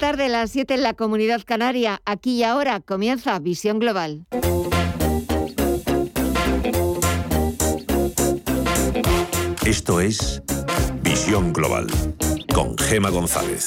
tarde, 0.00 0.30
las 0.30 0.50
7 0.50 0.74
en 0.74 0.82
la 0.82 0.94
comunidad 0.94 1.42
canaria. 1.44 2.00
Aquí 2.06 2.38
y 2.38 2.42
ahora 2.42 2.80
comienza 2.80 3.38
Visión 3.38 3.78
Global. 3.78 4.24
Esto 9.64 10.00
es 10.00 10.42
Visión 11.02 11.52
Global 11.52 11.86
con 12.52 12.78
Gema 12.78 13.10
González. 13.10 13.66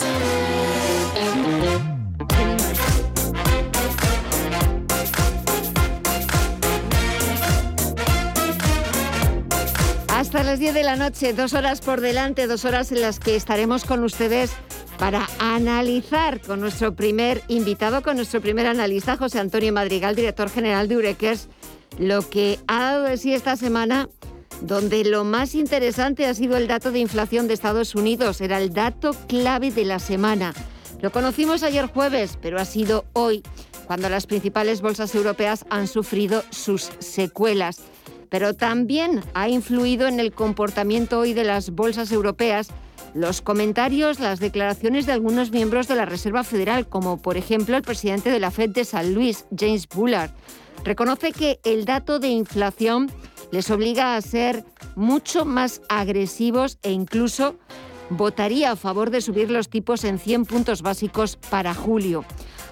Hasta 10.07 10.43
las 10.43 10.57
10 10.57 10.73
de 10.73 10.83
la 10.83 10.95
noche, 10.95 11.33
dos 11.33 11.53
horas 11.53 11.81
por 11.81 12.01
delante, 12.01 12.47
dos 12.47 12.65
horas 12.65 12.91
en 12.91 13.01
las 13.01 13.19
que 13.19 13.35
estaremos 13.35 13.85
con 13.85 14.03
ustedes 14.03 14.51
para 14.97 15.27
analizar 15.39 16.39
con 16.41 16.59
nuestro 16.59 16.95
primer 16.95 17.41
invitado, 17.47 18.01
con 18.01 18.15
nuestro 18.15 18.41
primer 18.41 18.67
analista, 18.67 19.17
José 19.17 19.39
Antonio 19.39 19.73
Madrigal, 19.73 20.15
director 20.15 20.49
general 20.49 20.87
de 20.87 20.97
Urequers, 20.97 21.47
lo 21.97 22.27
que 22.29 22.59
ha 22.67 22.81
dado 22.81 23.03
de 23.03 23.17
sí 23.17 23.33
esta 23.33 23.55
semana, 23.55 24.09
donde 24.61 25.03
lo 25.03 25.23
más 25.23 25.55
interesante 25.55 26.25
ha 26.25 26.33
sido 26.33 26.57
el 26.57 26.67
dato 26.67 26.91
de 26.91 26.99
inflación 26.99 27.47
de 27.47 27.53
Estados 27.53 27.95
Unidos, 27.95 28.41
era 28.41 28.59
el 28.59 28.73
dato 28.73 29.11
clave 29.27 29.71
de 29.71 29.85
la 29.85 29.99
semana. 29.99 30.53
Lo 31.01 31.11
conocimos 31.11 31.63
ayer 31.63 31.87
jueves, 31.87 32.37
pero 32.41 32.59
ha 32.59 32.65
sido 32.65 33.05
hoy 33.13 33.43
cuando 33.87 34.09
las 34.09 34.25
principales 34.25 34.81
bolsas 34.81 35.13
europeas 35.15 35.65
han 35.69 35.87
sufrido 35.87 36.43
sus 36.49 36.89
secuelas. 36.99 37.81
Pero 38.29 38.53
también 38.53 39.21
ha 39.33 39.49
influido 39.49 40.07
en 40.07 40.19
el 40.19 40.31
comportamiento 40.31 41.19
hoy 41.19 41.33
de 41.33 41.43
las 41.43 41.71
bolsas 41.71 42.11
europeas 42.11 42.69
los 43.13 43.41
comentarios, 43.41 44.19
las 44.19 44.39
declaraciones 44.39 45.05
de 45.05 45.11
algunos 45.11 45.51
miembros 45.51 45.87
de 45.87 45.95
la 45.95 46.05
Reserva 46.05 46.43
Federal, 46.43 46.87
como 46.87 47.21
por 47.21 47.37
ejemplo 47.37 47.77
el 47.77 47.83
presidente 47.83 48.31
de 48.31 48.39
la 48.39 48.51
Fed 48.51 48.71
de 48.71 48.85
San 48.85 49.13
Luis, 49.13 49.45
James 49.55 49.87
Bullard. 49.87 50.31
Reconoce 50.83 51.31
que 51.31 51.59
el 51.63 51.85
dato 51.85 52.19
de 52.19 52.29
inflación 52.29 53.11
les 53.51 53.69
obliga 53.69 54.15
a 54.15 54.21
ser 54.21 54.65
mucho 54.95 55.45
más 55.45 55.81
agresivos 55.89 56.79
e 56.81 56.91
incluso 56.91 57.55
votaría 58.09 58.71
a 58.71 58.75
favor 58.75 59.09
de 59.11 59.21
subir 59.21 59.49
los 59.49 59.69
tipos 59.69 60.03
en 60.03 60.19
100 60.19 60.45
puntos 60.45 60.81
básicos 60.81 61.37
para 61.37 61.73
julio. 61.73 62.25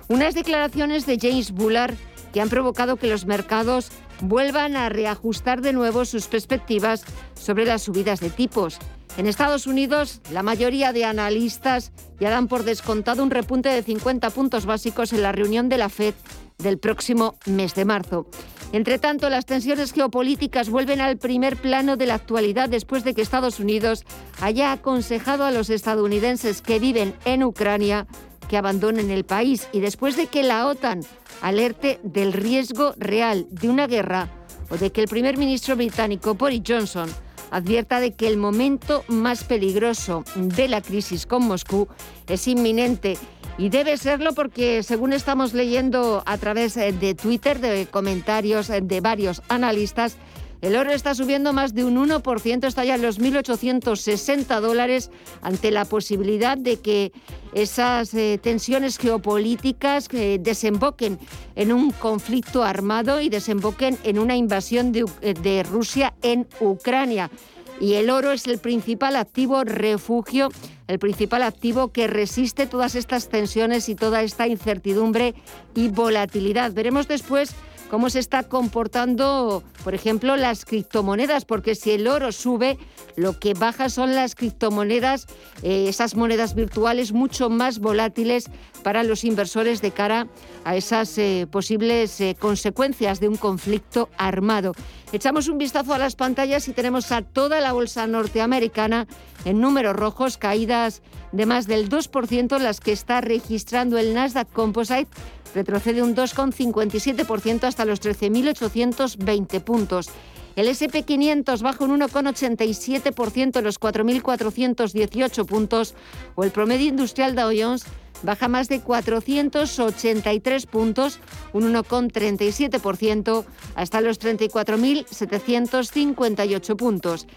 Unas 0.07 0.33
declaraciones 0.33 1.05
de 1.05 1.17
James 1.21 1.51
Bullard 1.51 1.95
que 2.33 2.41
han 2.41 2.49
provocado 2.49 2.97
que 2.97 3.07
los 3.07 3.25
mercados 3.25 3.91
vuelvan 4.21 4.75
a 4.75 4.89
reajustar 4.89 5.61
de 5.61 5.73
nuevo 5.73 6.05
sus 6.05 6.27
perspectivas 6.27 7.03
sobre 7.33 7.65
las 7.65 7.81
subidas 7.81 8.19
de 8.19 8.29
tipos. 8.29 8.79
En 9.17 9.27
Estados 9.27 9.67
Unidos, 9.67 10.21
la 10.31 10.41
mayoría 10.41 10.93
de 10.93 11.03
analistas 11.03 11.91
ya 12.19 12.29
dan 12.29 12.47
por 12.47 12.63
descontado 12.63 13.23
un 13.23 13.31
repunte 13.31 13.69
de 13.69 13.83
50 13.83 14.29
puntos 14.29 14.65
básicos 14.65 15.11
en 15.11 15.21
la 15.21 15.33
reunión 15.33 15.67
de 15.67 15.77
la 15.77 15.89
Fed 15.89 16.13
del 16.59 16.77
próximo 16.77 17.35
mes 17.45 17.75
de 17.75 17.83
marzo. 17.83 18.27
Entre 18.71 18.99
tanto, 18.99 19.29
las 19.29 19.45
tensiones 19.45 19.91
geopolíticas 19.91 20.69
vuelven 20.69 21.01
al 21.01 21.17
primer 21.17 21.57
plano 21.57 21.97
de 21.97 22.05
la 22.05 22.13
actualidad 22.15 22.69
después 22.69 23.03
de 23.03 23.13
que 23.13 23.21
Estados 23.21 23.59
Unidos 23.59 24.05
haya 24.39 24.71
aconsejado 24.71 25.43
a 25.43 25.51
los 25.51 25.69
estadounidenses 25.69 26.61
que 26.61 26.79
viven 26.79 27.13
en 27.25 27.43
Ucrania 27.43 28.07
que 28.47 28.57
abandonen 28.57 29.11
el 29.11 29.23
país 29.23 29.67
y 29.71 29.79
después 29.79 30.15
de 30.15 30.27
que 30.27 30.43
la 30.43 30.67
OTAN 30.67 31.01
alerte 31.41 31.99
del 32.03 32.33
riesgo 32.33 32.93
real 32.97 33.47
de 33.49 33.69
una 33.69 33.87
guerra 33.87 34.29
o 34.69 34.77
de 34.77 34.91
que 34.91 35.01
el 35.01 35.07
primer 35.07 35.37
ministro 35.37 35.75
británico 35.75 36.35
Boris 36.35 36.61
Johnson 36.65 37.09
advierta 37.51 37.99
de 37.99 38.13
que 38.13 38.27
el 38.27 38.37
momento 38.37 39.03
más 39.07 39.43
peligroso 39.43 40.23
de 40.35 40.69
la 40.69 40.81
crisis 40.81 41.25
con 41.25 41.43
Moscú 41.43 41.87
es 42.27 42.47
inminente. 42.47 43.17
Y 43.57 43.69
debe 43.69 43.97
serlo 43.97 44.33
porque, 44.33 44.81
según 44.81 45.11
estamos 45.11 45.53
leyendo 45.53 46.23
a 46.25 46.37
través 46.37 46.75
de 46.75 47.15
Twitter, 47.15 47.59
de 47.59 47.85
comentarios 47.85 48.69
de 48.69 49.01
varios 49.01 49.43
analistas, 49.49 50.15
el 50.61 50.75
oro 50.75 50.91
está 50.91 51.15
subiendo 51.15 51.53
más 51.53 51.73
de 51.73 51.83
un 51.83 51.97
1%, 51.97 52.67
está 52.67 52.85
ya 52.85 52.95
en 52.95 53.01
los 53.01 53.19
1.860 53.19 54.59
dólares 54.61 55.09
ante 55.41 55.71
la 55.71 55.85
posibilidad 55.85 56.55
de 56.55 56.77
que 56.77 57.11
esas 57.53 58.13
eh, 58.13 58.39
tensiones 58.41 58.97
geopolíticas 58.97 60.07
eh, 60.13 60.37
desemboquen 60.39 61.17
en 61.55 61.71
un 61.71 61.91
conflicto 61.91 62.63
armado 62.63 63.21
y 63.21 63.29
desemboquen 63.29 63.97
en 64.03 64.19
una 64.19 64.35
invasión 64.35 64.93
eh, 64.95 65.33
de 65.33 65.63
Rusia 65.63 66.13
en 66.21 66.47
Ucrania. 66.59 67.31
Y 67.79 67.95
el 67.95 68.11
oro 68.11 68.31
es 68.31 68.45
el 68.45 68.59
principal 68.59 69.15
activo 69.15 69.63
refugio, 69.63 70.49
el 70.87 70.99
principal 70.99 71.41
activo 71.41 71.91
que 71.91 72.05
resiste 72.05 72.67
todas 72.67 72.93
estas 72.93 73.27
tensiones 73.29 73.89
y 73.89 73.95
toda 73.95 74.21
esta 74.21 74.45
incertidumbre 74.45 75.33
y 75.73 75.87
volatilidad. 75.87 76.73
Veremos 76.73 77.07
después 77.07 77.55
cómo 77.91 78.09
se 78.09 78.19
está 78.19 78.43
comportando, 78.43 79.63
por 79.83 79.93
ejemplo, 79.93 80.37
las 80.37 80.63
criptomonedas, 80.63 81.43
porque 81.43 81.75
si 81.75 81.91
el 81.91 82.07
oro 82.07 82.31
sube, 82.31 82.77
lo 83.17 83.37
que 83.37 83.53
baja 83.53 83.89
son 83.89 84.15
las 84.15 84.33
criptomonedas, 84.33 85.27
eh, 85.61 85.89
esas 85.89 86.15
monedas 86.15 86.55
virtuales 86.55 87.11
mucho 87.11 87.49
más 87.49 87.79
volátiles 87.79 88.45
para 88.81 89.03
los 89.03 89.25
inversores 89.25 89.81
de 89.81 89.91
cara 89.91 90.27
a 90.63 90.77
esas 90.77 91.17
eh, 91.17 91.47
posibles 91.51 92.21
eh, 92.21 92.37
consecuencias 92.39 93.19
de 93.19 93.27
un 93.27 93.35
conflicto 93.35 94.07
armado. 94.17 94.71
Echamos 95.11 95.49
un 95.49 95.57
vistazo 95.57 95.93
a 95.93 95.97
las 95.97 96.15
pantallas 96.15 96.69
y 96.69 96.73
tenemos 96.73 97.11
a 97.11 97.23
toda 97.23 97.59
la 97.59 97.73
bolsa 97.73 98.07
norteamericana 98.07 99.05
en 99.43 99.59
números 99.59 99.97
rojos, 99.97 100.37
caídas 100.37 101.01
de 101.33 101.45
más 101.45 101.67
del 101.67 101.89
2%, 101.89 102.57
las 102.59 102.79
que 102.79 102.93
está 102.93 103.19
registrando 103.19 103.97
el 103.97 104.13
Nasdaq 104.13 104.49
Composite 104.53 105.09
retrocede 105.53 106.01
un 106.01 106.15
2,57% 106.15 107.63
hasta 107.63 107.85
los 107.85 108.01
13.820 108.01 109.61
puntos. 109.61 110.09
El 110.55 110.67
SP500 110.67 111.61
baja 111.61 111.83
un 111.85 111.99
1,87% 111.99 113.57
en 113.57 113.63
los 113.63 113.79
4.418 113.79 115.45
puntos 115.45 115.95
o 116.35 116.43
el 116.43 116.51
promedio 116.51 116.87
industrial 116.87 117.35
Dow 117.35 117.51
Jones 117.57 117.85
baja 118.23 118.47
más 118.47 118.69
de 118.69 118.81
483 118.81 120.65
puntos, 120.65 121.19
un 121.53 121.71
1,37% 121.73 123.45
hasta 123.75 124.01
los 124.01 124.19
34.758 124.19 126.75
puntos. 126.75 127.27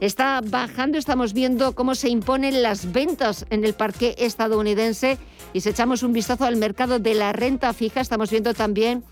Está 0.00 0.40
bajando, 0.42 0.98
estamos 0.98 1.32
viendo 1.32 1.74
cómo 1.74 1.94
se 1.94 2.08
imponen 2.08 2.62
las 2.62 2.92
ventas 2.92 3.46
en 3.50 3.64
el 3.64 3.74
parque 3.74 4.14
estadounidense 4.18 5.18
y 5.52 5.60
si 5.60 5.68
echamos 5.68 6.02
un 6.02 6.12
vistazo 6.12 6.44
al 6.44 6.56
mercado 6.56 6.98
de 6.98 7.14
la 7.14 7.32
renta 7.32 7.72
fija, 7.72 8.00
estamos 8.00 8.30
viendo 8.30 8.54
también 8.54 9.04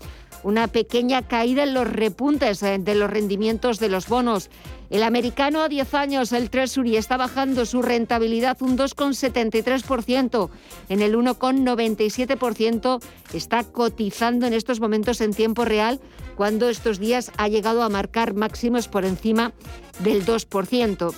una 0.43 0.67
pequeña 0.67 1.21
caída 1.21 1.63
en 1.63 1.73
los 1.73 1.89
repuntes 1.89 2.61
eh, 2.63 2.77
de 2.79 2.95
los 2.95 3.09
rendimientos 3.09 3.79
de 3.79 3.89
los 3.89 4.07
bonos. 4.07 4.49
El 4.89 5.01
americano 5.01 5.61
a 5.61 5.69
10 5.69 5.93
años, 5.95 6.31
el 6.33 6.49
Treasury, 6.49 6.97
está 6.97 7.17
bajando 7.17 7.65
su 7.65 7.81
rentabilidad 7.81 8.61
un 8.61 8.77
2,73%. 8.77 10.49
En 10.89 11.01
el 11.01 11.15
1,97% 11.15 13.01
está 13.33 13.63
cotizando 13.63 14.45
en 14.45 14.53
estos 14.53 14.79
momentos 14.79 15.19
en 15.21 15.33
tiempo 15.33 15.65
real, 15.65 15.99
cuando 16.35 16.69
estos 16.69 16.99
días 16.99 17.31
ha 17.37 17.47
llegado 17.47 17.81
a 17.81 17.89
marcar 17.89 18.35
máximos 18.35 18.87
por 18.87 19.05
encima 19.05 19.53
del 20.03 20.25
2%. 20.25 21.13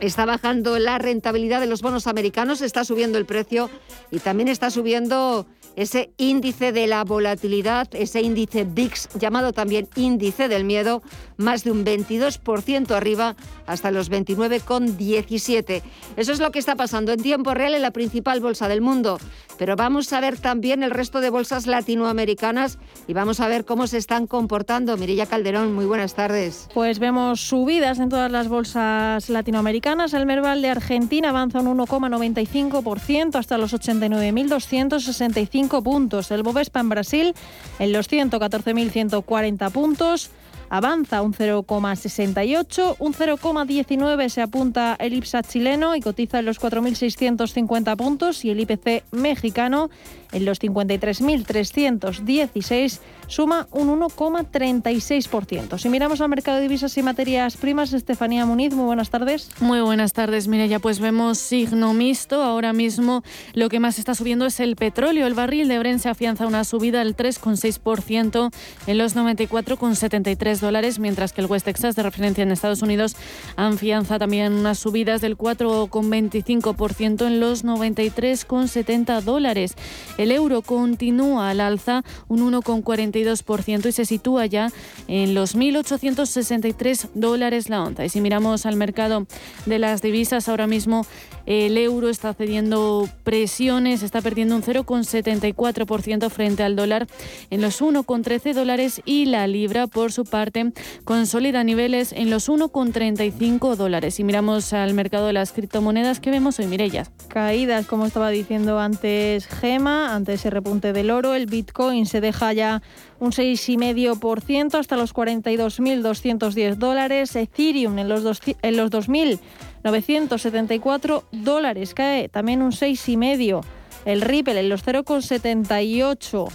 Está 0.00 0.24
bajando 0.24 0.78
la 0.78 0.98
rentabilidad 0.98 1.60
de 1.60 1.66
los 1.66 1.80
bonos 1.80 2.06
americanos, 2.06 2.60
está 2.60 2.84
subiendo 2.84 3.18
el 3.18 3.26
precio 3.26 3.70
y 4.10 4.18
también 4.18 4.48
está 4.48 4.70
subiendo 4.70 5.46
ese 5.76 6.12
índice 6.16 6.72
de 6.72 6.86
la 6.86 7.04
volatilidad, 7.04 7.88
ese 7.94 8.20
índice 8.20 8.64
VIX, 8.64 9.08
llamado 9.18 9.52
también 9.52 9.88
índice 9.96 10.48
del 10.48 10.64
miedo, 10.64 11.02
más 11.42 11.64
de 11.64 11.70
un 11.70 11.84
22% 11.84 12.90
arriba 12.92 13.36
hasta 13.66 13.90
los 13.90 14.10
29,17. 14.10 15.82
Eso 16.16 16.32
es 16.32 16.40
lo 16.40 16.50
que 16.50 16.58
está 16.58 16.76
pasando 16.76 17.12
en 17.12 17.22
tiempo 17.22 17.54
real 17.54 17.74
en 17.74 17.82
la 17.82 17.90
principal 17.90 18.40
bolsa 18.40 18.68
del 18.68 18.80
mundo. 18.80 19.18
Pero 19.58 19.76
vamos 19.76 20.12
a 20.12 20.20
ver 20.20 20.38
también 20.38 20.82
el 20.82 20.90
resto 20.90 21.20
de 21.20 21.30
bolsas 21.30 21.66
latinoamericanas 21.66 22.78
y 23.06 23.12
vamos 23.12 23.40
a 23.40 23.48
ver 23.48 23.64
cómo 23.64 23.86
se 23.86 23.98
están 23.98 24.26
comportando. 24.26 24.96
Mirilla 24.96 25.26
Calderón, 25.26 25.74
muy 25.74 25.84
buenas 25.84 26.14
tardes. 26.14 26.68
Pues 26.74 26.98
vemos 26.98 27.40
subidas 27.40 27.98
en 27.98 28.08
todas 28.08 28.32
las 28.32 28.48
bolsas 28.48 29.28
latinoamericanas. 29.28 30.14
El 30.14 30.26
Merval 30.26 30.62
de 30.62 30.70
Argentina 30.70 31.28
avanza 31.28 31.60
un 31.60 31.78
1,95% 31.78 33.36
hasta 33.36 33.58
los 33.58 33.74
89.265 33.74 35.82
puntos. 35.82 36.30
El 36.30 36.42
Bovespa 36.42 36.80
en 36.80 36.88
Brasil 36.88 37.34
en 37.78 37.92
los 37.92 38.10
114.140 38.10 39.70
puntos 39.70 40.30
avanza 40.72 41.20
un 41.20 41.34
0,68, 41.34 42.96
un 42.98 43.12
0,19 43.12 44.28
se 44.30 44.40
apunta 44.40 44.96
el 44.98 45.12
IPSA 45.12 45.42
chileno 45.42 45.94
y 45.94 46.00
cotiza 46.00 46.38
en 46.38 46.46
los 46.46 46.58
4.650 46.58 47.94
puntos 47.94 48.42
y 48.46 48.50
el 48.50 48.60
IPC 48.60 49.04
mexicano 49.10 49.90
en 50.32 50.44
los 50.44 50.60
53.316 50.60 52.98
suma 53.28 53.68
un 53.70 53.88
1,36%. 53.88 55.78
Si 55.78 55.88
miramos 55.88 56.20
al 56.20 56.28
mercado 56.28 56.56
de 56.56 56.64
divisas 56.64 56.98
y 56.98 57.02
materias 57.02 57.56
primas, 57.56 57.92
Estefanía 57.92 58.44
Muniz, 58.44 58.74
muy 58.74 58.84
buenas 58.84 59.10
tardes. 59.10 59.50
Muy 59.60 59.80
buenas 59.80 60.12
tardes, 60.12 60.46
ya 60.46 60.80
Pues 60.80 61.00
vemos 61.00 61.38
signo 61.38 61.94
mixto. 61.94 62.42
Ahora 62.42 62.72
mismo 62.72 63.22
lo 63.54 63.68
que 63.68 63.80
más 63.80 63.98
está 63.98 64.14
subiendo 64.14 64.46
es 64.46 64.60
el 64.60 64.76
petróleo. 64.76 65.26
El 65.26 65.34
barril 65.34 65.68
de 65.68 65.78
Brent 65.78 66.00
se 66.00 66.08
afianza 66.08 66.46
una 66.46 66.64
subida 66.64 66.98
del 66.98 67.16
3,6% 67.16 68.50
en 68.86 68.98
los 68.98 69.16
94,73 69.16 70.58
dólares, 70.58 70.98
mientras 70.98 71.32
que 71.32 71.40
el 71.40 71.46
West 71.46 71.64
Texas 71.64 71.96
de 71.96 72.02
referencia 72.02 72.42
en 72.42 72.52
Estados 72.52 72.82
Unidos 72.82 73.16
afianza 73.56 74.18
también 74.18 74.52
unas 74.52 74.78
subidas 74.78 75.20
del 75.20 75.38
4,25% 75.38 77.26
en 77.26 77.40
los 77.40 77.64
93,70 77.64 79.22
dólares. 79.22 79.74
El 80.22 80.30
euro 80.30 80.62
continúa 80.62 81.50
al 81.50 81.60
alza 81.60 82.04
un 82.28 82.52
1,42% 82.52 83.86
y 83.86 83.92
se 83.92 84.04
sitúa 84.04 84.46
ya 84.46 84.70
en 85.08 85.34
los 85.34 85.56
1.863 85.56 87.08
dólares 87.14 87.68
la 87.68 87.82
onza. 87.82 88.04
Y 88.04 88.08
si 88.08 88.20
miramos 88.20 88.64
al 88.64 88.76
mercado 88.76 89.26
de 89.66 89.78
las 89.80 90.00
divisas, 90.00 90.48
ahora 90.48 90.68
mismo 90.68 91.04
el 91.44 91.76
euro 91.76 92.08
está 92.08 92.34
cediendo 92.34 93.08
presiones, 93.24 94.02
está 94.02 94.20
perdiendo 94.20 94.54
un 94.54 94.62
0,74% 94.62 96.30
frente 96.30 96.62
al 96.62 96.76
dólar 96.76 97.08
en 97.50 97.60
los 97.60 97.82
1,13 97.82 98.54
dólares 98.54 99.02
y 99.04 99.24
la 99.24 99.46
libra, 99.46 99.88
por 99.88 100.12
su 100.12 100.24
parte, 100.24 100.72
consolida 101.04 101.64
niveles 101.64 102.12
en 102.12 102.30
los 102.30 102.48
1,35 102.48 103.74
dólares. 103.74 104.14
Si 104.14 104.24
miramos 104.24 104.72
al 104.72 104.94
mercado 104.94 105.26
de 105.26 105.32
las 105.32 105.52
criptomonedas, 105.52 106.20
¿qué 106.20 106.30
vemos 106.30 106.58
hoy, 106.60 106.66
Mirellas? 106.66 107.10
Caídas, 107.28 107.86
como 107.86 108.06
estaba 108.06 108.30
diciendo 108.30 108.78
antes 108.78 109.46
Gema, 109.46 110.11
ante 110.14 110.34
ese 110.34 110.50
repunte 110.50 110.92
del 110.92 111.10
oro, 111.10 111.34
el 111.34 111.46
Bitcoin 111.46 112.06
se 112.06 112.20
deja 112.20 112.52
ya 112.52 112.82
un 113.18 113.32
6,5% 113.32 114.78
hasta 114.78 114.96
los 114.96 115.14
42.210 115.14 116.76
dólares, 116.76 117.34
Ethereum 117.36 117.98
en 117.98 118.08
los, 118.08 118.40
en 118.62 118.76
los 118.76 118.90
2.000 118.90 119.40
974 119.84 121.24
dólares, 121.32 121.94
cae 121.94 122.28
también 122.28 122.62
un 122.62 122.72
6,5. 122.72 123.64
El 124.04 124.20
Ripple 124.20 124.60
en 124.60 124.68
los 124.68 124.84
0,78 124.84 126.48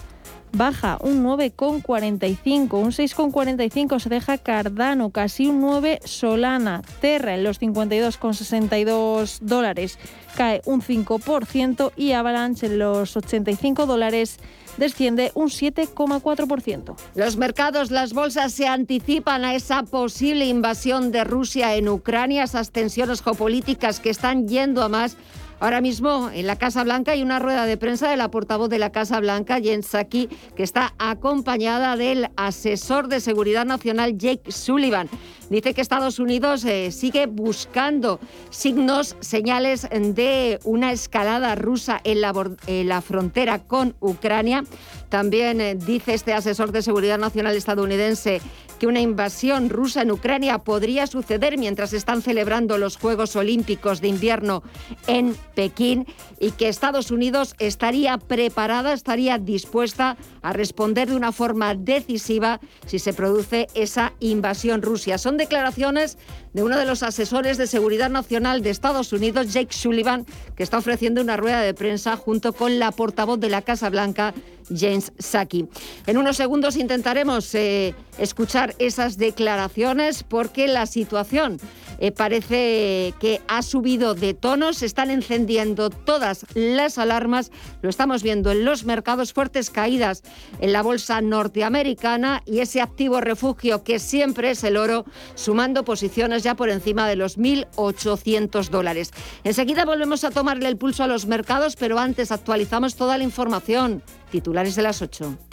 baja 0.51 0.97
un 1.01 1.23
9,45, 1.23 2.73
un 2.73 2.91
6,45 2.91 3.99
se 3.99 4.09
deja 4.09 4.37
Cardano, 4.37 5.11
casi 5.11 5.47
un 5.47 5.61
9 5.61 5.99
Solana, 6.03 6.81
Terra 7.01 7.35
en 7.35 7.43
los 7.43 7.61
52,62 7.61 9.39
dólares 9.41 9.99
cae 10.37 10.61
un 10.65 10.81
5% 10.81 11.91
y 11.95 12.11
Avalanche 12.11 12.67
en 12.67 12.77
los 12.77 13.17
85 13.17 13.87
dólares 13.87 14.37
desciende 14.77 15.31
un 15.33 15.49
7,4%. 15.49 16.95
Los 17.15 17.37
mercados, 17.37 17.89
las 17.89 18.13
bolsas 18.13 18.53
se 18.53 18.67
anticipan 18.67 19.43
a 19.43 19.55
esa 19.55 19.81
posible 19.81 20.45
invasión 20.45 21.11
de 21.11 21.23
Rusia 21.23 21.75
en 21.75 21.89
Ucrania, 21.89 22.43
esas 22.43 22.71
tensiones 22.71 23.23
geopolíticas 23.23 23.99
que 23.99 24.11
están 24.11 24.47
yendo 24.47 24.83
a 24.83 24.89
más. 24.89 25.17
Ahora 25.59 25.81
mismo 25.81 26.29
en 26.31 26.45
la 26.45 26.55
Casa 26.55 26.83
Blanca 26.83 27.13
hay 27.13 27.23
una 27.23 27.39
rueda 27.39 27.65
de 27.65 27.77
prensa 27.77 28.09
de 28.09 28.17
la 28.17 28.29
portavoz 28.29 28.69
de 28.69 28.77
la 28.77 28.91
Casa 28.91 29.19
Blanca, 29.19 29.59
Jen 29.59 29.81
Psaki, 29.81 30.29
que 30.55 30.61
está 30.61 30.93
acompañada 30.99 31.97
del 31.97 32.29
asesor 32.35 33.07
de 33.07 33.19
seguridad 33.19 33.65
nacional 33.65 34.17
Jake 34.19 34.51
Sullivan. 34.51 35.09
Dice 35.49 35.73
que 35.73 35.81
Estados 35.81 36.19
Unidos 36.19 36.63
eh, 36.65 36.91
sigue 36.91 37.25
buscando 37.25 38.19
signos, 38.49 39.15
señales 39.19 39.87
de 39.89 40.59
una 40.63 40.91
escalada 40.91 41.55
rusa 41.55 42.01
en 42.03 42.21
la, 42.21 43.01
frontera 43.01 43.59
con 43.63 43.95
Ucrania. 43.99 44.63
También 45.09 45.61
eh, 45.61 45.75
dice 45.75 46.13
este 46.13 46.33
asesor 46.33 46.71
de 46.71 46.81
seguridad 46.81 47.17
nacional 47.17 47.55
estadounidense 47.55 48.41
que 48.77 48.87
una 48.87 49.01
invasión 49.01 49.69
rusa 49.69 50.01
en 50.01 50.11
Ucrania 50.11 50.59
podría 50.59 51.07
suceder 51.07 51.57
mientras 51.57 51.93
están 51.93 52.21
celebrando 52.21 52.77
los 52.77 52.97
Juegos 52.97 53.35
Olímpicos 53.35 54.01
de 54.01 54.07
invierno 54.07 54.63
en 55.07 55.35
Pekín 55.55 56.05
y 56.39 56.51
que 56.51 56.67
Estados 56.67 57.11
Unidos 57.11 57.55
estaría 57.59 58.17
preparada, 58.17 58.93
estaría 58.93 59.37
dispuesta 59.37 60.17
a 60.41 60.53
responder 60.53 61.09
de 61.09 61.15
una 61.15 61.31
forma 61.31 61.75
decisiva 61.75 62.59
si 62.85 62.99
se 62.99 63.13
produce 63.13 63.67
esa 63.73 64.13
invasión 64.19 64.81
rusa. 64.81 65.17
Son 65.17 65.37
declaraciones 65.37 66.17
de 66.57 66.63
uno 66.63 66.75
de 66.75 66.85
los 66.85 67.03
asesores 67.03 67.59
de 67.59 67.67
seguridad 67.67 68.09
nacional 68.09 68.63
de 68.63 68.71
Estados 68.71 69.13
Unidos, 69.13 69.53
Jake 69.53 69.75
Sullivan, 69.75 70.25
que 70.55 70.63
está 70.63 70.79
ofreciendo 70.79 71.21
una 71.21 71.37
rueda 71.37 71.61
de 71.61 71.75
prensa 71.75 72.17
junto 72.17 72.51
con 72.51 72.79
la 72.79 72.91
portavoz 72.91 73.39
de 73.39 73.49
la 73.49 73.61
Casa 73.61 73.91
Blanca, 73.91 74.33
James 74.75 75.13
Saki. 75.19 75.67
En 76.07 76.17
unos 76.17 76.35
segundos 76.35 76.75
intentaremos 76.75 77.53
eh, 77.53 77.93
escuchar 78.17 78.75
esas 78.79 79.17
declaraciones 79.17 80.23
porque 80.23 80.67
la 80.67 80.87
situación 80.87 81.59
eh, 81.99 82.11
parece 82.11 83.13
que 83.19 83.41
ha 83.47 83.61
subido 83.61 84.13
de 84.13 84.33
tono, 84.33 84.73
se 84.73 84.85
están 84.85 85.09
encendiendo 85.09 85.89
todas 85.89 86.45
las 86.53 86.97
alarmas, 86.97 87.51
lo 87.81 87.89
estamos 87.89 88.23
viendo 88.23 88.51
en 88.51 88.65
los 88.65 88.83
mercados, 88.83 89.33
fuertes 89.33 89.69
caídas 89.69 90.23
en 90.59 90.73
la 90.73 90.81
bolsa 90.81 91.21
norteamericana 91.21 92.43
y 92.45 92.59
ese 92.59 92.81
activo 92.81 93.21
refugio 93.21 93.83
que 93.83 93.99
siempre 93.99 94.51
es 94.51 94.63
el 94.63 94.77
oro, 94.77 95.05
sumando 95.35 95.83
posiciones 95.83 96.43
por 96.55 96.69
encima 96.69 97.07
de 97.07 97.15
los 97.15 97.37
1.800 97.37 98.69
dólares. 98.69 99.11
Enseguida 99.43 99.85
volvemos 99.85 100.23
a 100.23 100.31
tomarle 100.31 100.67
el 100.67 100.77
pulso 100.77 101.03
a 101.03 101.07
los 101.07 101.25
mercados, 101.25 101.75
pero 101.75 101.99
antes 101.99 102.31
actualizamos 102.31 102.95
toda 102.95 103.17
la 103.17 103.23
información. 103.23 104.03
Titulares 104.31 104.75
de 104.75 104.81
las 104.81 105.01
8. 105.01 105.46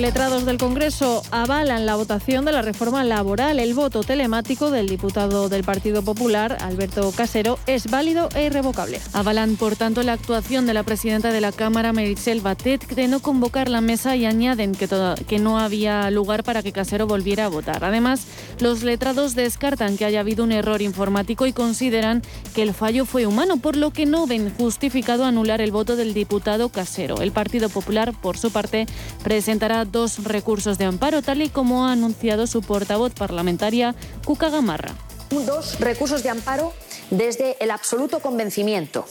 Letrados 0.00 0.46
del 0.46 0.56
Congreso 0.56 1.22
avalan 1.30 1.84
la 1.84 1.94
votación 1.94 2.44
de 2.44 2.52
la 2.52 2.62
reforma 2.62 3.04
laboral. 3.04 3.60
El 3.60 3.74
voto 3.74 4.02
telemático 4.02 4.70
del 4.70 4.88
diputado 4.88 5.48
del 5.48 5.62
Partido 5.62 6.02
Popular, 6.02 6.56
Alberto 6.60 7.12
Casero, 7.12 7.58
es 7.66 7.90
válido 7.90 8.30
e 8.34 8.46
irrevocable. 8.46 9.00
Avalan, 9.12 9.56
por 9.56 9.76
tanto, 9.76 10.02
la 10.02 10.14
actuación 10.14 10.66
de 10.66 10.74
la 10.74 10.82
presidenta 10.82 11.30
de 11.30 11.40
la 11.40 11.52
Cámara, 11.52 11.92
Meritxell 11.92 12.40
Batet, 12.40 12.88
de 12.94 13.08
no 13.08 13.20
convocar 13.20 13.68
la 13.68 13.80
mesa 13.80 14.16
y 14.16 14.24
añaden 14.24 14.74
que, 14.74 14.88
que 15.28 15.38
no 15.38 15.58
había 15.58 16.10
lugar 16.10 16.42
para 16.42 16.62
que 16.62 16.72
Casero 16.72 17.06
volviera 17.06 17.44
a 17.44 17.48
votar. 17.48 17.84
Además, 17.84 18.26
los 18.58 18.82
letrados 18.82 19.34
descartan 19.34 19.98
que 19.98 20.06
haya 20.06 20.20
habido 20.20 20.44
un 20.44 20.52
error 20.52 20.80
informático 20.80 21.46
y 21.46 21.52
consideran 21.52 22.22
que 22.54 22.62
el 22.62 22.72
fallo 22.74 23.04
fue 23.04 23.26
humano, 23.26 23.58
por 23.58 23.76
lo 23.76 23.90
que 23.90 24.06
no 24.06 24.26
ven 24.26 24.52
justificado 24.56 25.24
anular 25.24 25.60
el 25.60 25.72
voto 25.72 25.96
del 25.96 26.14
diputado 26.14 26.70
Casero. 26.70 27.20
El 27.20 27.32
Partido 27.32 27.68
Popular, 27.68 28.14
por 28.20 28.38
su 28.38 28.50
parte, 28.50 28.86
presenta 29.22 29.50
presentará 29.50 29.84
dos 29.90 30.24
recursos 30.24 30.78
de 30.78 30.84
amparo, 30.84 31.22
tal 31.22 31.42
y 31.42 31.48
como 31.48 31.86
ha 31.86 31.92
anunciado 31.92 32.46
su 32.46 32.62
portavoz 32.62 33.12
parlamentaria, 33.12 33.94
Cuca 34.24 34.50
Gamarra. 34.50 34.94
Dos 35.30 35.78
recursos 35.78 36.22
de 36.22 36.30
amparo 36.30 36.72
desde 37.10 37.56
el 37.62 37.70
absoluto 37.70 38.20
convencimiento 38.20 39.04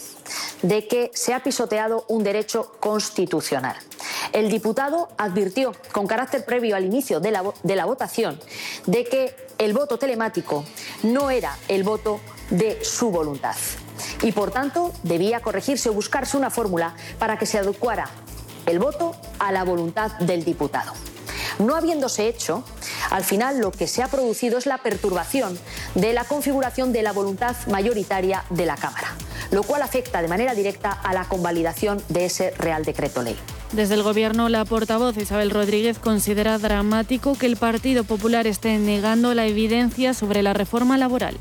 de 0.61 0.87
que 0.87 1.11
se 1.13 1.33
ha 1.33 1.43
pisoteado 1.43 2.05
un 2.07 2.23
derecho 2.23 2.71
constitucional. 2.79 3.75
El 4.33 4.49
diputado 4.49 5.09
advirtió, 5.17 5.73
con 5.91 6.07
carácter 6.07 6.45
previo 6.45 6.75
al 6.75 6.85
inicio 6.85 7.19
de 7.19 7.31
la, 7.31 7.43
de 7.63 7.75
la, 7.75 7.85
votación, 7.85 8.39
de 8.85 9.05
que 9.05 9.35
el 9.57 9.73
voto 9.73 9.97
telemático 9.97 10.65
no 11.03 11.31
era 11.31 11.57
el 11.67 11.83
voto 11.83 12.19
de 12.49 12.83
su 12.83 13.11
voluntad 13.11 13.55
y, 14.21 14.31
por 14.31 14.51
tanto, 14.51 14.93
debía 15.03 15.41
corregirse 15.41 15.89
o 15.89 15.93
buscarse 15.93 16.37
una 16.37 16.49
fórmula 16.49 16.95
para 17.17 17.37
que 17.37 17.45
se 17.45 17.57
adecuara 17.57 18.09
el 18.69 18.79
voto 18.79 19.15
a 19.39 19.51
la 19.51 19.63
voluntad 19.63 20.11
del 20.19 20.43
diputado. 20.43 20.93
No 21.59 21.75
habiéndose 21.75 22.27
hecho, 22.27 22.63
al 23.09 23.23
final 23.23 23.59
lo 23.59 23.71
que 23.71 23.87
se 23.87 24.01
ha 24.01 24.07
producido 24.07 24.57
es 24.57 24.65
la 24.65 24.77
perturbación 24.77 25.59
de 25.95 26.13
la 26.13 26.23
configuración 26.23 26.93
de 26.93 27.03
la 27.03 27.11
voluntad 27.11 27.55
mayoritaria 27.67 28.45
de 28.49 28.65
la 28.65 28.77
Cámara, 28.77 29.09
lo 29.51 29.63
cual 29.63 29.81
afecta 29.81 30.21
de 30.21 30.27
manera 30.27 30.53
directa 30.53 30.91
a 30.91 31.13
la 31.13 31.25
convalidación 31.25 32.01
de 32.07 32.25
ese 32.25 32.51
Real 32.51 32.85
Decreto 32.85 33.21
Ley. 33.21 33.37
Desde 33.73 33.95
el 33.95 34.03
Gobierno, 34.03 34.49
la 34.49 34.65
portavoz 34.65 35.17
Isabel 35.17 35.51
Rodríguez 35.51 35.99
considera 35.99 36.57
dramático 36.57 37.37
que 37.37 37.45
el 37.45 37.57
Partido 37.57 38.03
Popular 38.03 38.47
esté 38.47 38.77
negando 38.79 39.35
la 39.35 39.45
evidencia 39.45 40.13
sobre 40.13 40.41
la 40.41 40.53
reforma 40.53 40.97
laboral. 40.97 41.37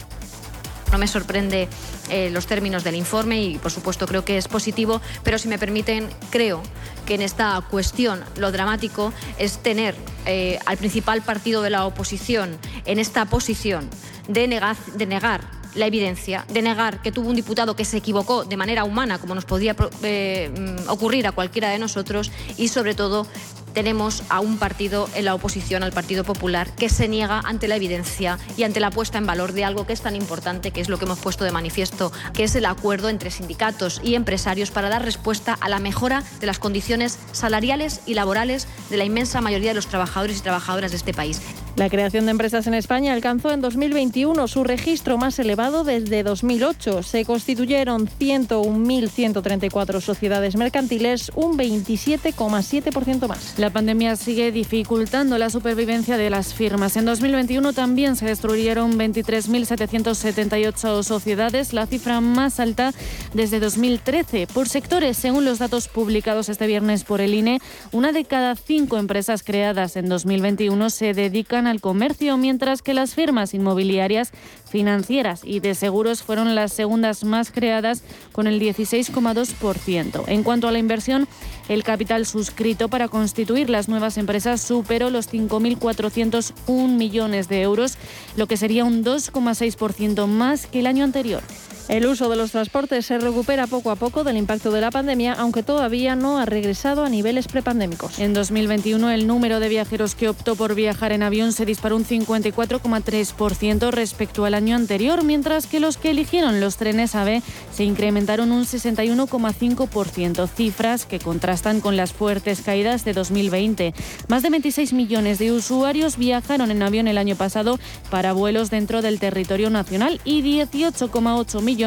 No 0.92 0.98
me 0.98 1.06
sorprende 1.06 1.68
eh, 2.10 2.30
los 2.30 2.46
términos 2.46 2.84
del 2.84 2.96
informe 2.96 3.42
y, 3.42 3.58
por 3.58 3.70
supuesto, 3.70 4.06
creo 4.06 4.24
que 4.24 4.38
es 4.38 4.48
positivo, 4.48 5.00
pero 5.22 5.38
si 5.38 5.48
me 5.48 5.58
permiten, 5.58 6.08
creo 6.30 6.62
que 7.06 7.14
en 7.14 7.22
esta 7.22 7.60
cuestión 7.70 8.20
lo 8.36 8.52
dramático 8.52 9.12
es 9.38 9.58
tener 9.58 9.94
eh, 10.26 10.58
al 10.66 10.76
principal 10.76 11.22
partido 11.22 11.62
de 11.62 11.70
la 11.70 11.86
oposición 11.86 12.58
en 12.84 12.98
esta 12.98 13.24
posición 13.26 13.88
de, 14.28 14.46
negar 14.46 15.40
la 15.74 15.86
evidencia, 15.86 16.44
de 16.48 16.62
negar 16.62 17.02
que 17.02 17.12
tuvo 17.12 17.30
un 17.30 17.36
diputado 17.36 17.76
que 17.76 17.84
se 17.84 17.98
equivocó 17.98 18.44
de 18.44 18.56
manera 18.56 18.84
humana, 18.84 19.18
como 19.18 19.34
nos 19.34 19.44
podría 19.44 19.74
eh, 20.02 20.50
ocurrir 20.88 21.26
a 21.26 21.32
cualquiera 21.32 21.70
de 21.70 21.78
nosotros, 21.78 22.30
y 22.56 22.68
sobre 22.68 22.94
todo 22.94 23.26
tenemos 23.74 24.22
a 24.28 24.40
un 24.40 24.58
partido 24.58 25.08
en 25.14 25.24
la 25.24 25.34
oposición 25.34 25.82
al 25.82 25.92
Partido 25.92 26.24
Popular 26.24 26.74
que 26.74 26.88
se 26.88 27.08
niega 27.08 27.40
ante 27.44 27.68
la 27.68 27.76
evidencia 27.76 28.38
y 28.56 28.64
ante 28.64 28.80
la 28.80 28.90
puesta 28.90 29.18
en 29.18 29.26
valor 29.26 29.52
de 29.52 29.64
algo 29.64 29.86
que 29.86 29.92
es 29.92 30.00
tan 30.00 30.16
importante, 30.16 30.70
que 30.70 30.80
es 30.80 30.88
lo 30.88 30.98
que 30.98 31.04
hemos 31.04 31.18
puesto 31.18 31.44
de 31.44 31.52
manifiesto, 31.52 32.12
que 32.32 32.44
es 32.44 32.54
el 32.54 32.66
acuerdo 32.66 33.08
entre 33.08 33.30
sindicatos 33.30 34.00
y 34.02 34.14
empresarios 34.14 34.70
para 34.70 34.88
dar 34.88 35.04
respuesta 35.04 35.56
a 35.60 35.68
la 35.68 35.78
mejora 35.78 36.22
de 36.40 36.46
las 36.46 36.58
condiciones 36.58 37.18
salariales 37.32 38.00
y 38.06 38.14
laborales 38.14 38.66
de 38.90 38.96
la 38.96 39.04
inmensa 39.04 39.40
mayoría 39.40 39.70
de 39.70 39.74
los 39.74 39.86
trabajadores 39.86 40.38
y 40.38 40.42
trabajadoras 40.42 40.90
de 40.90 40.96
este 40.96 41.14
país. 41.14 41.40
La 41.78 41.88
creación 41.88 42.24
de 42.24 42.32
empresas 42.32 42.66
en 42.66 42.74
España 42.74 43.12
alcanzó 43.12 43.52
en 43.52 43.60
2021 43.60 44.48
su 44.48 44.64
registro 44.64 45.16
más 45.16 45.38
elevado 45.38 45.84
desde 45.84 46.24
2008. 46.24 47.04
Se 47.04 47.24
constituyeron 47.24 48.08
101.134 48.08 50.00
sociedades 50.00 50.56
mercantiles, 50.56 51.30
un 51.36 51.56
27,7% 51.56 53.28
más. 53.28 53.54
La 53.58 53.70
pandemia 53.70 54.16
sigue 54.16 54.50
dificultando 54.50 55.38
la 55.38 55.50
supervivencia 55.50 56.16
de 56.16 56.30
las 56.30 56.52
firmas. 56.52 56.96
En 56.96 57.04
2021 57.04 57.72
también 57.72 58.16
se 58.16 58.26
destruyeron 58.26 58.98
23.778 58.98 61.04
sociedades, 61.04 61.72
la 61.72 61.86
cifra 61.86 62.20
más 62.20 62.58
alta 62.58 62.92
desde 63.34 63.60
2013. 63.60 64.48
Por 64.48 64.68
sectores, 64.68 65.16
según 65.16 65.44
los 65.44 65.60
datos 65.60 65.86
publicados 65.86 66.48
este 66.48 66.66
viernes 66.66 67.04
por 67.04 67.20
el 67.20 67.34
INE, 67.34 67.60
una 67.92 68.10
de 68.10 68.24
cada 68.24 68.56
cinco 68.56 68.96
empresas 68.96 69.44
creadas 69.44 69.94
en 69.94 70.08
2021 70.08 70.90
se 70.90 71.14
dedican 71.14 71.67
al 71.68 71.80
comercio, 71.80 72.36
mientras 72.36 72.82
que 72.82 72.94
las 72.94 73.14
firmas 73.14 73.54
inmobiliarias, 73.54 74.32
financieras 74.68 75.42
y 75.44 75.60
de 75.60 75.74
seguros 75.74 76.22
fueron 76.22 76.54
las 76.54 76.72
segundas 76.72 77.24
más 77.24 77.52
creadas 77.52 78.02
con 78.32 78.46
el 78.46 78.60
16,2%. 78.60 80.24
En 80.26 80.42
cuanto 80.42 80.68
a 80.68 80.72
la 80.72 80.78
inversión, 80.78 81.28
el 81.68 81.84
capital 81.84 82.26
suscrito 82.26 82.88
para 82.88 83.08
constituir 83.08 83.70
las 83.70 83.88
nuevas 83.88 84.18
empresas 84.18 84.60
superó 84.60 85.10
los 85.10 85.32
5.401 85.32 86.88
millones 86.88 87.48
de 87.48 87.62
euros, 87.62 87.96
lo 88.36 88.46
que 88.46 88.56
sería 88.56 88.84
un 88.84 89.04
2,6% 89.04 90.26
más 90.26 90.66
que 90.66 90.80
el 90.80 90.86
año 90.86 91.04
anterior. 91.04 91.42
El 91.88 92.04
uso 92.04 92.28
de 92.28 92.36
los 92.36 92.50
transportes 92.50 93.06
se 93.06 93.18
recupera 93.18 93.66
poco 93.66 93.90
a 93.90 93.96
poco 93.96 94.22
del 94.22 94.36
impacto 94.36 94.70
de 94.70 94.82
la 94.82 94.90
pandemia, 94.90 95.32
aunque 95.32 95.62
todavía 95.62 96.16
no 96.16 96.38
ha 96.38 96.44
regresado 96.44 97.02
a 97.02 97.08
niveles 97.08 97.48
prepandémicos. 97.48 98.18
En 98.18 98.34
2021 98.34 99.10
el 99.10 99.26
número 99.26 99.58
de 99.58 99.70
viajeros 99.70 100.14
que 100.14 100.28
optó 100.28 100.54
por 100.54 100.74
viajar 100.74 101.12
en 101.12 101.22
avión 101.22 101.54
se 101.54 101.64
disparó 101.64 101.96
un 101.96 102.04
54,3% 102.04 103.90
respecto 103.90 104.44
al 104.44 104.52
año 104.52 104.76
anterior, 104.76 105.24
mientras 105.24 105.66
que 105.66 105.80
los 105.80 105.96
que 105.96 106.10
eligieron 106.10 106.60
los 106.60 106.76
trenes 106.76 107.14
AVE 107.14 107.42
se 107.72 107.84
incrementaron 107.84 108.52
un 108.52 108.66
61,5%, 108.66 110.46
cifras 110.46 111.06
que 111.06 111.18
contrastan 111.18 111.80
con 111.80 111.96
las 111.96 112.12
fuertes 112.12 112.60
caídas 112.60 113.06
de 113.06 113.14
2020. 113.14 113.94
Más 114.28 114.42
de 114.42 114.50
26 114.50 114.92
millones 114.92 115.38
de 115.38 115.52
usuarios 115.52 116.18
viajaron 116.18 116.70
en 116.70 116.82
avión 116.82 117.08
el 117.08 117.16
año 117.16 117.34
pasado 117.34 117.80
para 118.10 118.34
vuelos 118.34 118.68
dentro 118.68 119.00
del 119.00 119.18
territorio 119.18 119.70
nacional 119.70 120.20
y 120.26 120.42
18,8 120.42 121.62
millones 121.62 121.77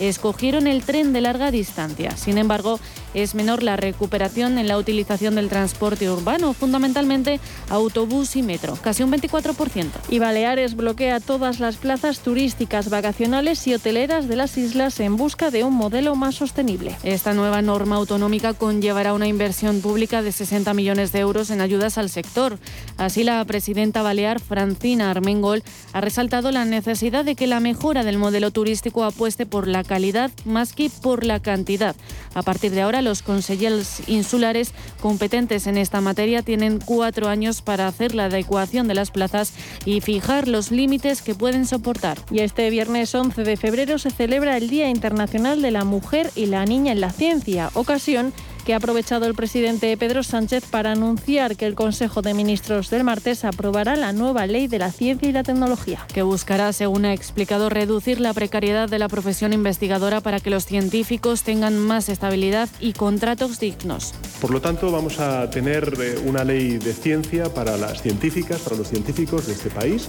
escogieron 0.00 0.66
el 0.66 0.82
tren 0.82 1.12
de 1.12 1.20
larga 1.20 1.50
distancia. 1.50 2.16
Sin 2.16 2.38
embargo, 2.38 2.80
es 3.14 3.34
menor 3.34 3.62
la 3.62 3.76
recuperación 3.76 4.58
en 4.58 4.68
la 4.68 4.78
utilización 4.78 5.34
del 5.34 5.48
transporte 5.48 6.10
urbano, 6.10 6.52
fundamentalmente 6.52 7.40
autobús 7.68 8.36
y 8.36 8.42
metro, 8.42 8.76
casi 8.80 9.02
un 9.02 9.12
24%. 9.12 9.86
Y 10.08 10.18
Baleares 10.18 10.76
bloquea 10.76 11.20
todas 11.20 11.60
las 11.60 11.76
plazas 11.76 12.20
turísticas, 12.20 12.90
vacacionales 12.90 13.66
y 13.66 13.74
hoteleras 13.74 14.28
de 14.28 14.36
las 14.36 14.56
islas 14.58 15.00
en 15.00 15.16
busca 15.16 15.50
de 15.50 15.64
un 15.64 15.74
modelo 15.74 16.14
más 16.14 16.36
sostenible. 16.36 16.96
Esta 17.02 17.34
nueva 17.34 17.62
norma 17.62 17.96
autonómica 17.96 18.54
conllevará 18.54 19.14
una 19.14 19.26
inversión 19.26 19.80
pública 19.80 20.22
de 20.22 20.32
60 20.32 20.72
millones 20.74 21.12
de 21.12 21.20
euros 21.20 21.50
en 21.50 21.60
ayudas 21.60 21.98
al 21.98 22.10
sector. 22.10 22.58
Así, 22.96 23.24
la 23.24 23.44
presidenta 23.44 24.02
balear, 24.02 24.40
Francina 24.40 25.10
Armengol, 25.10 25.62
ha 25.92 26.00
resaltado 26.00 26.50
la 26.52 26.64
necesidad 26.64 27.24
de 27.24 27.34
que 27.34 27.46
la 27.46 27.60
mejora 27.60 28.04
del 28.04 28.18
modelo 28.18 28.50
turístico 28.50 29.04
apueste 29.20 29.44
por 29.44 29.68
la 29.68 29.84
calidad 29.84 30.30
más 30.46 30.72
que 30.72 30.88
por 30.88 31.26
la 31.26 31.40
cantidad. 31.40 31.94
A 32.32 32.40
partir 32.40 32.70
de 32.70 32.80
ahora, 32.80 33.02
los 33.02 33.20
consejeros 33.20 34.00
insulares 34.08 34.72
competentes 34.98 35.66
en 35.66 35.76
esta 35.76 36.00
materia 36.00 36.42
tienen 36.42 36.78
cuatro 36.82 37.28
años 37.28 37.60
para 37.60 37.86
hacer 37.86 38.14
la 38.14 38.24
adecuación 38.24 38.88
de 38.88 38.94
las 38.94 39.10
plazas 39.10 39.52
y 39.84 40.00
fijar 40.00 40.48
los 40.48 40.70
límites 40.70 41.20
que 41.20 41.34
pueden 41.34 41.66
soportar. 41.66 42.16
Y 42.30 42.38
este 42.38 42.70
viernes 42.70 43.14
11 43.14 43.42
de 43.42 43.58
febrero 43.58 43.98
se 43.98 44.10
celebra 44.10 44.56
el 44.56 44.70
Día 44.70 44.88
Internacional 44.88 45.60
de 45.60 45.70
la 45.70 45.84
Mujer 45.84 46.30
y 46.34 46.46
la 46.46 46.64
Niña 46.64 46.92
en 46.92 47.02
la 47.02 47.10
Ciencia, 47.10 47.68
ocasión 47.74 48.32
que 48.62 48.74
ha 48.74 48.76
aprovechado 48.76 49.26
el 49.26 49.34
presidente 49.34 49.96
Pedro 49.96 50.22
Sánchez 50.22 50.64
para 50.70 50.92
anunciar 50.92 51.56
que 51.56 51.66
el 51.66 51.74
Consejo 51.74 52.22
de 52.22 52.34
Ministros 52.34 52.90
del 52.90 53.04
martes 53.04 53.44
aprobará 53.44 53.96
la 53.96 54.12
nueva 54.12 54.46
ley 54.46 54.68
de 54.68 54.78
la 54.78 54.92
ciencia 54.92 55.28
y 55.28 55.32
la 55.32 55.42
tecnología. 55.42 56.06
Que 56.12 56.22
buscará, 56.22 56.72
según 56.72 57.04
ha 57.04 57.12
explicado, 57.12 57.68
reducir 57.68 58.20
la 58.20 58.34
precariedad 58.34 58.88
de 58.88 58.98
la 58.98 59.08
profesión 59.08 59.52
investigadora 59.52 60.20
para 60.20 60.40
que 60.40 60.50
los 60.50 60.66
científicos 60.66 61.42
tengan 61.42 61.78
más 61.78 62.08
estabilidad 62.08 62.68
y 62.80 62.92
contratos 62.92 63.60
dignos. 63.60 64.14
Por 64.40 64.50
lo 64.50 64.60
tanto, 64.60 64.90
vamos 64.90 65.20
a 65.20 65.50
tener 65.50 65.92
eh, 66.00 66.22
una 66.26 66.44
ley 66.44 66.78
de 66.78 66.92
ciencia 66.92 67.52
para 67.52 67.76
las 67.76 68.02
científicas, 68.02 68.60
para 68.60 68.76
los 68.76 68.88
científicos 68.88 69.46
de 69.46 69.52
este 69.52 69.70
país, 69.70 70.08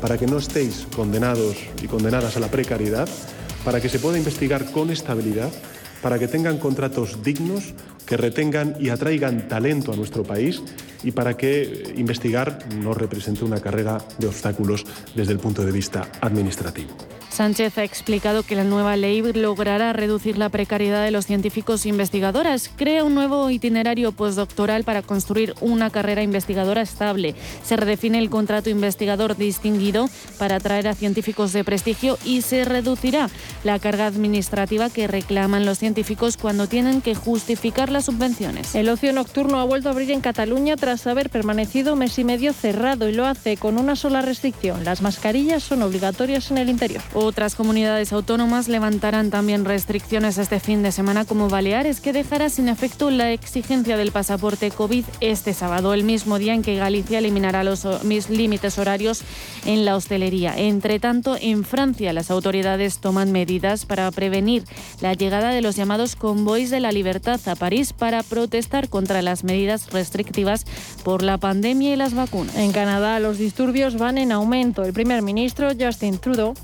para 0.00 0.18
que 0.18 0.26
no 0.26 0.38
estéis 0.38 0.86
condenados 0.94 1.56
y 1.82 1.86
condenadas 1.86 2.36
a 2.36 2.40
la 2.40 2.48
precariedad, 2.48 3.08
para 3.64 3.80
que 3.80 3.88
se 3.88 3.98
pueda 3.98 4.18
investigar 4.18 4.70
con 4.70 4.90
estabilidad 4.90 5.50
para 6.02 6.18
que 6.18 6.28
tengan 6.28 6.58
contratos 6.58 7.22
dignos, 7.22 7.74
que 8.06 8.16
retengan 8.16 8.76
y 8.80 8.88
atraigan 8.88 9.48
talento 9.48 9.92
a 9.92 9.96
nuestro 9.96 10.24
país 10.24 10.62
y 11.02 11.12
para 11.12 11.36
que 11.36 11.94
investigar 11.96 12.58
no 12.76 12.94
represente 12.94 13.44
una 13.44 13.60
carrera 13.60 13.98
de 14.18 14.26
obstáculos 14.26 14.84
desde 15.14 15.32
el 15.32 15.38
punto 15.38 15.64
de 15.64 15.72
vista 15.72 16.10
administrativo. 16.20 16.90
Sánchez 17.40 17.78
ha 17.78 17.84
explicado 17.84 18.42
que 18.42 18.54
la 18.54 18.64
nueva 18.64 18.96
ley 18.96 19.22
logrará 19.22 19.94
reducir 19.94 20.36
la 20.36 20.50
precariedad 20.50 21.02
de 21.02 21.10
los 21.10 21.24
científicos 21.24 21.86
e 21.86 21.88
investigadoras, 21.88 22.70
crea 22.76 23.02
un 23.02 23.14
nuevo 23.14 23.48
itinerario 23.48 24.12
postdoctoral 24.12 24.84
para 24.84 25.00
construir 25.00 25.54
una 25.62 25.88
carrera 25.88 26.22
investigadora 26.22 26.82
estable. 26.82 27.34
Se 27.64 27.78
redefine 27.78 28.18
el 28.18 28.28
contrato 28.28 28.68
investigador 28.68 29.38
distinguido 29.38 30.10
para 30.38 30.56
atraer 30.56 30.86
a 30.86 30.94
científicos 30.94 31.54
de 31.54 31.64
prestigio 31.64 32.18
y 32.26 32.42
se 32.42 32.66
reducirá 32.66 33.30
la 33.64 33.78
carga 33.78 34.04
administrativa 34.04 34.90
que 34.90 35.06
reclaman 35.06 35.64
los 35.64 35.78
científicos 35.78 36.36
cuando 36.36 36.66
tienen 36.66 37.00
que 37.00 37.14
justificar 37.14 37.90
las 37.90 38.04
subvenciones. 38.04 38.74
El 38.74 38.90
ocio 38.90 39.14
nocturno 39.14 39.60
ha 39.60 39.64
vuelto 39.64 39.88
a 39.88 39.92
abrir 39.92 40.10
en 40.10 40.20
Cataluña 40.20 40.76
tras 40.76 41.06
haber 41.06 41.30
permanecido 41.30 41.96
mes 41.96 42.18
y 42.18 42.24
medio 42.24 42.52
cerrado 42.52 43.08
y 43.08 43.14
lo 43.14 43.24
hace 43.24 43.56
con 43.56 43.78
una 43.78 43.96
sola 43.96 44.20
restricción. 44.20 44.84
Las 44.84 45.00
mascarillas 45.00 45.62
son 45.62 45.80
obligatorias 45.80 46.50
en 46.50 46.58
el 46.58 46.68
interior. 46.68 47.00
Otras 47.30 47.54
comunidades 47.54 48.12
autónomas 48.12 48.66
levantarán 48.66 49.30
también 49.30 49.64
restricciones 49.64 50.36
este 50.36 50.58
fin 50.58 50.82
de 50.82 50.90
semana 50.90 51.24
como 51.24 51.48
Baleares, 51.48 52.00
que 52.00 52.12
dejará 52.12 52.50
sin 52.50 52.68
efecto 52.68 53.08
la 53.12 53.30
exigencia 53.30 53.96
del 53.96 54.10
pasaporte 54.10 54.72
COVID 54.72 55.04
este 55.20 55.54
sábado, 55.54 55.94
el 55.94 56.02
mismo 56.02 56.40
día 56.40 56.54
en 56.54 56.62
que 56.62 56.74
Galicia 56.74 57.20
eliminará 57.20 57.62
los 57.62 57.86
límites 58.30 58.78
horarios 58.78 59.22
en 59.64 59.84
la 59.84 59.94
hostelería. 59.94 60.58
Entre 60.58 60.98
tanto, 60.98 61.36
en 61.40 61.62
Francia 61.62 62.12
las 62.12 62.32
autoridades 62.32 62.98
toman 62.98 63.30
medidas 63.30 63.86
para 63.86 64.10
prevenir 64.10 64.64
la 65.00 65.14
llegada 65.14 65.50
de 65.50 65.62
los 65.62 65.76
llamados 65.76 66.16
convoys 66.16 66.68
de 66.70 66.80
la 66.80 66.90
libertad 66.90 67.38
a 67.46 67.54
París 67.54 67.92
para 67.92 68.24
protestar 68.24 68.88
contra 68.88 69.22
las 69.22 69.44
medidas 69.44 69.92
restrictivas 69.92 70.66
por 71.04 71.22
la 71.22 71.38
pandemia 71.38 71.92
y 71.92 71.96
las 71.96 72.12
vacunas. 72.12 72.56
En 72.56 72.72
Canadá 72.72 73.20
los 73.20 73.38
disturbios 73.38 73.98
van 73.98 74.18
en 74.18 74.32
aumento. 74.32 74.82
El 74.82 74.92
primer 74.92 75.22
ministro 75.22 75.68
Justin 75.78 76.18
Trudeau 76.18 76.54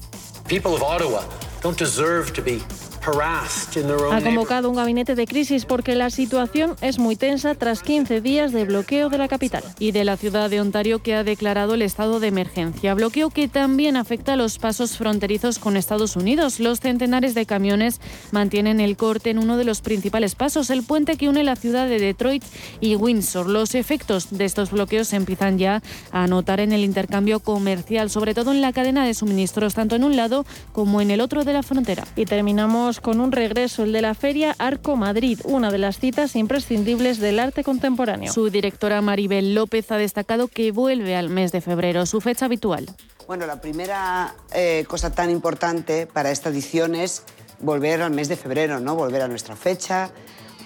people 0.48 0.76
of 0.76 0.82
Ottawa 0.82 1.24
don't 1.60 1.76
deserve 1.76 2.32
to 2.34 2.40
be 2.42 2.62
ha 3.06 4.20
convocado 4.20 4.68
un 4.68 4.76
gabinete 4.76 5.14
de 5.14 5.26
crisis 5.26 5.64
porque 5.64 5.94
la 5.94 6.10
situación 6.10 6.74
es 6.80 6.98
muy 6.98 7.16
tensa 7.16 7.54
tras 7.54 7.82
15 7.82 8.20
días 8.20 8.52
de 8.52 8.64
bloqueo 8.64 9.08
de 9.08 9.18
la 9.18 9.28
capital. 9.28 9.62
Y 9.78 9.92
de 9.92 10.04
la 10.04 10.16
ciudad 10.16 10.50
de 10.50 10.60
Ontario 10.60 11.02
que 11.02 11.14
ha 11.14 11.24
declarado 11.24 11.74
el 11.74 11.82
estado 11.82 12.20
de 12.20 12.28
emergencia. 12.28 12.94
Bloqueo 12.94 13.30
que 13.30 13.48
también 13.48 13.96
afecta 13.96 14.32
a 14.32 14.36
los 14.36 14.58
pasos 14.58 14.96
fronterizos 14.96 15.58
con 15.58 15.76
Estados 15.76 16.16
Unidos. 16.16 16.60
Los 16.60 16.80
centenares 16.80 17.34
de 17.34 17.46
camiones 17.46 18.00
mantienen 18.32 18.80
el 18.80 18.96
corte 18.96 19.30
en 19.30 19.38
uno 19.38 19.56
de 19.56 19.64
los 19.64 19.80
principales 19.80 20.34
pasos, 20.34 20.70
el 20.70 20.82
puente 20.82 21.16
que 21.16 21.28
une 21.28 21.44
la 21.44 21.56
ciudad 21.56 21.88
de 21.88 21.98
Detroit 21.98 22.44
y 22.80 22.96
Windsor. 22.96 23.48
Los 23.48 23.74
efectos 23.74 24.28
de 24.30 24.44
estos 24.44 24.70
bloqueos 24.70 25.08
se 25.08 25.16
empiezan 25.16 25.58
ya 25.58 25.82
a 26.10 26.26
notar 26.26 26.60
en 26.60 26.72
el 26.72 26.82
intercambio 26.84 27.40
comercial, 27.40 28.10
sobre 28.10 28.34
todo 28.34 28.52
en 28.52 28.60
la 28.60 28.72
cadena 28.72 29.06
de 29.06 29.14
suministros, 29.14 29.74
tanto 29.74 29.96
en 29.96 30.04
un 30.04 30.16
lado 30.16 30.44
como 30.72 31.00
en 31.00 31.10
el 31.10 31.20
otro 31.20 31.44
de 31.44 31.52
la 31.52 31.62
frontera. 31.62 32.04
Y 32.16 32.24
terminamos 32.24 32.95
seguimos 32.96 33.00
con 33.00 33.20
un 33.20 33.32
regreso, 33.32 33.84
el 33.84 33.92
de 33.92 34.02
la 34.02 34.14
Feria 34.14 34.54
Arco 34.58 34.96
Madrid, 34.96 35.40
una 35.44 35.70
de 35.70 35.78
las 35.78 35.98
citas 35.98 36.36
imprescindibles 36.36 37.18
del 37.18 37.38
arte 37.38 37.64
contemporáneo. 37.64 38.32
Su 38.32 38.50
directora 38.50 39.00
Maribel 39.00 39.54
López 39.54 39.90
ha 39.90 39.96
destacado 39.96 40.48
que 40.48 40.72
vuelve 40.72 41.16
al 41.16 41.28
mes 41.28 41.52
de 41.52 41.60
febrero, 41.60 42.06
su 42.06 42.20
fecha 42.20 42.46
habitual. 42.46 42.86
Bueno, 43.26 43.46
la 43.46 43.60
primera 43.60 44.34
eh, 44.52 44.84
cosa 44.88 45.10
tan 45.10 45.30
importante 45.30 46.06
para 46.06 46.30
esta 46.30 46.50
edición 46.50 46.94
es 46.94 47.22
volver 47.60 48.02
al 48.02 48.12
mes 48.12 48.28
de 48.28 48.36
febrero, 48.36 48.80
¿no? 48.80 48.94
Volver 48.94 49.22
a 49.22 49.28
nuestra 49.28 49.56
fecha, 49.56 50.10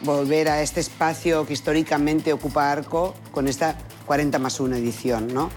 volver 0.02 0.48
a 0.48 0.62
este 0.62 0.80
espacio 0.80 1.46
que 1.46 1.54
históricamente 1.54 2.32
ocupa 2.32 2.70
Arco 2.70 3.14
con 3.30 3.48
esta 3.48 3.76
40 4.06 4.38
más 4.38 4.60
1 4.60 4.76
edición, 4.76 5.32
¿no? 5.32 5.50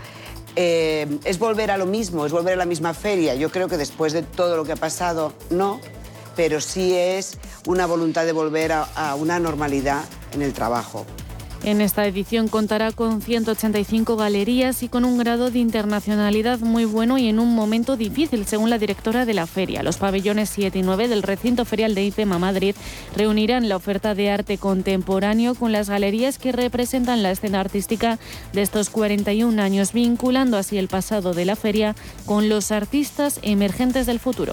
Eh, 0.56 1.20
es 1.24 1.40
volver 1.40 1.72
a 1.72 1.78
lo 1.78 1.88
mismo, 1.88 2.26
es 2.26 2.32
volver 2.32 2.54
a 2.54 2.58
la 2.58 2.66
misma 2.66 2.94
feria. 2.94 3.36
Yo 3.36 3.50
creo 3.50 3.68
que 3.68 3.78
después 3.78 4.14
de 4.14 4.22
todo 4.22 4.56
lo 4.56 4.66
que 4.66 4.74
ha 4.74 4.78
pasado, 4.78 5.34
no, 5.50 5.82
pero 6.36 6.62
sí 6.62 6.96
es 6.96 7.38
una 7.68 7.86
voluntad 7.86 8.26
de 8.26 8.32
volver 8.32 8.72
a 8.72 9.16
una 9.16 9.40
normalidad 9.40 10.04
en 10.34 10.42
el 10.42 10.54
trabajo. 10.54 11.06
En 11.66 11.80
esta 11.80 12.06
edición 12.06 12.50
contará 12.50 12.92
con 12.92 13.22
185 13.22 14.18
galerías 14.18 14.84
y 14.84 14.90
con 14.90 15.06
un 15.06 15.18
grado 15.18 15.50
de 15.50 15.60
internacionalidad 15.60 16.60
muy 16.60 16.84
bueno 16.84 17.18
y 17.18 17.30
en 17.30 17.40
un 17.40 17.56
momento 17.56 17.96
difícil, 17.96 18.46
según 18.46 18.70
la 18.70 18.78
directora 18.78 19.26
de 19.26 19.34
la 19.34 19.48
feria. 19.48 19.82
Los 19.82 19.96
pabellones 19.96 20.50
7 20.50 20.80
y 20.80 20.82
9 20.82 21.08
del 21.08 21.24
recinto 21.24 21.64
ferial 21.64 21.96
de 21.96 22.04
IFEMA 22.04 22.38
Madrid 22.38 22.76
reunirán 23.16 23.70
la 23.70 23.78
oferta 23.78 24.14
de 24.14 24.30
arte 24.30 24.58
contemporáneo 24.58 25.56
con 25.56 25.72
las 25.72 25.90
galerías 25.90 26.38
que 26.38 26.52
representan 26.52 27.24
la 27.24 27.32
escena 27.32 27.62
artística 27.62 28.20
de 28.52 28.62
estos 28.62 28.90
41 28.90 29.62
años, 29.62 29.94
vinculando 29.94 30.58
así 30.58 30.78
el 30.78 30.90
pasado 30.90 31.34
de 31.34 31.46
la 31.46 31.56
feria 31.56 31.96
con 32.26 32.50
los 32.50 32.74
artistas 32.74 33.40
emergentes 33.42 34.06
del 34.06 34.20
futuro. 34.20 34.52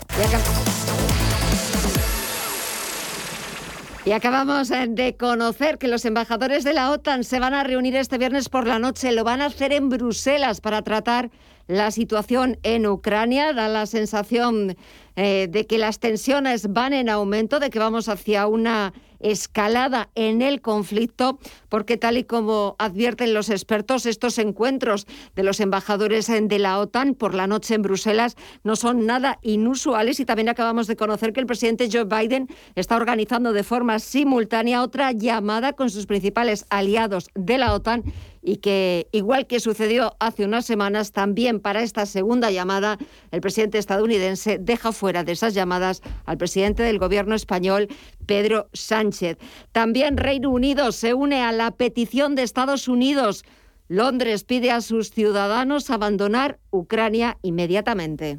Y 4.07 4.13
acabamos 4.13 4.71
eh, 4.71 4.87
de 4.89 5.15
conocer 5.17 5.77
que 5.77 5.87
los 5.87 6.07
embajadores 6.07 6.65
de 6.65 6.73
la 6.73 6.91
OTAN 6.91 7.23
se 7.23 7.39
van 7.39 7.53
a 7.53 7.65
reunir 7.65 7.97
este 7.97 8.17
viernes 8.17 8.49
por 8.49 8.67
la 8.67 8.79
noche. 8.79 9.13
Lo 9.13 9.25
van 9.25 9.43
a 9.43 9.47
hacer 9.47 9.73
en 9.75 9.91
Bruselas 9.91 10.63
para 10.63 10.81
tratar 10.81 11.31
la 11.67 11.91
situación 11.91 12.59
en 12.63 12.87
Ucrania. 12.87 13.53
Da 13.53 13.69
la 13.69 13.85
sensación 13.85 14.75
eh, 15.17 15.49
de 15.51 15.67
que 15.67 15.77
las 15.77 15.99
tensiones 15.99 16.73
van 16.73 16.95
en 16.95 17.11
aumento, 17.11 17.61
de 17.61 17.69
que 17.69 17.79
vamos 17.79 18.09
hacia 18.09 18.47
una 18.47 18.95
escalada 19.21 20.11
en 20.15 20.43
el 20.43 20.61
conflicto, 20.61 21.39
porque 21.69 21.97
tal 21.97 22.17
y 22.17 22.25
como 22.25 22.77
advierten 22.79 23.35
los 23.35 23.51
expertos, 23.51 24.07
estos 24.07 24.39
encuentros 24.39 25.07
de 25.37 25.43
los 25.43 25.61
embajadores 25.61 26.27
de 26.27 26.59
la 26.59 26.79
OTAN 26.79 27.15
por 27.15 27.35
la 27.35 27.47
noche 27.47 27.75
en 27.75 27.83
Bruselas 27.83 28.37
no 28.65 28.77
son 28.77 29.07
nada 29.07 29.39
inusuales 29.43 30.21
y 30.21 30.25
también 30.25 30.49
acabamos 30.49 30.87
de 30.87 30.97
conocer 30.97 31.33
que 31.33 31.41
el 31.41 31.47
presidente 31.47 31.89
Joe 31.91 32.05
Biden 32.05 32.49
está 32.75 32.97
organizando 32.97 33.53
de 33.53 33.65
forma 33.65 33.99
simultánea 33.99 34.83
otra 34.83 35.13
llamada 35.13 35.73
con 35.75 35.91
sus 35.91 36.07
principales 36.07 36.67
aliados 36.71 37.29
de 37.35 37.59
la 37.59 37.75
OTAN 37.75 38.05
y 38.43 38.57
que, 38.57 39.09
igual 39.13 39.47
que 39.47 39.61
sucedió 39.61 40.17
hace 40.19 40.45
unas 40.45 40.65
semanas, 40.65 41.13
también 41.13 41.61
para 41.61 41.83
esta 41.83 42.07
segunda 42.07 42.51
llamada, 42.51 42.99
el 43.31 43.41
presidente 43.41 43.79
estadounidense 43.79 44.59
deja 44.59 44.93
fuera 44.93 45.25
de 45.25 45.33
esas 45.33 45.55
llamadas 45.55 46.03
al 46.25 46.39
presidente 46.39 46.83
del 46.83 46.99
gobierno 46.99 47.35
español, 47.35 47.89
Pedro 48.31 48.69
Sánchez. 48.73 49.39
También 49.73 50.17
Reino 50.17 50.51
Unido 50.51 50.93
se 50.93 51.15
une 51.15 51.43
a 51.43 51.51
la 51.51 51.73
petición 51.73 52.37
de 52.37 52.45
Estados 52.45 52.87
Unidos. 52.87 53.45
Londres 53.89 54.45
pide 54.45 54.71
a 54.71 54.83
sus 54.83 55.11
ciudadanos 55.11 55.91
abandonar 55.91 56.61
Ucrania 56.71 57.39
inmediatamente. 57.43 58.39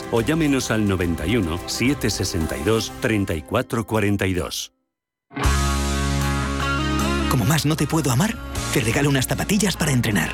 o 0.11 0.21
llámenos 0.21 0.71
al 0.71 0.87
91 0.87 1.59
762 1.67 2.91
3442. 3.01 4.71
Como 7.29 7.45
más 7.45 7.65
no 7.65 7.75
te 7.77 7.87
puedo 7.87 8.11
amar, 8.11 8.35
te 8.73 8.81
regalo 8.81 9.09
unas 9.09 9.25
zapatillas 9.25 9.77
para 9.77 9.91
entrenar. 9.93 10.31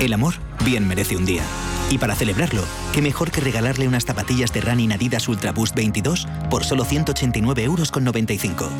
El 0.00 0.12
amor 0.12 0.34
bien 0.64 0.88
merece 0.88 1.16
un 1.16 1.26
día. 1.26 1.42
Y 1.90 1.98
para 1.98 2.14
celebrarlo, 2.14 2.62
qué 2.94 3.02
mejor 3.02 3.30
que 3.30 3.42
regalarle 3.42 3.86
unas 3.86 4.06
zapatillas 4.06 4.52
de 4.52 4.62
Running 4.62 4.92
Adidas 4.92 5.28
Ultra 5.28 5.52
Boost 5.52 5.74
22 5.76 6.26
por 6.48 6.64
solo 6.64 6.84
189 6.84 7.62
euros 7.62 7.90
con 7.90 8.04
95. 8.04 8.70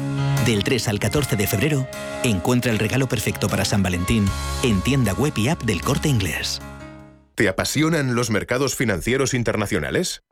Del 0.46 0.64
3 0.64 0.88
al 0.88 0.98
14 0.98 1.37
de 1.37 1.46
febrero, 1.46 1.87
encuentra 2.22 2.72
el 2.72 2.79
regalo 2.79 3.09
perfecto 3.09 3.48
para 3.48 3.64
San 3.64 3.83
Valentín 3.83 4.27
en 4.62 4.81
tienda 4.81 5.12
web 5.12 5.35
y 5.37 5.48
app 5.48 5.62
del 5.62 5.83
Corte 5.83 6.09
Inglés. 6.09 6.62
¿Te 7.35 7.49
apasionan 7.49 8.14
los 8.14 8.31
mercados 8.31 8.77
financieros 8.77 9.35
internacionales? 9.35 10.23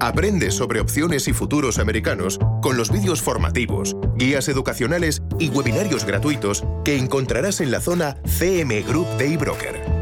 Aprende 0.00 0.50
sobre 0.50 0.80
opciones 0.80 1.28
y 1.28 1.32
futuros 1.32 1.78
americanos 1.78 2.40
con 2.60 2.76
los 2.76 2.90
vídeos 2.90 3.22
formativos, 3.22 3.96
guías 4.16 4.48
educacionales 4.48 5.22
y 5.38 5.48
webinarios 5.50 6.04
gratuitos 6.04 6.64
que 6.84 6.96
encontrarás 6.96 7.60
en 7.60 7.70
la 7.70 7.80
zona 7.80 8.16
CM 8.26 8.82
Group 8.82 9.06
de 9.16 9.34
eBroker 9.34 9.97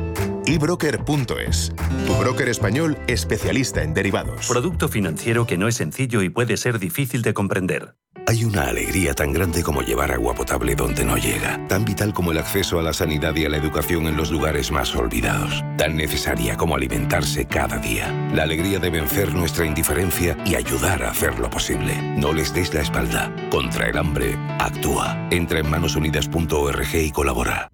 ebroker.es, 0.47 1.73
tu 2.07 2.15
broker 2.15 2.49
español 2.49 2.97
especialista 3.07 3.83
en 3.83 3.95
derivados. 3.95 4.47
Producto 4.47 4.89
financiero 4.89 5.47
que 5.47 5.59
no 5.59 5.69
es 5.69 5.75
sencillo 5.77 6.23
y 6.23 6.29
puede 6.29 6.57
ser 6.57 6.79
difícil 6.79 7.23
de 7.23 7.35
comprender. 7.35 7.97
Hay 8.29 8.45
una 8.45 8.63
alegría 8.65 9.15
tan 9.15 9.33
grande 9.33 9.63
como 9.63 9.83
llevar 9.83 10.11
agua 10.11 10.35
potable 10.35 10.75
donde 10.75 11.05
no 11.05 11.17
llega, 11.17 11.65
tan 11.69 11.85
vital 11.85 12.13
como 12.13 12.33
el 12.33 12.39
acceso 12.39 12.79
a 12.81 12.83
la 12.83 12.93
sanidad 12.93 13.35
y 13.37 13.45
a 13.45 13.49
la 13.49 13.57
educación 13.57 14.09
en 14.09 14.17
los 14.17 14.33
lugares 14.33 14.73
más 14.73 14.97
olvidados, 14.97 15.63
tan 15.79 15.97
necesaria 15.97 16.57
como 16.57 16.75
alimentarse 16.75 17.47
cada 17.47 17.79
día. 17.79 18.11
La 18.35 18.43
alegría 18.43 18.81
de 18.81 18.91
vencer 18.91 19.33
nuestra 19.33 19.65
indiferencia 19.65 20.37
y 20.45 20.57
ayudar 20.57 21.05
a 21.05 21.11
hacerlo 21.11 21.49
posible. 21.51 21.97
No 22.17 22.33
les 22.33 22.53
des 22.53 22.75
la 22.75 22.81
espalda. 22.81 23.33
Contra 23.51 23.89
el 23.89 23.97
hambre, 23.97 24.37
actúa. 24.59 25.29
Entra 25.31 25.61
en 25.61 25.71
manosunidas.org 25.71 26.95
y 26.95 27.13
colabora. 27.13 27.71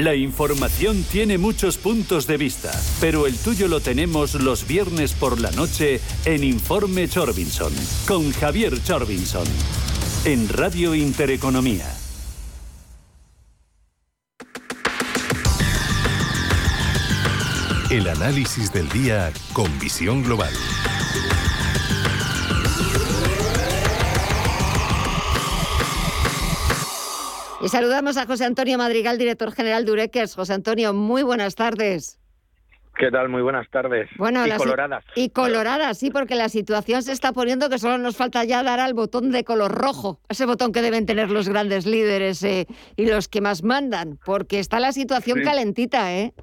La 0.00 0.14
información 0.14 1.04
tiene 1.12 1.36
muchos 1.36 1.76
puntos 1.76 2.26
de 2.26 2.38
vista, 2.38 2.70
pero 3.02 3.26
el 3.26 3.36
tuyo 3.36 3.68
lo 3.68 3.80
tenemos 3.80 4.32
los 4.32 4.66
viernes 4.66 5.12
por 5.12 5.38
la 5.38 5.50
noche 5.50 6.00
en 6.24 6.42
Informe 6.42 7.06
Chorbinson, 7.06 7.70
con 8.08 8.32
Javier 8.32 8.82
Chorbinson, 8.82 9.44
en 10.24 10.48
Radio 10.48 10.94
Intereconomía. 10.94 11.84
El 17.90 18.08
análisis 18.08 18.72
del 18.72 18.88
día 18.88 19.30
con 19.52 19.78
visión 19.78 20.22
global. 20.22 20.54
Y 27.62 27.68
saludamos 27.68 28.16
a 28.16 28.26
José 28.26 28.46
Antonio 28.46 28.78
Madrigal, 28.78 29.18
director 29.18 29.52
general 29.52 29.84
de 29.84 29.92
Ureques. 29.92 30.34
José 30.34 30.54
Antonio, 30.54 30.94
muy 30.94 31.22
buenas 31.22 31.54
tardes. 31.54 32.18
¿Qué 32.96 33.10
tal? 33.10 33.28
Muy 33.28 33.42
buenas 33.42 33.68
tardes. 33.70 34.08
Bueno, 34.16 34.46
y 34.46 34.50
coloradas. 34.50 35.04
Y 35.14 35.30
coloradas, 35.30 35.98
sí, 35.98 36.10
porque 36.10 36.34
la 36.34 36.48
situación 36.48 37.02
se 37.02 37.12
está 37.12 37.32
poniendo 37.32 37.68
que 37.68 37.78
solo 37.78 37.98
nos 37.98 38.16
falta 38.16 38.44
ya 38.44 38.62
dar 38.62 38.80
al 38.80 38.94
botón 38.94 39.30
de 39.30 39.44
color 39.44 39.72
rojo, 39.72 40.20
ese 40.28 40.44
botón 40.44 40.72
que 40.72 40.82
deben 40.82 41.06
tener 41.06 41.30
los 41.30 41.48
grandes 41.48 41.86
líderes 41.86 42.42
eh, 42.42 42.66
y 42.96 43.06
los 43.06 43.28
que 43.28 43.40
más 43.40 43.62
mandan, 43.62 44.18
porque 44.24 44.58
está 44.58 44.80
la 44.80 44.92
situación 44.92 45.40
calentita, 45.42 46.14
¿eh? 46.14 46.34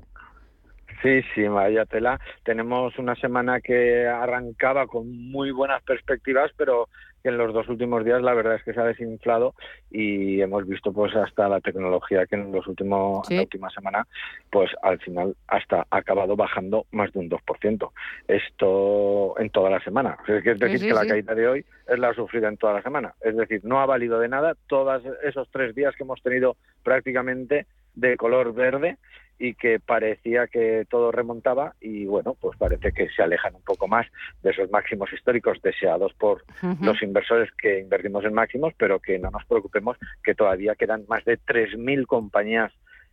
Sí, 1.03 1.21
sí, 1.35 1.47
vaya 1.47 1.85
tela. 1.85 2.19
Tenemos 2.43 2.97
una 2.97 3.15
semana 3.15 3.61
que 3.61 4.07
arrancaba 4.07 4.87
con 4.87 5.15
muy 5.31 5.51
buenas 5.51 5.83
perspectivas, 5.83 6.49
pero 6.57 6.89
que 7.21 7.29
en 7.29 7.37
los 7.37 7.53
dos 7.53 7.67
últimos 7.69 8.03
días 8.05 8.21
la 8.21 8.33
verdad 8.33 8.55
es 8.55 8.63
que 8.63 8.73
se 8.73 8.79
ha 8.79 8.85
desinflado 8.85 9.53
y 9.91 10.41
hemos 10.41 10.67
visto 10.67 10.91
pues 10.91 11.15
hasta 11.15 11.47
la 11.49 11.61
tecnología 11.61 12.25
que 12.25 12.35
en 12.35 12.51
los 12.51 12.67
últimos 12.67 13.29
en 13.29 13.37
la 13.37 13.43
última 13.43 13.69
semana 13.69 14.07
pues 14.49 14.71
al 14.81 14.99
final 14.99 15.35
hasta 15.47 15.85
ha 15.89 15.97
acabado 15.97 16.35
bajando 16.35 16.85
más 16.91 17.11
de 17.13 17.19
un 17.19 17.29
2%. 17.29 17.91
Esto 18.27 19.39
en 19.39 19.49
toda 19.49 19.69
la 19.69 19.79
semana. 19.81 20.17
Es 20.27 20.43
decir, 20.43 20.81
que 20.81 20.93
la 20.93 21.05
caída 21.05 21.35
de 21.35 21.47
hoy 21.47 21.65
es 21.87 21.99
la 21.99 22.13
sufrida 22.13 22.47
en 22.47 22.57
toda 22.57 22.73
la 22.73 22.81
semana. 22.81 23.13
Es 23.21 23.35
decir, 23.35 23.61
no 23.63 23.79
ha 23.79 23.85
valido 23.85 24.19
de 24.19 24.29
nada 24.29 24.55
todos 24.67 25.03
esos 25.23 25.49
tres 25.51 25.75
días 25.75 25.95
que 25.95 26.03
hemos 26.03 26.21
tenido 26.21 26.55
prácticamente 26.83 27.65
de 27.95 28.15
color 28.15 28.53
verde 28.53 28.97
y 29.39 29.53
que 29.53 29.79
parecía 29.79 30.47
que 30.47 30.85
todo 30.89 31.11
remontaba 31.11 31.75
y 31.79 32.05
bueno, 32.05 32.35
pues 32.39 32.57
parece 32.57 32.91
que 32.91 33.09
se 33.09 33.21
alejan 33.21 33.55
un 33.55 33.61
poco 33.61 33.87
más 33.87 34.07
de 34.41 34.51
esos 34.51 34.69
máximos 34.71 35.11
históricos 35.13 35.61
deseados 35.61 36.13
por 36.13 36.43
los 36.81 37.01
inversores 37.01 37.49
que 37.51 37.79
invertimos 37.79 38.25
en 38.25 38.33
máximos, 38.33 38.73
pero 38.77 38.99
que 38.99 39.19
no 39.19 39.29
nos 39.29 39.45
preocupemos 39.45 39.97
que 40.23 40.33
todavía 40.33 40.75
quedan 40.75 41.05
más 41.07 41.23
de 41.25 41.39
3.000 41.39 42.05
compañías 42.07 42.71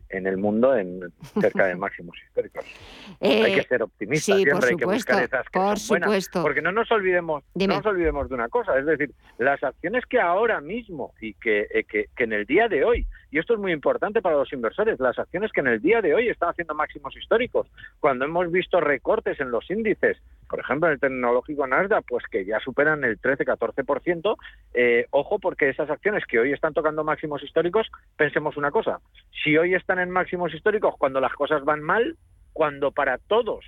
en 0.09 0.27
el 0.27 0.37
mundo 0.37 0.77
en 0.77 1.01
cerca 1.41 1.67
de 1.67 1.77
máximos 1.77 2.17
históricos. 2.27 2.65
hay 3.21 3.55
que 3.55 3.63
ser 3.63 3.83
optimistas, 3.83 4.37
siempre 4.37 4.69
hay 4.71 4.77
que 4.77 4.85
buscar 4.85 5.23
esas 5.25 5.47
que 5.49 5.59
por 5.59 5.79
son 5.79 5.95
buenas, 5.95 6.09
supuesto. 6.09 6.43
porque 6.43 6.63
no 6.63 6.73
nos 6.73 6.91
olvidemos, 6.91 7.45
no 7.55 7.67
nos 7.67 7.87
olvidemos 7.87 8.29
de 8.29 8.35
una 8.35 8.49
cosa, 8.49 8.79
es 8.79 8.87
decir, 8.87 9.13
las 9.39 9.63
acciones 9.63 10.05
que 10.07 10.21
ahora 10.21 10.61
mismo 10.61 11.15
y 11.21 11.35
que, 11.35 11.67
eh, 11.71 11.85
que, 11.85 12.09
que 12.17 12.25
en 12.25 12.33
el 12.33 12.47
día 12.47 12.69
de 12.69 12.85
hoy, 12.85 13.07
y 13.35 13.39
esto 13.41 13.55
es 13.55 13.59
muy 13.59 13.73
importante 13.73 14.23
para 14.23 14.37
los 14.37 14.53
inversores, 14.53 15.01
las 15.01 15.19
acciones 15.19 15.51
que 15.51 15.59
en 15.59 15.67
el 15.67 15.83
día 15.83 16.01
de 16.01 16.15
hoy 16.15 16.29
están 16.29 16.51
haciendo 16.51 16.73
máximos 16.73 17.17
históricos, 17.17 17.67
cuando 17.99 18.27
hemos 18.27 18.49
visto 18.53 18.79
recortes 18.81 19.41
en 19.41 19.51
los 19.51 19.69
índices, 19.69 20.19
por 20.49 20.61
ejemplo, 20.61 20.87
en 20.87 20.93
el 20.93 21.01
tecnológico 21.01 21.67
Nasdaq, 21.67 22.05
pues 22.07 22.25
que 22.31 22.45
ya 22.45 22.61
superan 22.61 23.03
el 23.03 23.21
13-14%, 23.21 24.37
eh, 24.75 25.07
ojo 25.11 25.41
porque 25.41 25.69
esas 25.69 25.91
acciones 25.91 26.25
que 26.27 26.39
hoy 26.39 26.53
están 26.53 26.75
tocando 26.75 27.03
máximos 27.03 27.43
históricos, 27.43 27.91
pensemos 28.17 28.57
una 28.57 28.71
cosa, 28.71 29.01
si 29.43 29.59
hoy 29.59 29.75
están 29.75 29.99
en 29.99 30.11
máximos 30.11 30.55
históricos 30.55 30.95
cuando 30.97 31.21
las 31.21 31.33
cosas 31.33 31.65
van 31.65 31.83
mal, 31.83 32.17
cuando 32.53 32.93
para 32.93 33.19
todos 33.19 33.65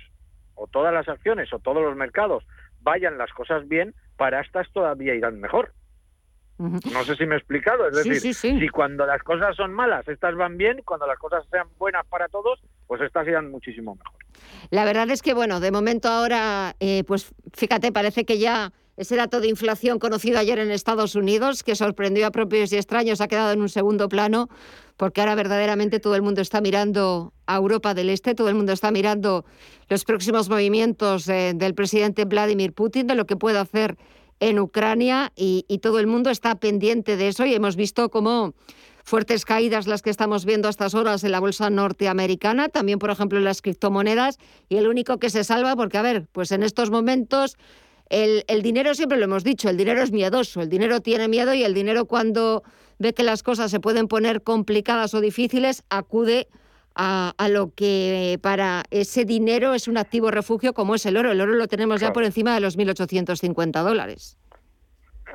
o 0.55 0.67
todas 0.67 0.93
las 0.93 1.09
acciones 1.09 1.51
o 1.51 1.59
todos 1.59 1.83
los 1.83 1.97
mercados 1.97 2.45
vayan 2.83 3.17
las 3.17 3.33
cosas 3.33 3.67
bien, 3.67 3.93
para 4.15 4.39
estas 4.39 4.71
todavía 4.71 5.13
irán 5.13 5.41
mejor. 5.41 5.73
No 6.59 7.03
sé 7.03 7.15
si 7.15 7.25
me 7.25 7.35
he 7.35 7.37
explicado, 7.37 7.87
es 7.87 7.97
Sí, 8.01 8.09
decir, 8.09 8.33
sí, 8.33 8.49
sí. 8.53 8.59
si 8.59 8.69
cuando 8.69 9.05
las 9.05 9.21
cosas 9.21 9.55
son 9.55 9.73
malas, 9.73 10.07
estas 10.07 10.35
van 10.35 10.57
bien, 10.57 10.81
cuando 10.83 11.05
las 11.05 11.19
cosas 11.19 11.43
sean 11.51 11.67
buenas 11.77 12.05
para 12.07 12.27
todos, 12.29 12.59
pues 12.87 13.01
estas 13.01 13.27
irán 13.27 13.51
muchísimo 13.51 13.95
mejor. 13.95 14.13
La 14.71 14.83
verdad 14.85 15.09
es 15.11 15.21
que, 15.21 15.33
bueno, 15.33 15.59
de 15.59 15.71
momento 15.71 16.09
ahora, 16.09 16.75
eh, 16.79 17.03
pues 17.05 17.33
fíjate, 17.53 17.91
parece 17.91 18.25
que 18.25 18.39
ya 18.39 18.71
ese 18.95 19.15
dato 19.15 19.39
de 19.39 19.47
inflación 19.47 19.99
conocido 19.99 20.39
ayer 20.39 20.57
en 20.57 20.71
Estados 20.71 21.13
Unidos, 21.13 21.61
que 21.63 21.75
sorprendió 21.75 22.25
a 22.25 22.31
propios 22.31 22.73
y 22.73 22.77
extraños, 22.77 23.21
ha 23.21 23.27
quedado 23.27 23.51
en 23.51 23.61
un 23.61 23.69
segundo 23.69 24.09
plano, 24.09 24.49
porque 24.97 25.21
ahora 25.21 25.35
verdaderamente 25.35 25.99
todo 25.99 26.15
el 26.15 26.23
mundo 26.23 26.41
está 26.41 26.61
mirando 26.61 27.33
a 27.45 27.57
Europa 27.57 27.93
del 27.93 28.09
Este, 28.09 28.33
todo 28.33 28.49
el 28.49 28.55
mundo 28.55 28.73
está 28.73 28.89
mirando 28.89 29.45
los 29.89 30.03
próximos 30.03 30.49
movimientos 30.49 31.29
eh, 31.29 31.53
del 31.55 31.75
presidente 31.75 32.25
Vladimir 32.25 32.73
Putin, 32.73 33.05
de 33.05 33.13
lo 33.13 33.25
que 33.27 33.35
puede 33.35 33.59
hacer 33.59 33.97
en 34.39 34.59
Ucrania, 34.59 35.31
y, 35.35 35.63
todo 35.81 35.99
el 35.99 36.07
mundo 36.07 36.29
está 36.29 36.55
pendiente 36.55 37.17
de 37.17 37.29
eso, 37.29 37.45
y 37.45 37.53
hemos 37.53 37.75
visto 37.75 38.09
cómo 38.09 38.53
fuertes 39.03 39.45
caídas 39.45 39.87
las 39.87 40.01
que 40.01 40.09
estamos 40.09 40.45
viendo 40.45 40.67
a 40.67 40.71
estas 40.71 40.93
horas 40.93 41.23
en 41.23 41.31
la 41.31 41.39
bolsa 41.39 41.69
norteamericana, 41.69 42.69
también 42.69 42.99
por 42.99 43.09
ejemplo 43.09 43.37
en 43.37 43.45
las 43.45 43.61
criptomonedas, 43.61 44.37
y 44.69 44.77
el 44.77 44.87
único 44.87 45.17
que 45.17 45.29
se 45.29 45.43
salva, 45.43 45.75
porque 45.75 45.97
a 45.97 46.01
ver, 46.01 46.27
pues 46.31 46.51
en 46.51 46.63
estos 46.63 46.89
momentos 46.89 47.57
el, 48.09 48.43
el 48.47 48.61
dinero 48.61 48.93
siempre 48.95 49.17
lo 49.17 49.25
hemos 49.25 49.43
dicho, 49.43 49.69
el 49.69 49.77
dinero 49.77 50.01
es 50.01 50.11
miedoso, 50.11 50.61
el 50.61 50.69
dinero 50.69 50.99
tiene 51.01 51.27
miedo 51.27 51.53
y 51.53 51.63
el 51.63 51.73
dinero 51.73 52.05
cuando 52.05 52.63
ve 52.99 53.13
que 53.13 53.23
las 53.23 53.43
cosas 53.43 53.71
se 53.71 53.79
pueden 53.79 54.07
poner 54.07 54.43
complicadas 54.43 55.13
o 55.13 55.21
difíciles, 55.21 55.83
acude 55.89 56.47
a, 56.97 57.33
a 57.37 57.49
lo 57.49 57.73
que 57.75 58.39
para 58.41 58.83
ese 58.91 59.23
dinero 59.23 59.73
es 59.73 59.87
un 59.87 59.97
activo 59.97 60.31
refugio 60.31 60.73
como 60.73 60.95
es 60.95 61.05
el 61.05 61.15
oro. 61.17 61.31
El 61.31 61.41
oro 61.41 61.53
lo 61.53 61.67
tenemos 61.67 62.01
ya 62.01 62.11
por 62.11 62.23
encima 62.23 62.53
de 62.53 62.61
los 62.61 62.77
1.850 62.77 63.83
dólares. 63.83 64.37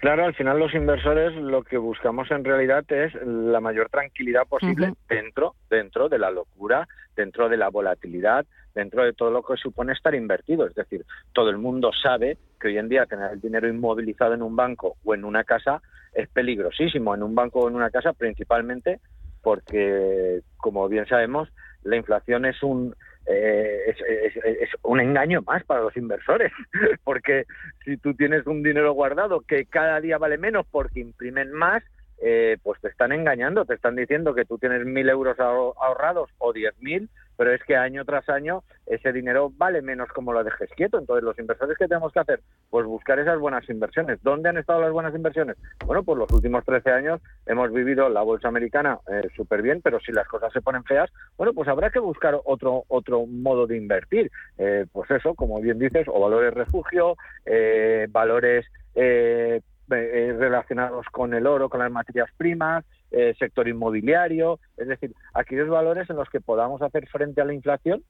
Claro, 0.03 0.25
al 0.25 0.35
final 0.35 0.59
los 0.59 0.75
inversores 0.75 1.33
lo 1.37 1.63
que 1.63 1.79
buscamos 1.79 2.29
en 2.33 2.45
realidad 2.45 2.85
es 2.91 3.15
la 3.25 3.61
mayor 3.61 3.89
tranquilidad 3.89 4.49
posible 4.49 4.95
dentro, 5.09 5.55
dentro 5.71 6.09
de 6.09 6.19
la 6.19 6.33
locura, 6.33 6.89
dentro 7.15 7.49
de 7.49 7.57
la 7.57 7.69
volatilidad, 7.69 8.45
dentro 8.75 9.05
de 9.05 9.13
todo 9.13 9.31
lo 9.31 9.45
que 9.45 9.57
supone 9.57 9.93
estar 9.93 10.13
invertido. 10.17 10.67
Es 10.67 10.75
decir, 10.75 11.05
todo 11.33 11.51
el 11.51 11.59
mundo 11.59 11.93
sabe 11.93 12.37
que 12.61 12.67
hoy 12.67 12.79
en 12.79 12.89
día 12.89 13.07
tener 13.07 13.31
el 13.31 13.41
dinero 13.41 13.69
inmovilizado 13.69 14.35
en 14.35 14.43
un 14.43 14.57
banco 14.57 14.97
o 15.05 15.15
en 15.15 15.25
una 15.25 15.45
casa 15.45 15.81
es 16.13 16.29
peligrosísimo. 16.29 17.15
En 17.15 17.23
un 17.23 17.37
banco 17.37 17.61
o 17.61 17.69
en 17.69 17.77
una 17.77 17.91
casa 17.91 18.13
principalmente 18.13 18.99
porque, 19.43 20.41
como 20.57 20.89
bien 20.89 21.07
sabemos, 21.07 21.49
la 21.83 21.97
inflación 21.97 22.45
es 22.47 22.63
un 22.63 22.95
eh, 23.27 23.79
es, 23.87 23.97
es- 24.01 24.45
es 24.45 24.71
un 24.83 25.01
engaño 25.01 25.43
más 25.43 25.65
para 25.65 25.83
los 25.83 25.97
inversores, 25.97 26.51
porque 27.05 27.45
si 27.85 27.97
tú 27.97 28.15
tienes 28.15 28.47
un 28.47 28.63
dinero 28.63 28.93
guardado 28.93 29.43
que 29.43 29.67
cada 29.67 30.01
día 30.01 30.19
vale 30.19 30.39
menos 30.39 30.67
porque 30.71 31.01
imprimen 31.01 31.53
más, 31.53 31.83
eh, 32.21 32.57
pues 32.63 32.81
te 32.81 32.89
están 32.89 33.13
engañando, 33.13 33.65
te 33.65 33.75
están 33.75 33.97
diciendo 33.97 34.35
que 34.35 34.45
tú 34.45 34.59
tienes 34.59 34.85
mil 34.85 35.09
euros 35.09 35.37
ahor- 35.39 35.75
ahorrados 35.81 36.31
o 36.39 36.53
diez 36.53 36.75
mil, 36.81 37.09
pero 37.37 37.53
es 37.53 37.63
que 37.65 37.77
año 37.77 38.05
tras 38.05 38.29
año 38.29 38.63
ese 38.87 39.13
dinero 39.13 39.51
vale 39.57 39.83
menos 39.83 40.09
como 40.11 40.33
lo 40.33 40.45
dejes 40.45 40.71
quieto. 40.77 40.99
Entonces, 40.99 41.25
los 41.25 41.39
inversores 41.39 41.77
que 41.79 41.89
tenemos 41.89 42.13
que 42.13 42.21
hacer, 42.21 42.41
pues 42.71 42.87
buscar 42.87 43.19
esas 43.19 43.39
buenas 43.39 43.69
inversiones. 43.69 44.23
¿Dónde 44.23 44.49
han 44.51 44.59
estado 44.59 44.81
las 44.81 44.93
buenas 44.93 45.15
inversiones? 45.15 45.57
Bueno, 45.85 46.03
pues 46.05 46.19
los 46.19 46.31
últimos 46.33 46.65
13 46.65 46.91
años 46.91 47.21
hemos 47.47 47.73
vivido 47.73 48.09
la 48.09 48.23
bolsa 48.23 48.49
americana 48.49 48.99
eh, 49.11 49.29
súper 49.35 49.63
bien, 49.63 49.81
pero 49.83 49.99
si 50.01 50.13
las 50.13 50.29
cosas 50.29 50.53
se 50.53 50.61
ponen 50.63 50.85
feas, 50.85 51.11
bueno, 51.37 51.53
pues 51.55 51.69
habrá 51.69 51.91
que 51.91 51.99
buscar 51.99 52.39
otro 52.45 52.85
otro 52.89 53.27
modo 53.27 53.67
de 53.67 53.77
invertir. 53.77 54.31
Eh, 54.59 54.87
pues 54.93 55.11
eso, 55.11 55.35
como 55.35 55.61
bien 55.61 55.79
dices, 55.79 56.07
o 56.09 56.21
valores 56.21 56.55
refugio, 56.55 57.17
eh, 57.45 58.07
valores 58.11 58.67
eh, 58.95 59.61
eh, 59.93 60.33
relacionados 60.39 61.07
con 61.13 61.35
el 61.35 61.47
oro, 61.47 61.69
con 61.69 61.81
las 61.81 61.91
materias 61.91 62.29
primas, 62.37 62.85
eh, 63.11 63.35
sector 63.39 63.69
inmobiliario, 63.69 64.59
es 64.77 64.89
decir, 64.89 65.13
aquellos 65.35 65.69
valores 65.69 66.09
en 66.11 66.17
los 66.17 66.29
que 66.31 66.41
podamos 66.41 66.81
hacer 66.83 67.07
frente 67.09 67.41
a 67.41 67.45
la 67.45 67.55
inflación 67.55 68.03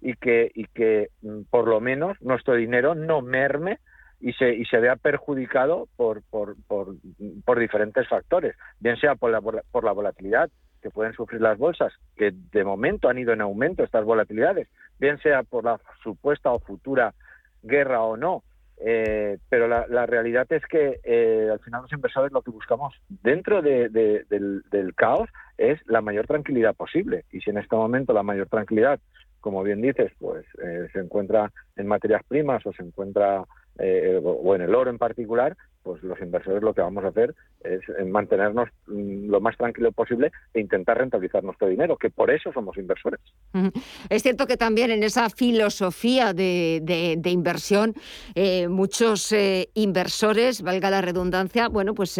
y 0.00 0.14
que, 0.14 0.50
y 0.54 0.64
que 0.66 1.08
mm, 1.22 1.42
por 1.50 1.66
lo 1.68 1.80
menos 1.80 2.20
nuestro 2.22 2.54
dinero 2.54 2.94
no 2.94 3.22
merme 3.22 3.78
y 4.20 4.32
se, 4.34 4.54
y 4.54 4.64
se 4.66 4.78
vea 4.78 4.96
perjudicado 4.96 5.88
por, 5.96 6.22
por, 6.30 6.56
por 7.44 7.58
diferentes 7.58 8.06
factores, 8.08 8.54
bien 8.78 8.96
sea 8.96 9.14
por 9.14 9.30
la- 9.30 9.40
por 9.40 9.84
la 9.84 9.92
volatilidad 9.92 10.50
que 10.82 10.90
pueden 10.90 11.12
sufrir 11.12 11.40
las 11.42 11.58
bolsas, 11.58 11.92
que 12.16 12.32
de 12.32 12.64
momento 12.64 13.08
han 13.08 13.18
ido 13.18 13.32
en 13.32 13.40
aumento 13.42 13.82
estas 13.84 14.04
volatilidades, 14.04 14.68
bien 14.98 15.18
sea 15.18 15.42
por 15.42 15.64
la 15.64 15.78
supuesta 16.02 16.50
o 16.52 16.58
futura 16.60 17.12
guerra 17.62 18.02
o 18.02 18.16
no, 18.16 18.42
eh, 18.84 19.38
pero 19.48 19.68
la, 19.68 19.86
la 19.88 20.06
realidad 20.06 20.46
es 20.50 20.64
que 20.66 21.00
eh, 21.04 21.48
al 21.52 21.60
final 21.60 21.82
los 21.82 21.92
inversores 21.92 22.32
lo 22.32 22.42
que 22.42 22.50
buscamos 22.50 22.94
dentro 23.08 23.62
de- 23.62 23.88
de- 23.88 24.24
del, 24.28 24.62
del 24.70 24.94
caos 24.94 25.28
es 25.58 25.78
la 25.86 26.00
mayor 26.00 26.26
tranquilidad 26.26 26.74
posible. 26.74 27.24
Y 27.30 27.40
si 27.40 27.50
en 27.50 27.58
este 27.58 27.76
momento 27.76 28.12
la 28.12 28.22
mayor 28.22 28.48
tranquilidad, 28.48 28.98
como 29.40 29.62
bien 29.62 29.80
dices, 29.80 30.12
pues 30.18 30.44
eh, 30.62 30.88
se 30.92 30.98
encuentra 31.00 31.50
en 31.76 31.86
materias 31.86 32.22
primas 32.26 32.64
o 32.66 32.72
se 32.72 32.82
encuentra 32.82 33.44
eh, 33.78 34.20
o 34.22 34.54
en 34.54 34.62
el 34.62 34.74
oro 34.74 34.90
en 34.90 34.98
particular, 34.98 35.56
pues 35.82 36.02
los 36.02 36.20
inversores 36.20 36.62
lo 36.62 36.74
que 36.74 36.82
vamos 36.82 37.04
a 37.04 37.08
hacer 37.08 37.34
es 37.64 37.80
eh, 37.98 38.04
mantenernos 38.04 38.68
mm, 38.86 39.28
lo 39.30 39.40
más 39.40 39.56
tranquilo 39.56 39.92
posible 39.92 40.30
e 40.54 40.60
intentar 40.60 40.98
rentabilizar 40.98 41.42
nuestro 41.44 41.68
dinero, 41.68 41.96
que 41.96 42.10
por 42.10 42.30
eso 42.30 42.52
somos 42.52 42.76
inversores. 42.76 43.20
Es 44.08 44.22
cierto 44.22 44.46
que 44.46 44.56
también 44.56 44.90
en 44.90 45.02
esa 45.02 45.30
filosofía 45.30 46.32
de, 46.32 46.80
de- 46.82 47.30
inversión, 47.30 47.94
eh, 48.34 48.68
muchos 48.68 49.30
eh, 49.32 49.70
inversores, 49.74 50.62
valga 50.62 50.90
la 50.90 51.00
redundancia, 51.00 51.68
bueno, 51.68 51.94
pues 51.94 52.16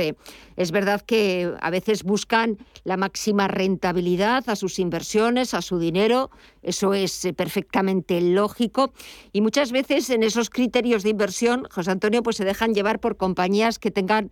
es 0.60 0.72
verdad 0.72 1.00
que 1.00 1.54
a 1.58 1.70
veces 1.70 2.04
buscan 2.04 2.58
la 2.84 2.98
máxima 2.98 3.48
rentabilidad 3.48 4.44
a 4.48 4.56
sus 4.56 4.78
inversiones, 4.78 5.54
a 5.54 5.62
su 5.62 5.78
dinero, 5.78 6.30
eso 6.62 6.92
es 6.92 7.24
eh, 7.24 7.32
perfectamente 7.32 8.20
lógico, 8.20 8.92
y 9.32 9.40
muchas 9.40 9.72
veces 9.72 10.10
en 10.10 10.22
esos 10.22 10.50
criterios 10.50 11.02
de 11.02 11.08
inversión, 11.08 11.64
José 11.70 11.92
Antonio, 11.92 12.22
pues 12.22 12.36
se 12.36 12.44
dejan 12.44 12.74
llevar 12.74 13.00
por 13.00 13.16
compañías 13.16 13.78
que 13.78 13.90
tengan 13.90 14.30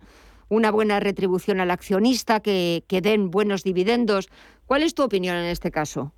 una 0.49 0.69
buena 0.69 0.99
retribución 0.99 1.61
al 1.61 1.71
accionista, 1.71 2.41
que, 2.41 2.83
que 2.87 3.01
den 3.01 3.31
buenos 3.31 3.63
dividendos. 3.63 4.29
¿Cuál 4.67 4.83
es 4.83 4.93
tu 4.93 5.01
opinión 5.01 5.35
en 5.35 5.45
este 5.45 5.71
caso? 5.71 6.13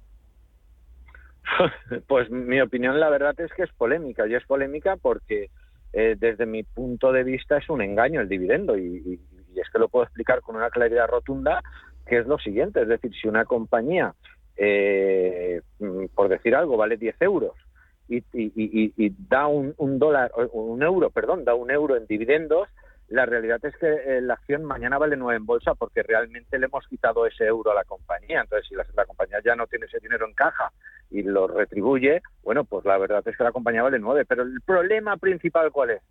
Pues 2.08 2.30
mi 2.30 2.60
opinión, 2.60 3.00
la 3.00 3.10
verdad 3.10 3.40
es 3.40 3.52
que 3.54 3.64
es 3.64 3.72
polémica, 3.72 4.28
y 4.28 4.36
es 4.36 4.46
polémica 4.46 4.98
porque 4.98 5.50
eh, 5.94 6.16
desde 6.20 6.46
mi 6.46 6.64
punto 6.64 7.14
de 7.14 7.24
vista 7.24 7.58
es 7.58 7.70
un 7.70 7.82
engaño 7.82 8.20
el 8.20 8.28
dividendo, 8.28 8.78
y, 8.78 9.22
y- 9.54 9.60
es 9.60 9.70
que 9.70 9.80
lo 9.80 9.90
puedo 9.90 10.04
explicar 10.06 10.42
con 10.42 10.56
una 10.56 10.70
claridad 10.70 11.08
rotunda, 11.08 11.62
que 12.06 12.18
es 12.20 12.28
lo 12.28 12.38
siguiente, 12.40 12.82
es 12.82 12.88
decir, 12.88 13.12
si 13.14 13.28
una 13.28 13.46
compañía, 13.46 14.14
eh, 14.58 15.62
mm, 15.80 16.06
por 16.16 16.30
decir 16.30 16.56
algo, 16.56 16.78
vale 16.78 16.98
10 16.98 17.16
euros 17.22 17.54
y, 18.08 19.14
da 19.30 19.48
un, 19.48 19.74
un 19.78 19.98
dólar, 20.00 20.32
un 20.52 20.84
euro, 20.84 21.10
perdón, 21.10 21.46
da 21.46 21.56
un 21.56 21.72
euro 21.72 21.96
en 21.96 22.06
dividendos, 22.08 22.68
la 23.08 23.26
realidad 23.26 23.60
es 23.64 23.76
que 23.78 23.88
eh, 23.88 24.22
la 24.22 24.36
acción 24.36 24.64
mañana 24.64 24.98
vale 24.98 25.18
9 25.18 25.38
en 25.38 25.46
bolsa 25.46 25.76
porque 25.76 26.02
realmente 26.02 26.58
le 26.58 26.68
hemos 26.68 26.88
quitado 26.88 27.26
ese 27.26 27.46
euro 27.46 27.72
a 27.72 27.76
la 27.76 27.84
compañía. 27.84 28.42
Entonces, 28.42 28.70
si 28.70 28.76
la, 28.76 28.86
la 28.96 29.06
compañía 29.06 29.40
ya 29.44 29.54
no 29.56 29.68
tiene 29.68 29.86
ese 29.88 30.00
dinero 30.00 30.26
en 30.26 30.34
caja 30.34 30.72
y 31.10 31.24
lo 31.24 31.48
retribuye, 31.48 32.22
bueno, 32.42 32.64
pues 32.64 32.86
la 32.86 32.98
verdad 32.98 33.22
es 33.26 33.36
que 33.36 33.44
la 33.44 33.52
compañía 33.52 33.84
vale 33.84 34.00
9. 34.00 34.24
Pero 34.26 34.44
el 34.44 34.62
problema 34.66 35.18
principal, 35.18 35.72
¿cuál 35.74 35.90
es? 35.92 36.02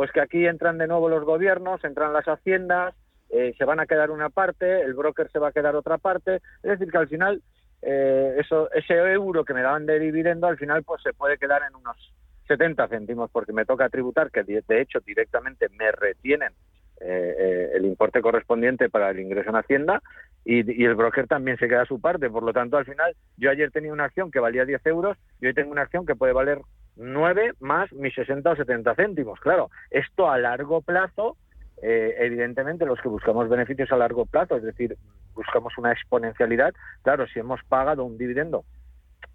Pues 0.00 0.12
que 0.12 0.22
aquí 0.22 0.46
entran 0.46 0.78
de 0.78 0.86
nuevo 0.86 1.10
los 1.10 1.24
gobiernos, 1.24 1.84
entran 1.84 2.14
las 2.14 2.24
haciendas, 2.24 2.94
eh, 3.28 3.52
se 3.58 3.66
van 3.66 3.80
a 3.80 3.86
quedar 3.86 4.10
una 4.10 4.30
parte, 4.30 4.80
el 4.80 4.94
broker 4.94 5.30
se 5.30 5.38
va 5.38 5.48
a 5.48 5.52
quedar 5.52 5.76
otra 5.76 5.98
parte. 5.98 6.36
Es 6.62 6.70
decir, 6.70 6.90
que 6.90 6.96
al 6.96 7.06
final 7.06 7.42
eh, 7.82 8.34
eso, 8.38 8.72
ese 8.72 8.94
euro 8.94 9.44
que 9.44 9.52
me 9.52 9.60
daban 9.60 9.84
de 9.84 9.98
dividendo 9.98 10.46
al 10.46 10.56
final 10.56 10.84
pues 10.84 11.02
se 11.02 11.12
puede 11.12 11.36
quedar 11.36 11.60
en 11.68 11.76
unos 11.76 12.14
70 12.48 12.88
céntimos 12.88 13.30
porque 13.30 13.52
me 13.52 13.66
toca 13.66 13.90
tributar, 13.90 14.30
que 14.30 14.42
de 14.42 14.80
hecho 14.80 15.00
directamente 15.00 15.68
me 15.78 15.92
retienen 15.92 16.54
eh, 17.02 17.34
eh, 17.38 17.70
el 17.76 17.86
importe 17.86 18.20
correspondiente 18.20 18.90
para 18.90 19.08
el 19.08 19.20
ingreso 19.20 19.48
en 19.48 19.56
Hacienda 19.56 20.02
y, 20.44 20.84
el 20.84 20.94
broker 20.94 21.26
también 21.26 21.56
se 21.56 21.66
queda 21.66 21.86
su 21.86 21.98
parte. 21.98 22.28
Por 22.28 22.42
lo 22.42 22.52
tanto, 22.52 22.76
al 22.76 22.84
final, 22.84 23.14
yo 23.38 23.50
ayer 23.50 23.70
tenía 23.70 23.92
una 23.92 24.04
acción 24.04 24.30
que 24.30 24.38
valía 24.38 24.66
10 24.66 24.84
euros 24.86 25.16
y 25.40 25.46
hoy 25.46 25.54
tengo 25.54 25.72
una 25.72 25.82
acción 25.82 26.04
que 26.04 26.14
puede 26.14 26.34
valer 26.34 26.60
9 27.00 27.54
más 27.60 27.92
mis 27.92 28.14
60 28.14 28.50
o 28.50 28.56
70 28.56 28.94
céntimos. 28.94 29.40
Claro, 29.40 29.70
esto 29.90 30.30
a 30.30 30.38
largo 30.38 30.82
plazo, 30.82 31.36
eh, 31.82 32.14
evidentemente 32.18 32.86
los 32.86 33.00
que 33.00 33.08
buscamos 33.08 33.48
beneficios 33.48 33.90
a 33.90 33.96
largo 33.96 34.26
plazo, 34.26 34.56
es 34.56 34.62
decir, 34.62 34.96
buscamos 35.34 35.76
una 35.78 35.92
exponencialidad, 35.92 36.74
claro, 37.02 37.26
si 37.26 37.38
hemos 37.38 37.62
pagado 37.64 38.04
un 38.04 38.18
dividendo 38.18 38.64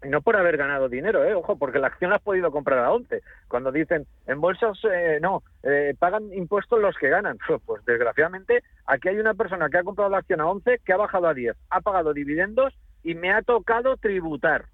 y 0.03 0.09
no 0.09 0.21
por 0.21 0.35
haber 0.35 0.57
ganado 0.57 0.89
dinero, 0.89 1.23
¿eh? 1.23 1.33
ojo, 1.33 1.57
porque 1.57 1.79
la 1.79 1.87
acción 1.87 2.09
la 2.11 2.17
has 2.17 2.21
podido 2.21 2.51
comprar 2.51 2.79
a 2.79 2.91
11. 2.91 3.21
Cuando 3.47 3.71
dicen 3.71 4.05
en 4.27 4.39
bolsas, 4.39 4.77
eh, 4.83 5.19
no, 5.21 5.43
eh, 5.63 5.95
pagan 5.97 6.31
impuestos 6.33 6.79
los 6.79 6.95
que 6.97 7.09
ganan. 7.09 7.37
Pues 7.65 7.83
desgraciadamente, 7.85 8.63
aquí 8.85 9.09
hay 9.09 9.17
una 9.17 9.33
persona 9.33 9.69
que 9.69 9.77
ha 9.77 9.83
comprado 9.83 10.11
la 10.11 10.19
acción 10.19 10.41
a 10.41 10.47
11, 10.47 10.81
que 10.85 10.93
ha 10.93 10.97
bajado 10.97 11.27
a 11.27 11.33
10, 11.33 11.55
ha 11.69 11.81
pagado 11.81 12.13
dividendos 12.13 12.73
y 13.03 13.15
me 13.15 13.31
ha 13.31 13.41
tocado 13.41 13.97
tributar. 13.97 14.65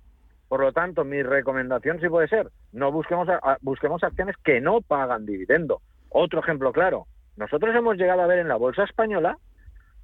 Por 0.51 0.59
lo 0.59 0.73
tanto, 0.73 1.05
mi 1.05 1.23
recomendación 1.23 2.01
sí 2.01 2.09
puede 2.09 2.27
ser, 2.27 2.49
no 2.73 2.91
busquemos, 2.91 3.25
busquemos 3.61 4.03
acciones 4.03 4.35
que 4.43 4.59
no 4.59 4.81
pagan 4.81 5.25
dividendo. 5.25 5.81
Otro 6.09 6.41
ejemplo 6.41 6.73
claro, 6.73 7.05
nosotros 7.37 7.73
hemos 7.73 7.95
llegado 7.95 8.21
a 8.21 8.27
ver 8.27 8.39
en 8.39 8.49
la 8.49 8.57
bolsa 8.57 8.83
española 8.83 9.37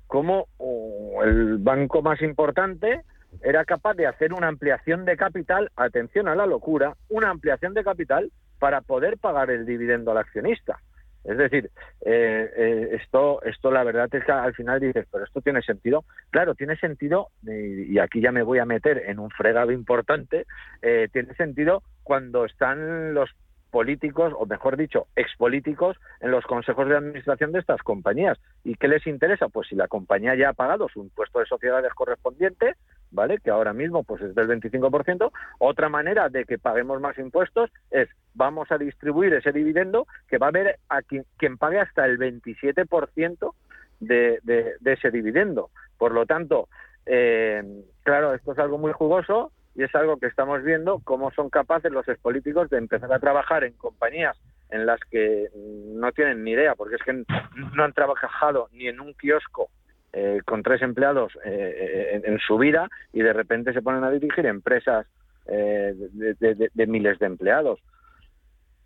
como 0.07 0.47
oh, 0.55 1.21
el 1.25 1.57
banco 1.57 2.01
más 2.01 2.21
importante 2.21 3.01
era 3.41 3.65
capaz 3.65 3.95
de 3.95 4.07
hacer 4.07 4.31
una 4.31 4.47
ampliación 4.47 5.03
de 5.03 5.17
capital, 5.17 5.69
atención 5.75 6.29
a 6.29 6.35
la 6.35 6.45
locura, 6.45 6.95
una 7.09 7.29
ampliación 7.29 7.73
de 7.73 7.83
capital 7.83 8.31
para 8.57 8.79
poder 8.79 9.17
pagar 9.17 9.51
el 9.51 9.65
dividendo 9.65 10.11
al 10.11 10.19
accionista. 10.19 10.79
Es 11.27 11.37
decir, 11.37 11.69
eh, 12.05 12.49
eh, 12.55 12.89
esto, 13.01 13.41
esto 13.43 13.69
la 13.69 13.83
verdad 13.83 14.07
es 14.13 14.23
que 14.23 14.31
al 14.31 14.55
final 14.55 14.79
dices, 14.79 15.05
pero 15.11 15.25
esto 15.25 15.41
tiene 15.41 15.61
sentido. 15.61 16.05
Claro, 16.29 16.55
tiene 16.55 16.77
sentido, 16.77 17.31
y, 17.43 17.99
aquí 17.99 18.21
ya 18.21 18.31
me 18.31 18.43
voy 18.43 18.59
a 18.59 18.65
meter 18.65 19.03
en 19.07 19.19
un 19.19 19.29
fregado 19.29 19.73
importante, 19.73 20.45
eh, 20.81 21.09
tiene 21.11 21.33
sentido 21.35 21.83
cuando 22.03 22.45
están 22.45 23.13
los 23.13 23.29
políticos, 23.77 24.33
o 24.35 24.47
mejor 24.47 24.75
dicho, 24.75 25.05
expolíticos, 25.15 25.97
en 26.19 26.31
los 26.31 26.43
consejos 26.47 26.89
de 26.89 26.97
administración 26.97 27.51
de 27.51 27.59
estas 27.59 27.83
compañías. 27.83 28.39
¿Y 28.63 28.73
qué 28.73 28.87
les 28.87 29.05
interesa? 29.05 29.49
Pues 29.49 29.67
si 29.67 29.75
la 29.75 29.87
compañía 29.87 30.33
ya 30.33 30.49
ha 30.49 30.53
pagado 30.53 30.89
su 30.89 31.03
impuesto 31.03 31.37
de 31.37 31.45
sociedades 31.45 31.93
correspondiente, 31.93 32.73
¿vale? 33.11 33.37
Que 33.37 33.51
ahora 33.51 33.73
mismo 33.73 34.03
pues 34.03 34.23
es 34.23 34.33
del 34.33 34.47
25%. 34.47 35.31
Otra 35.59 35.89
manera 35.89 36.27
de 36.29 36.45
que 36.45 36.57
paguemos 36.57 36.99
más 36.99 37.19
impuestos 37.19 37.69
es 37.91 38.09
vamos 38.33 38.71
a 38.71 38.79
distribuir 38.79 39.35
ese 39.35 39.51
dividendo 39.51 40.07
que 40.27 40.39
va 40.39 40.47
a 40.47 40.49
haber 40.49 40.79
a 40.89 41.03
quien, 41.03 41.57
pague 41.59 41.79
hasta 41.79 42.03
el 42.07 42.17
27% 42.17 43.53
de, 43.99 44.39
de, 44.41 44.73
de 44.79 44.93
ese 44.93 45.11
dividendo. 45.11 45.69
Por 45.99 46.13
lo 46.13 46.25
tanto, 46.25 46.67
eh, 47.05 47.61
claro, 48.01 48.33
esto 48.33 48.53
es 48.53 48.57
algo 48.57 48.79
muy 48.79 48.91
jugoso 48.93 49.51
y 49.77 49.83
es 49.83 49.93
algo 49.93 50.17
que 50.17 50.25
estamos 50.25 50.63
viendo 50.63 50.99
cómo 51.03 51.29
son 51.31 51.51
capaces 51.51 51.91
los 51.91 52.07
expolíticos 52.07 52.67
de 52.71 52.79
empezar 52.79 53.13
a 53.13 53.19
trabajar 53.19 53.63
en 53.63 53.73
compañías 53.73 54.35
en 54.71 54.87
las 54.87 54.99
que 55.11 55.49
no 55.53 56.11
tienen 56.11 56.43
ni 56.43 56.51
idea, 56.51 56.73
porque 56.75 56.95
es 56.95 57.03
que 57.03 57.13
no 57.13 57.83
han 57.83 57.93
trabajado 57.93 58.69
ni 58.73 58.87
en 58.87 58.99
un 58.99 59.13
kiosco 59.13 59.69
eh, 60.13 60.41
con 60.45 60.63
tres 60.63 60.81
empleados 60.81 61.37
eh, 61.45 62.21
en, 62.25 62.39
su 62.39 62.57
vida 62.57 62.89
y 63.13 63.21
de 63.21 63.33
repente 63.33 63.71
se 63.71 63.83
ponen 63.83 64.03
a 64.03 64.09
dirigir 64.09 64.47
empresas 64.47 65.05
eh, 65.45 65.93
de, 65.93 66.87
miles 66.87 67.19
de 67.19 67.27
empleados. 67.27 67.79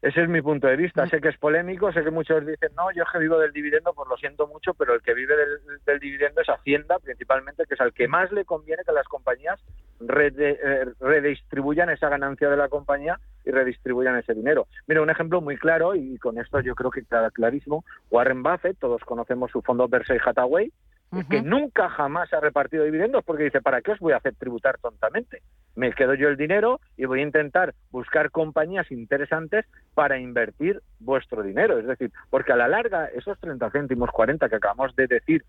Ese 0.02 0.24
es 0.24 0.30
mi 0.30 0.42
punto 0.42 0.68
de 0.68 0.76
vista. 0.78 1.06
Sé 1.08 1.22
que 1.22 1.30
es 1.30 1.38
polémico, 1.38 1.92
sé 1.92 2.04
que 2.04 2.10
muchos 2.10 2.46
dicen, 2.46 2.72
no, 2.76 2.92
yo 2.92 3.04
que 3.12 3.20
vivo 3.20 3.38
del 3.38 3.54
dividendo, 3.54 3.94
pues 3.94 4.10
lo 4.10 4.18
siento 4.18 4.48
mucho, 4.48 4.74
pero 4.74 4.96
el 4.96 5.02
que 5.02 5.14
vive 5.14 5.36
del, 5.86 6.00
dividendo 6.00 6.42
es 6.42 6.50
Hacienda, 6.50 6.98
principalmente, 7.00 7.66
que 7.68 7.76
es 7.76 7.82
al 7.82 7.94
que 7.94 8.08
más 8.08 8.32
le 8.32 8.44
conviene 8.44 8.84
que 8.84 8.92
las 8.94 9.08
compañías 9.08 9.60
redistribuyan 10.00 11.92
esa 11.92 12.10
ganancia 12.10 12.50
de 12.50 12.58
la 12.58 12.70
compañía 12.70 13.20
y 13.46 13.52
redistribuyan 13.52 14.18
ese 14.18 14.34
dinero. 14.34 14.66
Mira, 14.88 15.04
un 15.04 15.12
ejemplo 15.12 15.40
muy 15.42 15.58
claro, 15.58 15.94
y 15.94 16.18
con 16.18 16.40
esto 16.40 16.60
yo 16.62 16.74
creo 16.74 16.90
que 16.90 17.04
queda 17.04 17.30
clarísimo, 17.30 17.86
Warren 18.10 18.42
Buffett, 18.42 18.80
todos 18.80 19.04
conocemos 19.04 19.52
su 19.52 19.62
fondo 19.62 19.88
Berkshire 19.88 20.22
Hathaway, 20.26 20.72
que 21.30 21.42
nunca 21.42 21.90
jamás 21.90 22.32
ha 22.34 22.40
repartido 22.40 22.86
dividendos 22.86 23.24
porque 23.26 23.44
dice, 23.44 23.62
¿para 23.62 23.82
qué 23.82 23.92
os 23.92 24.00
voy 24.00 24.14
a 24.14 24.18
hacer 24.18 24.34
tributar 24.36 24.78
tontamente? 24.78 25.42
Me 25.76 25.92
quedo 25.92 26.14
yo 26.14 26.30
el 26.30 26.38
dinero 26.38 26.80
y 26.96 27.06
voy 27.06 27.20
a 27.20 27.24
intentar 27.24 27.74
buscar 27.92 28.32
compañías 28.32 28.90
interesantes 28.92 29.66
para 29.94 30.18
invertir 30.18 30.82
vuestro 31.00 31.44
dinero. 31.44 31.78
Es 31.80 31.86
decir, 31.86 32.12
porque 32.30 32.54
a 32.54 32.56
la 32.56 32.70
larga 32.70 33.08
esos 33.08 33.38
30 33.40 33.72
céntimos, 33.72 34.10
40 34.12 34.48
que 34.48 34.56
acabamos 34.56 34.96
de 34.96 35.08
decir 35.08 35.44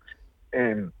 em, 0.51 0.91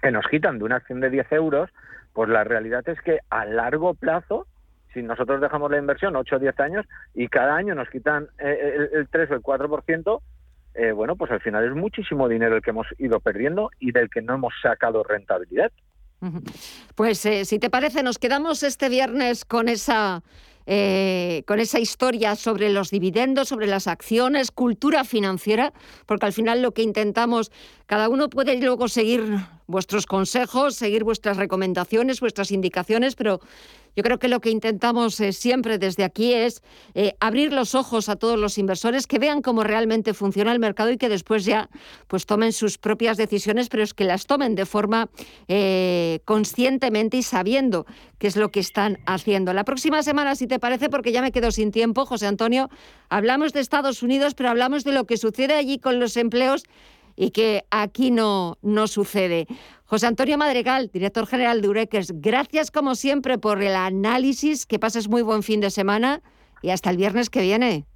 que 0.00 0.10
nos 0.10 0.26
quitan 0.28 0.58
de 0.58 0.64
una 0.64 0.76
acción 0.76 1.00
de 1.00 1.10
10 1.10 1.32
euros, 1.32 1.70
pues 2.14 2.30
la 2.30 2.44
realidad 2.44 2.88
es 2.88 3.00
que 3.02 3.20
a 3.28 3.44
largo 3.44 3.92
plazo 3.94 4.46
si 4.94 5.02
nosotros 5.02 5.42
dejamos 5.42 5.70
la 5.70 5.76
inversión 5.76 6.16
8 6.16 6.36
o 6.36 6.38
10 6.38 6.58
años 6.60 6.86
y 7.12 7.28
cada 7.28 7.54
año 7.54 7.74
nos 7.74 7.90
quitan 7.90 8.28
eh, 8.38 8.88
el, 8.92 9.00
el 9.00 9.08
3 9.08 9.30
o 9.30 9.34
el 9.34 9.42
4%, 9.42 10.22
eh, 10.78 10.92
bueno, 10.92 11.16
pues 11.16 11.30
al 11.30 11.40
final 11.40 11.64
es 11.64 11.74
muchísimo 11.74 12.28
dinero 12.28 12.56
el 12.56 12.62
que 12.62 12.70
hemos 12.70 12.86
ido 12.98 13.20
perdiendo 13.20 13.70
y 13.80 13.92
del 13.92 14.10
que 14.10 14.20
no 14.20 14.34
hemos 14.34 14.52
sacado 14.62 15.02
rentabilidad. 15.02 15.72
Pues 16.94 17.24
eh, 17.26 17.44
si 17.44 17.58
te 17.58 17.70
parece, 17.70 18.02
nos 18.02 18.18
quedamos 18.18 18.62
este 18.62 18.88
viernes 18.88 19.44
con 19.44 19.68
esa, 19.68 20.22
eh, 20.66 21.44
con 21.46 21.60
esa 21.60 21.78
historia 21.78 22.34
sobre 22.36 22.70
los 22.70 22.90
dividendos, 22.90 23.48
sobre 23.48 23.66
las 23.66 23.86
acciones, 23.86 24.50
cultura 24.50 25.04
financiera, 25.04 25.72
porque 26.06 26.26
al 26.26 26.32
final 26.32 26.62
lo 26.62 26.72
que 26.72 26.82
intentamos, 26.82 27.52
cada 27.86 28.08
uno 28.08 28.28
puede 28.28 28.60
luego 28.60 28.88
seguir 28.88 29.22
vuestros 29.66 30.06
consejos, 30.06 30.74
seguir 30.74 31.04
vuestras 31.04 31.36
recomendaciones, 31.36 32.20
vuestras 32.20 32.50
indicaciones, 32.50 33.14
pero 33.14 33.40
yo 33.96 34.02
creo 34.02 34.18
que 34.18 34.28
lo 34.28 34.40
que 34.40 34.50
intentamos 34.50 35.18
eh, 35.20 35.32
siempre 35.32 35.78
desde 35.78 36.04
aquí 36.04 36.34
es 36.34 36.62
eh, 36.94 37.14
abrir 37.18 37.52
los 37.52 37.74
ojos 37.74 38.10
a 38.10 38.16
todos 38.16 38.38
los 38.38 38.58
inversores, 38.58 39.06
que 39.06 39.18
vean 39.18 39.40
cómo 39.40 39.64
realmente 39.64 40.12
funciona 40.12 40.52
el 40.52 40.58
mercado 40.58 40.90
y 40.90 40.98
que 40.98 41.08
después 41.08 41.46
ya 41.46 41.70
pues 42.06 42.26
tomen 42.26 42.52
sus 42.52 42.76
propias 42.76 43.16
decisiones, 43.16 43.70
pero 43.70 43.82
es 43.82 43.94
que 43.94 44.04
las 44.04 44.26
tomen 44.26 44.54
de 44.54 44.66
forma 44.66 45.08
eh, 45.48 46.20
conscientemente 46.26 47.16
y 47.16 47.22
sabiendo 47.22 47.86
qué 48.18 48.26
es 48.26 48.36
lo 48.36 48.50
que 48.50 48.60
están 48.60 48.98
haciendo. 49.06 49.54
La 49.54 49.64
próxima 49.64 50.02
semana, 50.02 50.34
si 50.34 50.46
te 50.46 50.58
parece, 50.58 50.90
porque 50.90 51.12
ya 51.12 51.22
me 51.22 51.32
quedo 51.32 51.50
sin 51.50 51.72
tiempo, 51.72 52.04
José 52.04 52.26
Antonio, 52.26 52.68
hablamos 53.08 53.54
de 53.54 53.60
Estados 53.60 54.02
Unidos, 54.02 54.34
pero 54.34 54.50
hablamos 54.50 54.84
de 54.84 54.92
lo 54.92 55.04
que 55.04 55.16
sucede 55.16 55.54
allí 55.54 55.78
con 55.78 55.98
los 56.00 56.16
empleos 56.18 56.64
y 57.16 57.30
que 57.30 57.64
aquí 57.70 58.10
no, 58.10 58.58
no 58.62 58.86
sucede. 58.86 59.46
José 59.84 60.06
Antonio 60.06 60.38
Madrigal, 60.38 60.90
director 60.92 61.26
general 61.26 61.62
de 61.62 61.68
Ureques, 61.68 62.12
gracias 62.20 62.70
como 62.70 62.94
siempre 62.94 63.38
por 63.38 63.62
el 63.62 63.74
análisis, 63.74 64.66
que 64.66 64.78
pases 64.78 65.08
muy 65.08 65.22
buen 65.22 65.42
fin 65.42 65.60
de 65.60 65.70
semana 65.70 66.20
y 66.62 66.70
hasta 66.70 66.90
el 66.90 66.96
viernes 66.96 67.30
que 67.30 67.40
viene. 67.40 67.86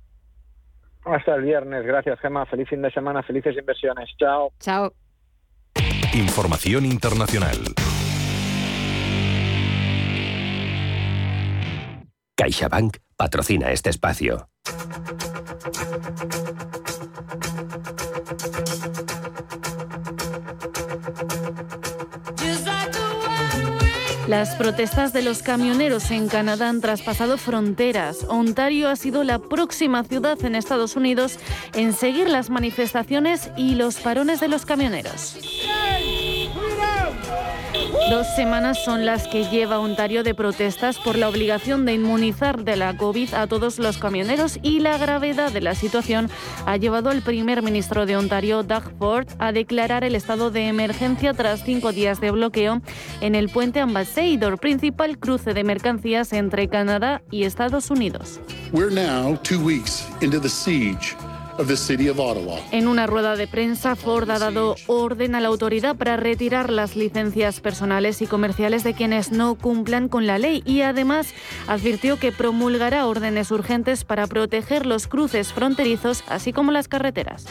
Hasta 1.04 1.34
el 1.34 1.42
viernes, 1.42 1.84
gracias 1.84 2.18
Gemma, 2.20 2.46
feliz 2.46 2.68
fin 2.68 2.82
de 2.82 2.90
semana, 2.90 3.22
felices 3.22 3.56
inversiones, 3.56 4.08
chao. 4.18 4.52
Chao. 4.60 4.92
Información 6.14 6.84
internacional. 6.86 7.56
CaixaBank 12.36 12.96
patrocina 13.16 13.70
este 13.70 13.90
espacio. 13.90 14.49
Las 24.30 24.54
protestas 24.54 25.12
de 25.12 25.22
los 25.22 25.42
camioneros 25.42 26.12
en 26.12 26.28
Canadá 26.28 26.68
han 26.68 26.80
traspasado 26.80 27.36
fronteras. 27.36 28.24
Ontario 28.28 28.88
ha 28.88 28.94
sido 28.94 29.24
la 29.24 29.40
próxima 29.40 30.04
ciudad 30.04 30.38
en 30.44 30.54
Estados 30.54 30.94
Unidos 30.94 31.40
en 31.74 31.92
seguir 31.92 32.28
las 32.28 32.48
manifestaciones 32.48 33.50
y 33.56 33.74
los 33.74 33.96
parones 33.96 34.38
de 34.38 34.46
los 34.46 34.66
camioneros. 34.66 35.59
Dos 38.10 38.26
semanas 38.34 38.82
son 38.84 39.06
las 39.06 39.28
que 39.28 39.44
lleva 39.44 39.78
Ontario 39.78 40.24
de 40.24 40.34
protestas 40.34 40.98
por 40.98 41.16
la 41.16 41.28
obligación 41.28 41.86
de 41.86 41.94
inmunizar 41.94 42.64
de 42.64 42.74
la 42.74 42.96
COVID 42.96 43.34
a 43.34 43.46
todos 43.46 43.78
los 43.78 43.98
camioneros 43.98 44.58
y 44.62 44.80
la 44.80 44.98
gravedad 44.98 45.52
de 45.52 45.60
la 45.60 45.76
situación 45.76 46.28
ha 46.66 46.76
llevado 46.76 47.10
al 47.10 47.22
primer 47.22 47.62
ministro 47.62 48.06
de 48.06 48.16
Ontario, 48.16 48.64
Doug 48.64 48.82
Ford, 48.98 49.28
a 49.38 49.52
declarar 49.52 50.02
el 50.02 50.16
estado 50.16 50.50
de 50.50 50.66
emergencia 50.66 51.34
tras 51.34 51.62
cinco 51.64 51.92
días 51.92 52.20
de 52.20 52.32
bloqueo 52.32 52.82
en 53.20 53.36
el 53.36 53.48
puente 53.48 53.78
Ambassador, 53.78 54.58
principal 54.58 55.16
cruce 55.20 55.54
de 55.54 55.62
mercancías 55.62 56.32
entre 56.32 56.66
Canadá 56.66 57.22
y 57.30 57.44
Estados 57.44 57.92
Unidos. 57.92 58.40
Now 58.72 59.38
two 59.44 59.64
weeks 59.64 60.04
into 60.20 60.40
the 60.40 60.48
siege 60.48 61.14
En 62.72 62.88
una 62.88 63.06
rueda 63.06 63.36
de 63.36 63.46
prensa, 63.46 63.96
Ford 63.96 64.30
ha 64.30 64.38
dado 64.38 64.76
orden 64.86 65.34
a 65.34 65.40
la 65.40 65.48
autoridad 65.48 65.96
para 65.96 66.16
retirar 66.16 66.70
las 66.70 66.96
licencias 66.96 67.60
personales 67.60 68.22
y 68.22 68.26
comerciales 68.26 68.84
de 68.84 68.94
quienes 68.94 69.32
no 69.32 69.54
cumplan 69.56 70.08
con 70.08 70.26
la 70.26 70.38
ley 70.38 70.62
y 70.64 70.82
además 70.82 71.34
advirtió 71.66 72.18
que 72.18 72.32
promulgará 72.32 73.06
órdenes 73.06 73.50
urgentes 73.50 74.04
para 74.04 74.26
proteger 74.26 74.86
los 74.86 75.06
cruces 75.06 75.52
fronterizos 75.52 76.24
así 76.28 76.52
como 76.52 76.72
las 76.72 76.88
carreteras. 76.88 77.46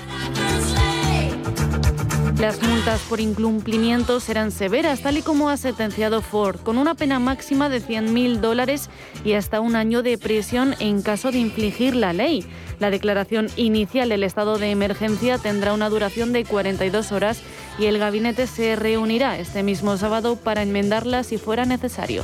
Las 2.39 2.63
multas 2.63 3.01
por 3.01 3.19
incumplimiento 3.19 4.21
serán 4.21 4.51
severas, 4.51 5.01
tal 5.01 5.17
y 5.17 5.21
como 5.21 5.49
ha 5.49 5.57
sentenciado 5.57 6.21
Ford, 6.21 6.61
con 6.61 6.77
una 6.77 6.95
pena 6.95 7.19
máxima 7.19 7.67
de 7.67 7.81
100.000 7.81 8.37
dólares 8.37 8.89
y 9.25 9.33
hasta 9.33 9.59
un 9.59 9.75
año 9.75 10.03
de 10.03 10.17
prisión 10.17 10.73
en 10.79 11.01
caso 11.01 11.31
de 11.31 11.39
infligir 11.39 11.97
la 11.97 12.13
ley. 12.13 12.45
La 12.79 12.89
declaración 12.89 13.47
inicial 13.57 14.09
del 14.09 14.23
estado 14.23 14.57
de 14.57 14.71
emergencia 14.71 15.37
tendrá 15.37 15.73
una 15.73 15.89
duración 15.89 16.31
de 16.31 16.45
42 16.45 17.11
horas 17.11 17.41
y 17.77 17.85
el 17.85 17.97
gabinete 17.97 18.47
se 18.47 18.75
reunirá 18.75 19.37
este 19.37 19.63
mismo 19.63 19.97
sábado 19.97 20.37
para 20.37 20.63
enmendarla 20.63 21.23
si 21.23 21.37
fuera 21.37 21.65
necesario. 21.65 22.23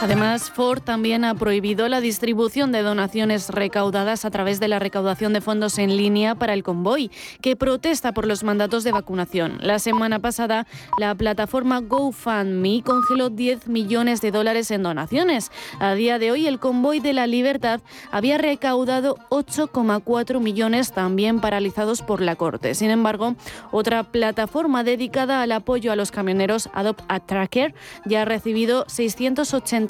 Además, 0.00 0.52
Ford 0.52 0.80
también 0.80 1.24
ha 1.24 1.34
prohibido 1.34 1.88
la 1.88 2.00
distribución 2.00 2.70
de 2.70 2.82
donaciones 2.82 3.48
recaudadas 3.48 4.24
a 4.24 4.30
través 4.30 4.60
de 4.60 4.68
la 4.68 4.78
recaudación 4.78 5.32
de 5.32 5.40
fondos 5.40 5.76
en 5.76 5.96
línea 5.96 6.36
para 6.36 6.54
el 6.54 6.62
convoy, 6.62 7.10
que 7.42 7.56
protesta 7.56 8.12
por 8.12 8.24
los 8.24 8.44
mandatos 8.44 8.84
de 8.84 8.92
vacunación. 8.92 9.58
La 9.60 9.80
semana 9.80 10.20
pasada, 10.20 10.68
la 10.98 11.16
plataforma 11.16 11.80
GoFundMe 11.80 12.82
congeló 12.84 13.28
10 13.28 13.66
millones 13.66 14.20
de 14.20 14.30
dólares 14.30 14.70
en 14.70 14.84
donaciones. 14.84 15.50
A 15.80 15.94
día 15.94 16.20
de 16.20 16.30
hoy, 16.30 16.46
el 16.46 16.60
convoy 16.60 17.00
de 17.00 17.12
la 17.12 17.26
libertad 17.26 17.80
había 18.12 18.38
recaudado 18.38 19.16
8,4 19.30 20.38
millones 20.38 20.92
también 20.92 21.40
paralizados 21.40 22.02
por 22.02 22.20
la 22.20 22.36
Corte. 22.36 22.76
Sin 22.76 22.90
embargo, 22.90 23.34
otra 23.72 24.04
plataforma 24.04 24.84
dedicada 24.84 25.42
al 25.42 25.50
apoyo 25.50 25.90
a 25.90 25.96
los 25.96 26.12
camioneros, 26.12 26.70
Adopt 26.72 27.02
a 27.08 27.18
Tracker, 27.18 27.74
ya 28.04 28.22
ha 28.22 28.24
recibido 28.24 28.84
680 28.86 29.87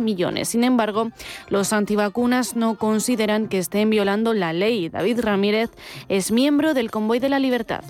millones. 0.00 0.48
Sin 0.48 0.64
embargo, 0.64 1.10
los 1.48 1.72
antivacunas 1.72 2.56
no 2.56 2.76
consideran 2.76 3.48
que 3.48 3.58
estén 3.58 3.90
violando 3.90 4.34
la 4.34 4.52
ley. 4.52 4.88
David 4.88 5.20
Ramírez 5.20 5.70
es 6.08 6.30
miembro 6.30 6.74
del 6.74 6.90
Convoy 6.90 7.18
de 7.18 7.28
la 7.28 7.38
Libertad. 7.38 7.84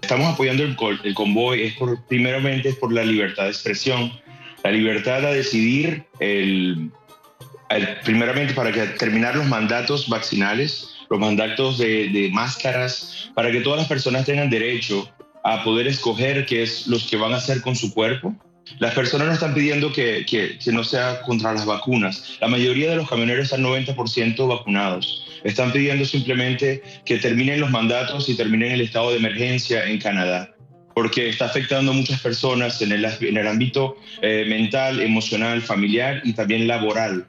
Estamos 0.00 0.32
apoyando 0.34 0.62
el, 0.62 0.76
convoy 1.14 1.62
es 1.62 1.74
por, 1.74 2.00
primeramente 2.06 2.72
por 2.74 2.92
la 2.92 3.04
libertad 3.04 3.44
de 3.44 3.50
expresión, 3.50 4.12
la 4.62 4.70
libertad 4.70 5.24
a 5.24 5.32
decidir, 5.32 6.04
el, 6.20 6.90
primeramente 8.04 8.54
para 8.54 8.72
que, 8.72 8.80
terminar 8.98 9.36
los 9.36 9.46
mandatos 9.46 10.08
vaccinales, 10.08 10.88
los 11.10 11.18
mandatos 11.18 11.78
de, 11.78 12.08
de 12.08 12.30
máscaras, 12.32 13.30
para 13.34 13.50
que 13.50 13.60
todas 13.60 13.78
las 13.78 13.88
personas 13.88 14.24
tengan 14.24 14.50
derecho 14.50 15.08
a 15.44 15.64
poder 15.64 15.86
escoger 15.86 16.46
qué 16.46 16.62
es 16.62 16.86
los 16.86 17.08
que 17.08 17.16
van 17.16 17.32
a 17.32 17.36
hacer 17.36 17.60
con 17.60 17.74
su 17.74 17.92
cuerpo 17.92 18.34
las 18.78 18.94
personas 18.94 19.26
no 19.28 19.34
están 19.34 19.54
pidiendo 19.54 19.92
que, 19.92 20.24
que, 20.26 20.72
no 20.72 20.84
sea 20.84 21.20
contra 21.22 21.52
las 21.52 21.66
vacunas. 21.66 22.38
La 22.40 22.48
mayoría 22.48 22.90
de 22.90 22.96
los 22.96 23.08
camioneros 23.08 23.44
están 23.44 23.62
90% 23.62 24.48
vacunados. 24.48 25.26
Están 25.44 25.72
pidiendo 25.72 26.04
simplemente 26.04 26.82
que 27.04 27.18
terminen 27.18 27.60
los 27.60 27.70
mandatos 27.70 28.28
y 28.28 28.36
terminen 28.36 28.72
el 28.72 28.80
estado 28.80 29.10
de 29.10 29.16
emergencia 29.16 29.84
en 29.86 29.98
Canadá, 29.98 30.54
porque 30.94 31.28
está 31.28 31.46
afectando 31.46 31.92
a 31.92 31.94
muchas 31.94 32.20
personas 32.20 32.80
en 32.80 32.92
el, 32.92 33.04
en 33.04 33.36
el 33.36 33.46
ámbito 33.46 33.96
eh, 34.20 34.44
mental, 34.48 35.00
emocional, 35.00 35.60
familiar 35.62 36.20
y 36.24 36.32
también 36.32 36.68
laboral. 36.68 37.26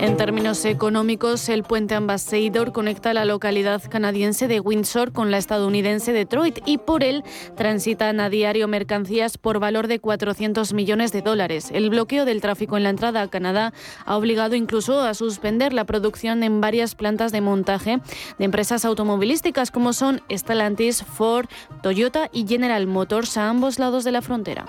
En 0.00 0.16
términos 0.16 0.64
económicos, 0.64 1.48
el 1.48 1.62
puente 1.62 1.94
Ambassador 1.94 2.72
conecta 2.72 3.14
la 3.14 3.24
localidad 3.24 3.82
canadiense 3.88 4.48
de 4.48 4.60
Windsor 4.60 5.12
con 5.12 5.30
la 5.30 5.38
estadounidense 5.38 6.12
Detroit 6.12 6.58
y 6.66 6.78
por 6.78 7.02
él 7.02 7.24
transitan 7.56 8.20
a 8.20 8.28
diario 8.28 8.68
mercancías 8.68 9.38
por 9.38 9.58
valor 9.58 9.86
de 9.86 9.98
400 9.98 10.72
millones 10.72 11.12
de 11.12 11.22
dólares. 11.22 11.70
El 11.72 11.90
bloqueo 11.90 12.24
del 12.24 12.40
tráfico 12.40 12.76
en 12.76 12.82
la 12.82 12.90
entrada 12.90 13.22
a 13.22 13.28
Canadá 13.28 13.72
ha 14.04 14.16
obligado 14.16 14.54
incluso 14.54 15.00
a 15.00 15.14
suspender 15.14 15.72
la 15.72 15.84
producción 15.84 16.42
en 16.42 16.60
varias 16.60 16.94
plantas 16.94 17.32
de 17.32 17.40
montaje 17.40 17.98
de 18.38 18.44
empresas 18.44 18.84
automovilísticas 18.84 19.70
como 19.70 19.92
son 19.92 20.20
Stellantis, 20.30 21.02
Ford, 21.02 21.46
Toyota 21.82 22.28
y 22.32 22.46
General 22.46 22.86
Motors 22.86 23.36
a 23.36 23.48
ambos 23.48 23.78
lados 23.78 24.04
de 24.04 24.12
la 24.12 24.22
frontera. 24.22 24.66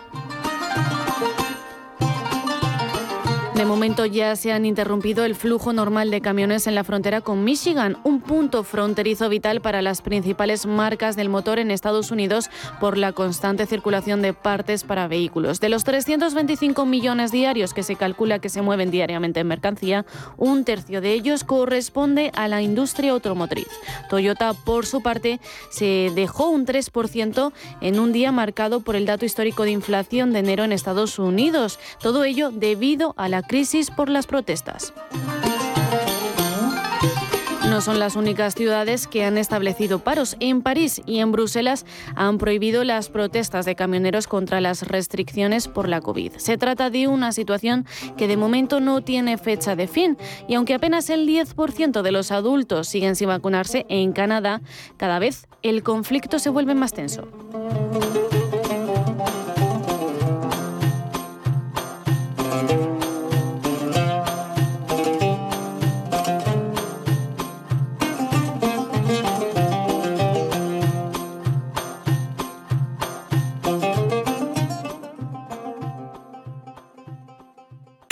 De 3.58 3.65
momento 3.65 4.06
ya 4.06 4.36
se 4.36 4.52
han 4.52 4.67
interrumpido 4.67 5.26
el 5.26 5.34
flujo 5.34 5.74
normal 5.74 6.12
de 6.12 6.22
camiones 6.22 6.67
en 6.67 6.76
la 6.76 6.84
frontera 6.84 7.22
con 7.22 7.43
Michigan, 7.43 7.98
un 8.04 8.22
punto 8.22 8.63
fronterizo 8.63 9.30
vital 9.30 9.62
para 9.62 9.82
las 9.82 10.04
principales 10.04 10.67
marcas 10.67 11.15
del 11.15 11.28
motor 11.28 11.58
en 11.58 11.72
Estados 11.72 12.12
Unidos 12.12 12.52
por 12.80 13.00
la 13.00 13.13
constante 13.13 13.65
circulación 13.65 14.22
de 14.22 14.34
partes 14.34 14.84
para 14.84 15.08
vehículos. 15.08 15.60
De 15.60 15.70
los 15.70 15.84
325 15.86 16.86
millones 16.86 17.32
diarios 17.32 17.74
que 17.74 17.82
se 17.82 17.96
calcula 17.96 18.38
que 18.38 18.50
se 18.50 18.62
mueven 18.62 18.91
diariamente 18.91 19.39
en 19.39 19.48
mercancía, 19.48 20.06
un 20.38 20.63
tercio 20.63 21.02
de 21.02 21.13
ellos 21.13 21.43
corresponde 21.43 22.32
a 22.36 22.48
la 22.48 22.62
industria 22.62 23.13
automotriz. 23.13 23.70
Toyota, 24.08 24.54
por 24.54 24.86
su 24.86 25.02
parte, 25.02 25.39
se 25.72 26.12
dejó 26.13 26.50
un 26.50 26.67
3% 26.67 27.52
en 27.82 28.00
un 28.00 28.13
día 28.13 28.32
marcado 28.32 28.82
por 28.82 28.96
el 28.96 29.08
dato 29.08 29.26
histórico 29.26 29.63
de 29.63 29.72
inflación 29.72 30.32
de 30.32 30.39
enero 30.39 30.63
en 30.63 30.74
Estados 30.74 31.17
Unidos. 31.17 31.80
Todo 32.00 32.24
ello 32.24 32.52
debido 32.52 33.15
a 33.17 33.30
la 33.30 33.46
crisis 33.47 33.89
por 33.91 34.10
las 34.10 34.27
protestas. 34.27 34.93
No 37.69 37.81
son 37.81 37.99
las 37.99 38.15
únicas 38.15 38.55
ciudades 38.55 39.07
que 39.07 39.25
han 39.25 39.38
establecido 39.38 39.99
paros. 39.99 40.38
En 40.39 40.62
París 40.62 41.01
y 41.05 41.19
en 41.19 41.33
Bruselas 41.33 41.86
han 42.15 42.38
prohibido 42.38 42.86
las 42.86 43.10
protestas 43.10 43.65
de 43.65 43.75
camioneros 43.75 44.27
contra 44.27 44.62
las 44.62 44.88
restricciones 44.88 45.67
por 45.67 45.89
la 45.89 45.99
COVID. 45.99 46.31
Se 46.38 46.57
trata 46.57 46.89
de 46.89 47.07
una 47.07 47.33
situación 47.33 47.86
que 48.15 48.29
de 48.29 48.38
momento 48.38 48.79
no 48.79 49.01
tiene 49.01 49.38
fecha 49.38 49.75
de 49.75 49.88
fin 49.88 50.17
y 50.47 50.55
aunque 50.55 50.75
apenas 50.75 51.10
el 51.10 51.27
10% 51.27 52.01
de 52.01 52.12
los 52.12 52.31
adultos 52.31 52.88
siguen 52.88 53.17
sin 53.17 53.27
vacunarse 53.27 53.86
en 53.89 54.13
Canadá, 54.13 54.62
cada 54.95 55.19
vez 55.19 55.47
el 55.62 55.83
conflicto 55.83 56.39
se 56.39 56.49
vuelve 56.49 56.73
más 56.73 56.93
tenso. 56.93 57.27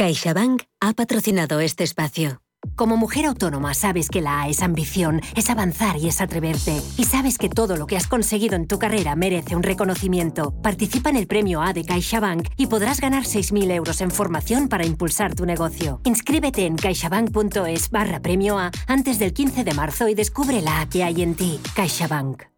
CaixaBank 0.06 0.62
ha 0.82 0.94
patrocinado 0.94 1.62
este 1.62 1.84
espacio. 1.84 2.40
Como 2.76 2.96
mujer 2.96 3.26
autónoma 3.26 3.74
sabes 3.74 4.08
que 4.08 4.22
la 4.22 4.44
A 4.44 4.50
es 4.50 4.62
ambición, 4.62 5.20
es 5.36 5.50
avanzar 5.50 5.98
y 5.98 6.10
es 6.10 6.22
atreverte. 6.22 6.80
Y 6.96 7.06
sabes 7.06 7.40
que 7.40 7.50
todo 7.50 7.76
lo 7.76 7.88
que 7.88 7.98
has 7.98 8.06
conseguido 8.06 8.56
en 8.56 8.68
tu 8.68 8.78
carrera 8.78 9.16
merece 9.16 9.56
un 9.56 9.64
reconocimiento. 9.64 10.54
Participa 10.62 11.10
en 11.10 11.16
el 11.16 11.26
premio 11.26 11.64
A 11.64 11.74
de 11.74 11.86
CaixaBank 11.86 12.50
y 12.56 12.68
podrás 12.68 13.02
ganar 13.02 13.24
6.000 13.24 13.72
euros 13.72 14.00
en 14.00 14.12
formación 14.12 14.68
para 14.68 14.86
impulsar 14.86 15.34
tu 15.34 15.48
negocio. 15.48 16.02
Inscríbete 16.04 16.68
en 16.68 16.76
caixabank.es 16.76 17.90
barra 17.90 18.20
premio 18.20 18.60
A 18.60 18.70
antes 18.86 19.18
del 19.18 19.34
15 19.34 19.64
de 19.64 19.74
marzo 19.74 20.08
y 20.08 20.14
descubre 20.14 20.62
la 20.62 20.82
A 20.82 20.88
que 20.88 21.04
hay 21.04 21.24
en 21.24 21.34
ti. 21.34 21.60
CaixaBank. 21.76 22.55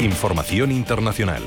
Información 0.00 0.70
internacional. 0.70 1.42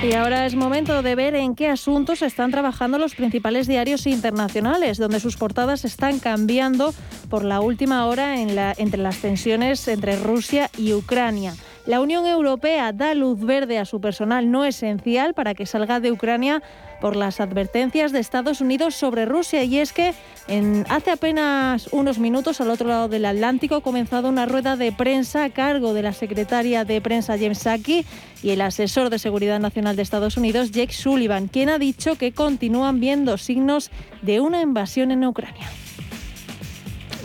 Y 0.00 0.12
ahora 0.14 0.46
es 0.46 0.54
momento 0.54 1.02
de 1.02 1.16
ver 1.16 1.34
en 1.34 1.56
qué 1.56 1.68
asuntos 1.68 2.22
están 2.22 2.52
trabajando 2.52 2.98
los 2.98 3.16
principales 3.16 3.66
diarios 3.66 4.06
internacionales, 4.06 4.96
donde 4.96 5.18
sus 5.18 5.36
portadas 5.36 5.84
están 5.84 6.20
cambiando 6.20 6.94
por 7.28 7.44
la 7.44 7.60
última 7.60 8.06
hora 8.06 8.40
entre 8.40 9.02
las 9.02 9.18
tensiones 9.18 9.88
entre 9.88 10.16
Rusia 10.16 10.70
y 10.78 10.92
Ucrania. 10.92 11.54
La 11.88 12.02
Unión 12.02 12.26
Europea 12.26 12.92
da 12.92 13.14
luz 13.14 13.40
verde 13.40 13.78
a 13.78 13.86
su 13.86 13.98
personal 13.98 14.50
no 14.50 14.66
esencial 14.66 15.32
para 15.32 15.54
que 15.54 15.64
salga 15.64 16.00
de 16.00 16.12
Ucrania 16.12 16.62
por 17.00 17.16
las 17.16 17.40
advertencias 17.40 18.12
de 18.12 18.18
Estados 18.18 18.60
Unidos 18.60 18.94
sobre 18.94 19.24
Rusia. 19.24 19.64
Y 19.64 19.78
es 19.78 19.94
que 19.94 20.12
en, 20.48 20.84
hace 20.90 21.12
apenas 21.12 21.88
unos 21.90 22.18
minutos 22.18 22.60
al 22.60 22.68
otro 22.68 22.88
lado 22.88 23.08
del 23.08 23.24
Atlántico 23.24 23.76
ha 23.76 23.80
comenzado 23.80 24.28
una 24.28 24.44
rueda 24.44 24.76
de 24.76 24.92
prensa 24.92 25.44
a 25.44 25.48
cargo 25.48 25.94
de 25.94 26.02
la 26.02 26.12
secretaria 26.12 26.84
de 26.84 27.00
prensa 27.00 27.38
James 27.38 27.60
Saki 27.60 28.04
y 28.42 28.50
el 28.50 28.60
asesor 28.60 29.08
de 29.08 29.18
Seguridad 29.18 29.58
Nacional 29.58 29.96
de 29.96 30.02
Estados 30.02 30.36
Unidos 30.36 30.72
Jake 30.72 30.92
Sullivan, 30.92 31.48
quien 31.48 31.70
ha 31.70 31.78
dicho 31.78 32.16
que 32.16 32.32
continúan 32.32 33.00
viendo 33.00 33.38
signos 33.38 33.90
de 34.20 34.42
una 34.42 34.60
invasión 34.60 35.10
en 35.10 35.24
Ucrania. 35.24 35.66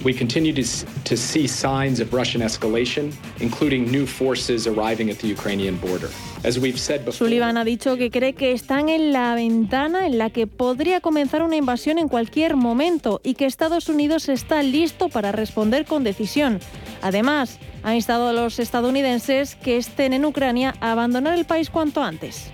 We 0.03 0.13
continue 0.13 0.51
to, 0.53 0.63
to 1.05 1.15
see 1.15 1.47
signs 1.47 2.01
of 2.01 2.13
Russian 2.13 2.41
escalation, 2.41 3.13
including 3.39 3.89
new 3.89 4.05
forces 4.05 4.67
arriving 4.67 5.09
at 5.09 5.17
the 5.19 5.27
Ukrainian 5.27 5.77
border. 5.77 6.09
As 6.43 6.59
we've 6.59 6.77
said 6.77 7.05
before, 7.05 7.13
Sullivan 7.13 7.57
ha 7.57 7.63
dicho 7.63 7.95
que 7.95 8.11
cree 8.11 8.33
que 8.33 8.51
están 8.51 8.89
en 8.89 9.13
la 9.13 9.33
ventana 9.33 10.05
en 10.05 10.17
la 10.17 10.29
que 10.29 10.45
podría 10.45 10.99
comenzar 10.99 11.41
una 11.41 11.55
invasión 11.55 11.97
en 11.99 12.09
cualquier 12.09 12.57
momento 12.57 13.21
y 13.23 13.35
que 13.35 13.45
Estados 13.45 13.87
Unidos 13.87 14.27
está 14.27 14.61
listo 14.61 15.07
para 15.07 15.31
responder 15.31 15.85
con 15.85 16.03
decisión. 16.03 16.59
Además, 17.01 17.59
ha 17.83 17.95
instado 17.95 18.27
a 18.27 18.33
los 18.33 18.59
estadounidenses 18.59 19.55
que 19.55 19.77
estén 19.77 20.11
en 20.11 20.25
Ucrania 20.25 20.75
a 20.81 20.91
abandonar 20.91 21.37
el 21.37 21.45
país 21.45 21.69
cuanto 21.69 22.03
antes. 22.03 22.51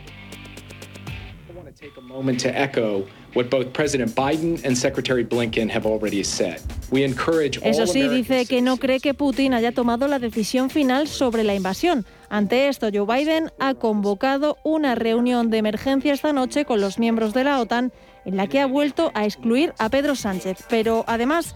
We 6.91 7.05
encourage 7.05 7.59
all 7.59 7.69
Eso 7.69 7.85
sí, 7.85 8.07
dice 8.07 8.47
que 8.47 8.63
no 8.63 8.77
cree 8.77 8.99
que 8.99 9.13
Putin 9.13 9.53
haya 9.53 9.71
tomado 9.71 10.07
la 10.07 10.17
decisión 10.17 10.71
final 10.71 11.07
sobre 11.07 11.43
la 11.43 11.53
invasión. 11.53 12.05
Ante 12.29 12.67
esto, 12.67 12.89
Joe 12.91 13.05
Biden 13.05 13.51
ha 13.59 13.75
convocado 13.75 14.57
una 14.63 14.95
reunión 14.95 15.51
de 15.51 15.59
emergencia 15.59 16.11
esta 16.11 16.33
noche 16.33 16.65
con 16.65 16.81
los 16.81 16.97
miembros 16.97 17.33
de 17.33 17.43
la 17.43 17.59
OTAN 17.59 17.93
en 18.25 18.37
la 18.37 18.47
que 18.47 18.59
ha 18.59 18.65
vuelto 18.65 19.11
a 19.13 19.25
excluir 19.25 19.73
a 19.77 19.89
Pedro 19.89 20.15
Sánchez. 20.15 20.65
Pero 20.67 21.03
además, 21.07 21.55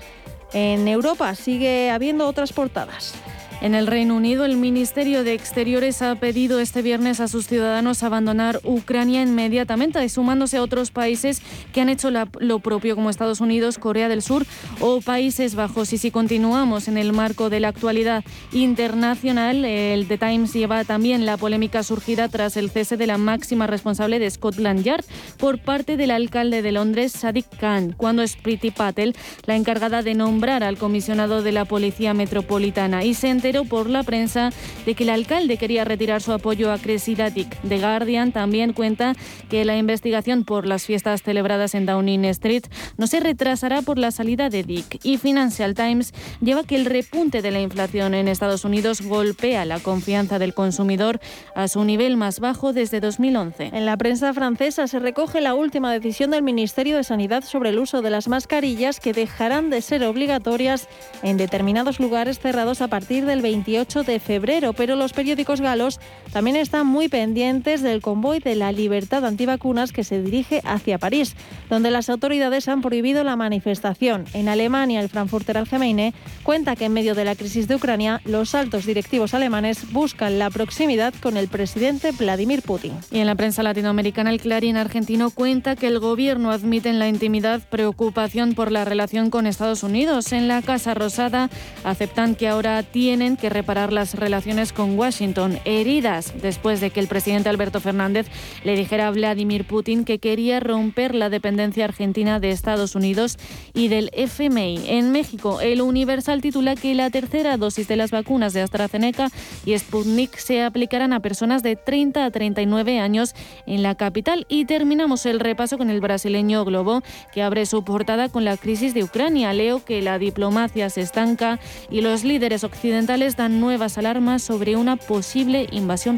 en 0.54 0.88
Europa 0.88 1.34
sigue 1.34 1.89
habiendo 1.89 2.28
otras 2.28 2.54
portadas. 2.54 3.16
En 3.64 3.76
el 3.76 3.88
Reino 3.88 4.18
Unido, 4.18 4.43
el 4.43 4.57
Ministerio 4.57 5.24
de 5.24 5.34
Exteriores 5.34 6.01
ha 6.01 6.16
pedido 6.16 6.59
este 6.59 6.82
viernes 6.82 7.22
a 7.22 7.30
sus 7.30 7.47
ciudadanos 7.47 8.03
abandonar 8.03 8.59
Ucrania 8.66 9.22
inmediatamente, 9.22 10.09
sumándose 10.09 10.57
a 10.57 10.61
otros 10.61 10.91
países 10.91 11.41
que 11.72 11.80
han 11.80 11.88
hecho 11.88 12.11
la- 12.11 12.28
lo 12.39 12.59
propio, 12.59 12.93
como 12.95 13.09
Estados 13.09 13.39
Unidos, 13.39 13.78
Corea 13.78 14.09
del 14.09 14.22
Sur 14.22 14.45
o 14.82 14.99
Países 14.99 15.55
Bajos. 15.55 15.93
Y 15.93 15.97
si 15.97 16.11
continuamos 16.11 16.89
en 16.89 16.97
el 16.97 17.14
marco 17.14 17.49
de 17.49 17.61
la 17.61 17.70
actualidad 17.70 18.26
internacional, 18.51 19.64
el 19.64 20.09
The 20.09 20.18
Times 20.18 20.51
lleva 20.51 20.84
también 20.84 21.26
la 21.26 21.38
polémica 21.38 21.84
surgida 21.84 22.28
tras 22.28 22.57
el 22.57 22.70
cese 22.70 22.97
de 22.97 23.07
la 23.07 23.18
máxima 23.18 23.66
responsable 23.66 24.20
de 24.20 24.30
Scotland 24.30 24.84
Yard 24.84 25.05
por 25.38 25.57
parte 25.57 25.95
del 25.95 26.11
alcalde 26.11 26.64
de 26.64 26.74
Londres, 26.74 27.14
Sadiq 27.14 27.45
Khan, 27.61 27.93
cuando 27.95 28.24
es 28.24 28.36
Priti 28.36 28.72
Patel 28.72 29.16
la 29.45 29.55
encargada 29.55 30.01
de 30.01 30.16
nombrar 30.16 30.66
al 30.66 30.78
comisionado 30.78 31.41
de 31.41 31.53
la 31.53 31.64
Policía 31.64 32.14
Metropolitana 32.14 33.05
y 33.05 33.14
se 33.14 33.30
por 33.62 33.89
la 33.89 34.01
prensa 34.01 34.49
de 34.86 34.95
que 34.95 35.04
el 35.04 35.12
alcalde 35.12 35.58
quería 35.58 35.86
retirar 35.86 36.22
su 36.22 36.34
apoyo 36.34 36.72
a 36.72 36.80
Cressida 36.80 37.30
Dick. 37.30 37.56
The 37.62 37.78
Guardian 37.78 38.32
también 38.32 38.74
cuenta 38.74 39.14
que 39.49 39.64
la 39.66 39.78
investigación 39.78 40.43
por 40.43 40.66
las 40.66 40.86
fiestas 40.86 41.22
celebradas 41.22 41.76
en 41.76 41.86
Downing 41.86 42.26
Street 42.26 42.64
no 42.97 43.06
se 43.06 43.20
retrasará 43.20 43.84
por 43.84 43.99
la 43.99 44.10
salida 44.10 44.49
de 44.49 44.64
Dick. 44.64 44.99
Y 45.04 45.18
Financial 45.18 45.76
Times 45.76 46.14
lleva 46.41 46.64
que 46.64 46.76
el 46.76 46.86
repunte 46.86 47.43
de 47.43 47.51
la 47.51 47.62
inflación 47.62 48.16
en 48.16 48.28
Estados 48.28 48.66
Unidos 48.66 49.01
golpea 49.01 49.66
la 49.66 49.80
confianza 49.80 50.39
del 50.39 50.56
consumidor 50.56 51.20
a 51.56 51.68
su 51.68 51.84
nivel 51.84 52.18
más 52.18 52.39
bajo 52.39 52.74
desde 52.74 52.99
2011. 52.99 53.70
En 53.74 53.86
la 53.86 53.97
prensa 53.97 54.34
francesa 54.34 54.88
se 54.88 54.97
recoge 54.97 55.41
la 55.41 55.54
última 55.54 55.93
decisión 55.93 56.32
del 56.32 56.41
Ministerio 56.41 56.97
de 56.97 57.04
Sanidad 57.04 57.43
sobre 57.43 57.70
el 57.70 57.78
uso 57.78 58.01
de 58.01 58.10
las 58.10 58.28
mascarillas 58.28 58.99
que 58.99 59.14
dejarán 59.14 59.70
de 59.70 59.82
ser 59.82 60.04
obligatorias 60.04 60.88
en 61.22 61.38
determinados 61.38 61.99
lugares 61.99 62.39
cerrados 62.39 62.82
a 62.82 62.88
partir 62.88 63.26
del 63.26 63.43
28 63.44 64.02
de 64.02 64.20
febrero. 64.20 64.74
Pero 64.74 64.96
los 64.96 65.14
periódicos 65.14 65.62
galos 65.62 66.00
también 66.34 66.56
están 66.56 66.88
muy 66.88 67.10
pendientes 67.10 67.84
del 67.84 68.02
convoy 68.02 68.40
de 68.40 68.56
la 68.56 68.72
libertad 68.72 69.24
antivacunas 69.24 69.92
que 69.92 70.04
se 70.04 70.20
dirige 70.24 70.62
hacia 70.66 70.98
París, 70.98 71.36
donde 71.70 71.92
las 71.92 72.10
autoridades 72.10 72.68
han 72.68 72.82
prohibido 72.82 73.24
la 73.24 73.36
manifestación. 73.36 74.26
En 74.34 74.50
Alemania, 74.50 75.00
el 75.00 75.10
Frankfurter 75.10 75.60
Allgemeine 75.60 76.16
cuenta 76.42 76.76
que 76.76 76.86
en 76.86 76.94
medio 76.94 77.14
de 77.14 77.24
la 77.24 77.36
crisis 77.36 77.68
de 77.68 77.76
Ucrania, 77.76 78.20
los 78.26 78.56
altos 78.56 78.88
directivos 78.88 79.36
alemanes 79.36 79.92
buscan 79.92 80.40
la 80.40 80.50
proximidad 80.50 81.14
con 81.22 81.38
el 81.38 81.50
presidente 81.50 82.12
Vladimir 82.12 82.64
Putin. 82.64 82.94
Y 83.12 83.20
en 83.20 83.28
la 83.28 83.36
prensa 83.36 83.62
latinoamericana, 83.62 84.32
el 84.32 84.42
Clarín 84.42 84.76
argentino 84.76 85.30
cuenta 85.30 85.76
que 85.76 85.86
el 85.86 86.00
gobierno 86.00 86.50
admite 86.50 86.90
en 86.90 86.98
la 86.98 87.08
intimidad 87.08 87.62
preocupación 87.70 88.56
por 88.56 88.72
la 88.72 88.86
relación 88.86 89.30
con 89.30 89.46
Estados 89.46 89.84
Unidos. 89.84 90.32
En 90.34 90.48
la 90.48 90.64
Casa 90.64 90.96
Rosada 90.96 91.52
aceptan 91.84 92.34
que 92.34 92.48
ahora 92.48 92.82
tienen 92.82 93.38
que 93.38 93.52
reparar 93.52 93.94
las 93.94 94.16
relaciones 94.16 94.74
con 94.74 94.98
Washington, 94.98 95.60
heridas 95.64 96.22
después 96.41 96.80
de 96.80 96.91
que 96.91 96.99
el 96.99 97.07
presidente 97.07 97.49
Alberto 97.49 97.82
Fernández 97.82 98.28
le 98.63 98.76
dijera 98.76 99.07
a 99.07 99.11
Vladimir 99.11 99.65
Putin 99.65 100.05
que 100.05 100.19
quería 100.19 100.59
romper 100.59 101.15
la 101.15 101.30
dependencia 101.30 101.86
argentina 101.86 102.39
de 102.39 102.51
Estados 102.51 102.95
Unidos 102.95 103.38
y 103.74 103.88
del 103.88 104.09
FMI. 104.13 104.86
En 104.88 105.11
México, 105.11 105.61
el 105.61 105.82
Universal 105.82 106.41
titula 106.41 106.76
que 106.76 106.93
la 106.95 107.09
tercera 107.09 107.57
dosis 107.57 107.88
de 107.88 107.95
las 107.95 108.11
vacunas 108.11 108.53
de 108.53 108.61
AstraZeneca 108.61 109.30
y 109.65 109.78
Sputnik 109.78 110.38
se 110.38 110.63
aplicarán 110.63 111.13
a 111.13 111.19
personas 111.19 111.63
de 111.63 111.76
30 111.76 112.26
a 112.26 112.32
39 112.32 112.99
años 112.99 113.34
en 113.65 113.84
la 113.84 113.95
capital. 113.95 114.45
Y 114.49 114.65
terminamos 114.65 115.26
el 115.26 115.39
repaso 115.39 115.78
con 115.78 115.89
el 115.89 116.01
brasileño 116.01 116.65
Globo, 116.65 117.01
que 117.34 117.41
abre 117.41 117.65
su 117.65 117.84
portada 117.84 118.30
con 118.30 118.45
la 118.45 118.57
crisis 118.57 118.93
de 118.93 119.03
Ucrania. 119.03 119.53
Leo 119.53 119.84
que 119.84 120.01
la 120.01 120.19
diplomacia 120.19 120.89
se 120.89 121.01
estanca 121.01 121.59
y 121.89 122.01
los 122.01 122.24
líderes 122.24 122.63
occidentales 122.63 123.36
dan 123.36 123.59
nuevas 123.59 123.97
alarmas 123.97 124.41
sobre 124.41 124.76
una 124.76 124.95
posible 124.95 125.67
invasión 125.71 126.12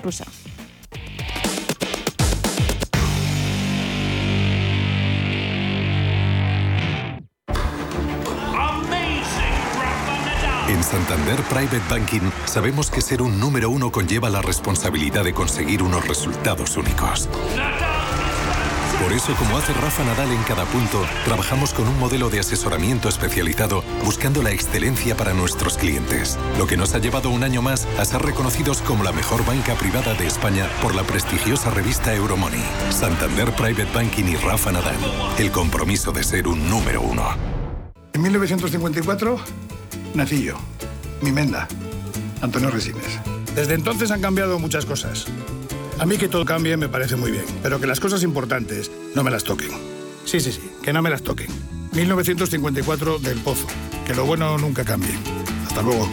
En 10.68 10.84
Santander 10.84 11.40
Private 11.44 11.82
Banking 11.90 12.32
sabemos 12.46 12.90
que 12.90 13.02
ser 13.02 13.22
un 13.22 13.40
número 13.40 13.70
uno 13.70 13.92
conlleva 13.92 14.30
la 14.30 14.42
responsabilidad 14.42 15.24
de 15.24 15.34
conseguir 15.34 15.84
unos 15.84 16.08
resultados 16.08 16.76
únicos. 16.76 17.30
Por 19.06 19.14
eso, 19.14 19.36
como 19.36 19.56
hace 19.60 19.72
Rafa 19.72 20.04
Nadal 20.04 20.32
en 20.32 20.42
cada 20.46 20.66
punto, 20.66 21.06
trabajamos 21.26 21.76
con 21.76 21.88
un 21.88 22.00
modelo 22.00 22.32
de 22.32 22.40
asesoramiento 22.40 23.08
especializado 23.08 23.84
buscando 24.04 24.42
la 24.42 24.50
excelencia 24.50 25.16
para 25.16 25.32
nuestros 25.32 25.78
clientes, 25.78 26.40
lo 26.58 26.66
que 26.66 26.76
nos 26.76 26.96
ha 26.96 26.98
llevado 26.98 27.30
un 27.30 27.44
año 27.44 27.62
más 27.62 27.86
a 28.00 28.06
ser 28.06 28.24
reconocidos 28.24 28.82
como 28.82 29.04
la 29.04 29.12
mejor 29.12 29.46
banca 29.46 29.76
privada 29.76 30.16
de 30.16 30.26
España 30.26 30.68
por 30.82 30.96
la 30.96 31.04
prestigiosa 31.04 31.70
revista 31.70 32.16
Euromoney. 32.16 32.64
Santander 32.90 33.52
Private 33.52 33.94
Banking 33.94 34.24
y 34.24 34.38
Rafa 34.38 34.72
Nadal, 34.72 34.98
el 35.38 35.52
compromiso 35.52 36.12
de 36.12 36.24
ser 36.24 36.48
un 36.48 36.68
número 36.68 37.02
uno. 37.02 37.28
En 38.12 38.24
1954 38.24 39.40
nací 40.16 40.46
yo, 40.46 40.56
mi 41.22 41.32
menda, 41.32 41.68
Antonio 42.42 42.72
Resines. 42.72 43.20
Desde 43.54 43.76
entonces 43.76 44.10
han 44.10 44.22
cambiado 44.22 44.58
muchas 44.58 44.84
cosas. 44.88 45.28
A 46.00 46.06
mí 46.06 46.18
que 46.18 46.28
todo 46.28 46.46
cambie 46.46 46.76
me 46.78 46.90
parece 46.90 47.16
muy 47.16 47.32
bien, 47.32 47.46
pero 47.64 47.80
que 47.80 47.88
las 47.88 48.00
cosas 48.00 48.24
importantes 48.24 48.92
no 49.16 49.24
me 49.24 49.32
las 49.32 49.44
toquen. 49.44 49.70
Sí, 50.26 50.40
sí, 50.40 50.52
sí, 50.52 50.62
que 50.84 50.92
no 50.92 51.02
me 51.02 51.10
las 51.10 51.22
toquen. 51.22 51.48
1954 51.94 53.20
del 53.20 53.40
Pozo. 53.40 53.68
Que 54.06 54.14
lo 54.14 54.26
bueno 54.26 54.58
nunca 54.58 54.84
cambie. 54.84 55.16
Hasta 55.68 55.82
luego. 55.82 56.08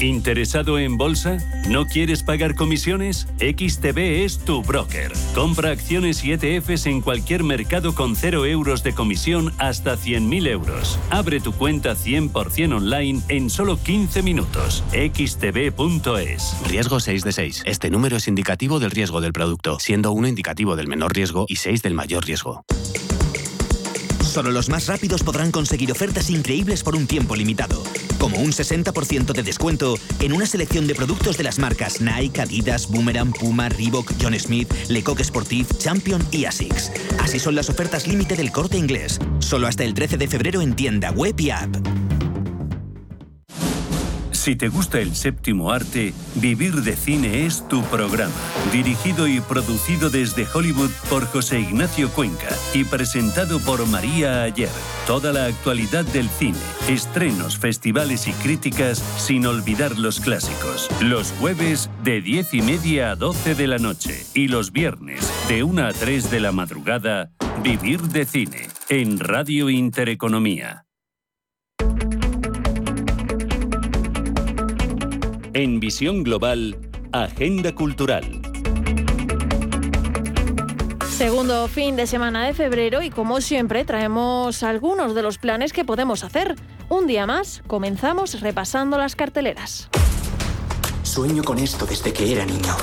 ¿Interesado 0.00 0.78
en 0.78 0.96
bolsa? 0.96 1.38
¿No 1.68 1.86
quieres 1.86 2.22
pagar 2.22 2.54
comisiones? 2.54 3.26
XTB 3.38 3.98
es 4.24 4.38
tu 4.38 4.62
broker. 4.62 5.12
Compra 5.34 5.72
acciones 5.72 6.22
y 6.24 6.32
ETFs 6.32 6.86
en 6.86 7.00
cualquier 7.00 7.42
mercado 7.42 7.96
con 7.96 8.14
0 8.14 8.46
euros 8.46 8.84
de 8.84 8.94
comisión 8.94 9.52
hasta 9.58 9.96
100.000 9.96 10.46
euros. 10.46 11.00
Abre 11.10 11.40
tu 11.40 11.52
cuenta 11.52 11.96
100% 11.96 12.76
online 12.76 13.22
en 13.28 13.50
solo 13.50 13.76
15 13.82 14.22
minutos. 14.22 14.84
xtb.es. 14.92 16.56
Riesgo 16.68 17.00
6 17.00 17.24
de 17.24 17.32
6. 17.32 17.62
Este 17.66 17.90
número 17.90 18.18
es 18.18 18.28
indicativo 18.28 18.78
del 18.78 18.92
riesgo 18.92 19.20
del 19.20 19.32
producto, 19.32 19.80
siendo 19.80 20.12
1 20.12 20.28
indicativo 20.28 20.76
del 20.76 20.86
menor 20.86 21.12
riesgo 21.12 21.44
y 21.48 21.56
6 21.56 21.82
del 21.82 21.94
mayor 21.94 22.24
riesgo. 22.24 22.64
Solo 24.22 24.52
los 24.52 24.68
más 24.68 24.86
rápidos 24.86 25.24
podrán 25.24 25.50
conseguir 25.50 25.90
ofertas 25.90 26.30
increíbles 26.30 26.84
por 26.84 26.94
un 26.94 27.06
tiempo 27.06 27.34
limitado, 27.34 27.82
como 28.18 28.38
un 28.38 28.52
60% 28.52 29.32
de 29.32 29.42
descuento 29.42 29.98
en 30.20 30.32
una 30.32 30.46
selección 30.46 30.86
de 30.86 30.94
productos 30.94 31.36
de 31.36 31.44
las 31.44 31.58
marcas 31.58 32.00
Nike, 32.00 32.40
Adidas, 32.40 32.88
Boomerang, 32.88 33.32
Puma, 33.32 33.68
Reebok, 33.68 34.12
John 34.20 34.38
Smith, 34.38 34.72
Lecoq 34.88 35.20
Sportif, 35.22 35.78
Champion 35.78 36.26
y 36.30 36.44
Asics. 36.44 36.92
Así 37.20 37.38
son 37.38 37.54
las 37.54 37.70
ofertas 37.70 38.06
límite 38.06 38.36
del 38.36 38.52
corte 38.52 38.76
inglés, 38.76 39.18
solo 39.38 39.66
hasta 39.66 39.84
el 39.84 39.94
13 39.94 40.16
de 40.16 40.28
febrero 40.28 40.60
en 40.60 40.74
tienda 40.74 41.10
web 41.10 41.38
y 41.38 41.50
app. 41.50 41.76
Si 44.38 44.54
te 44.54 44.68
gusta 44.68 45.00
el 45.00 45.16
séptimo 45.16 45.72
arte, 45.72 46.14
Vivir 46.36 46.82
de 46.82 46.94
Cine 46.96 47.44
es 47.44 47.66
tu 47.66 47.82
programa. 47.82 48.32
Dirigido 48.72 49.26
y 49.26 49.40
producido 49.40 50.10
desde 50.10 50.46
Hollywood 50.54 50.92
por 51.10 51.26
José 51.26 51.58
Ignacio 51.58 52.08
Cuenca 52.10 52.48
y 52.72 52.84
presentado 52.84 53.58
por 53.58 53.84
María 53.88 54.44
Ayer. 54.44 54.70
Toda 55.08 55.32
la 55.32 55.46
actualidad 55.46 56.04
del 56.04 56.28
cine, 56.28 56.56
estrenos, 56.88 57.58
festivales 57.58 58.28
y 58.28 58.32
críticas, 58.32 59.00
sin 59.18 59.44
olvidar 59.44 59.98
los 59.98 60.20
clásicos. 60.20 60.88
Los 61.02 61.32
jueves 61.32 61.90
de 62.04 62.22
10 62.22 62.54
y 62.54 62.62
media 62.62 63.10
a 63.10 63.16
12 63.16 63.56
de 63.56 63.66
la 63.66 63.78
noche 63.78 64.24
y 64.34 64.46
los 64.46 64.70
viernes 64.70 65.30
de 65.48 65.64
1 65.64 65.84
a 65.84 65.92
3 65.92 66.30
de 66.30 66.40
la 66.40 66.52
madrugada, 66.52 67.32
Vivir 67.64 68.02
de 68.02 68.24
Cine 68.24 68.68
en 68.88 69.18
Radio 69.18 69.68
Intereconomía. 69.68 70.87
En 75.54 75.80
Visión 75.80 76.24
Global, 76.24 76.78
Agenda 77.12 77.74
Cultural. 77.74 78.42
Segundo 81.08 81.66
fin 81.68 81.96
de 81.96 82.06
semana 82.06 82.46
de 82.46 82.54
febrero 82.54 83.02
y 83.02 83.10
como 83.10 83.40
siempre 83.40 83.84
traemos 83.84 84.62
algunos 84.62 85.14
de 85.14 85.22
los 85.22 85.38
planes 85.38 85.72
que 85.72 85.84
podemos 85.84 86.22
hacer. 86.22 86.54
Un 86.88 87.06
día 87.06 87.26
más, 87.26 87.62
comenzamos 87.66 88.40
repasando 88.40 88.98
las 88.98 89.16
carteleras. 89.16 89.88
Sueño 91.02 91.42
con 91.42 91.58
esto 91.58 91.86
desde 91.86 92.12
que 92.12 92.30
era 92.32 92.44
niño. 92.44 92.76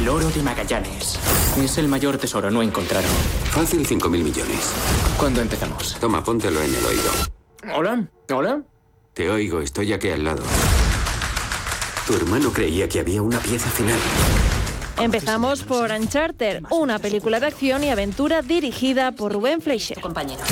El 0.00 0.08
oro 0.08 0.30
de 0.30 0.42
Magallanes. 0.42 1.20
Es 1.58 1.78
el 1.78 1.88
mayor 1.88 2.16
tesoro 2.16 2.50
no 2.50 2.62
encontrado. 2.62 3.06
Fácil 3.50 3.86
5.000 3.86 4.08
millones. 4.08 4.74
¿Cuándo 5.18 5.42
empezamos? 5.42 5.96
Toma, 6.00 6.24
póntelo 6.24 6.60
en 6.62 6.74
el 6.74 6.84
oído. 6.84 7.10
Hola, 7.76 8.08
hola. 8.32 8.62
Te 9.12 9.30
oigo, 9.30 9.60
estoy 9.60 9.92
aquí 9.92 10.08
al 10.08 10.24
lado. 10.24 10.42
Tu 12.06 12.14
hermano 12.14 12.52
creía 12.52 12.86
que 12.86 13.00
había 13.00 13.22
una 13.22 13.38
pieza 13.38 13.70
final. 13.70 13.98
Empezamos 14.98 15.62
por 15.62 15.90
Uncharted, 15.90 16.62
una 16.70 16.98
película 16.98 17.40
de 17.40 17.46
acción 17.46 17.82
y 17.82 17.90
aventura 17.90 18.42
dirigida 18.42 19.12
por 19.12 19.32
Rubén 19.32 19.62
Fleischer. 19.62 20.00
Compañero. 20.00 20.42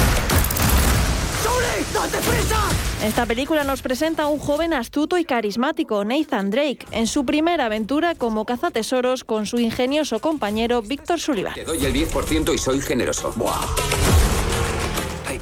Esta 3.05 3.27
película 3.27 3.65
nos 3.65 3.83
presenta 3.83 4.25
a 4.25 4.27
un 4.29 4.39
joven 4.39 4.73
astuto 4.73 5.19
y 5.19 5.25
carismático, 5.25 6.05
Nathan 6.05 6.51
Drake, 6.51 6.87
en 6.91 7.07
su 7.07 7.27
primera 7.27 7.67
aventura 7.67 8.15
como 8.15 8.47
cazatesoros 8.47 9.23
con 9.25 9.45
su 9.45 9.59
ingenioso 9.59 10.21
compañero 10.21 10.81
Víctor 10.81 11.21
Sullivan. 11.21 11.55
Te 11.55 11.65
doy 11.65 11.85
el 11.85 11.93
10% 11.93 12.55
y 12.55 12.59
soy 12.59 12.81
generoso. 12.81 13.35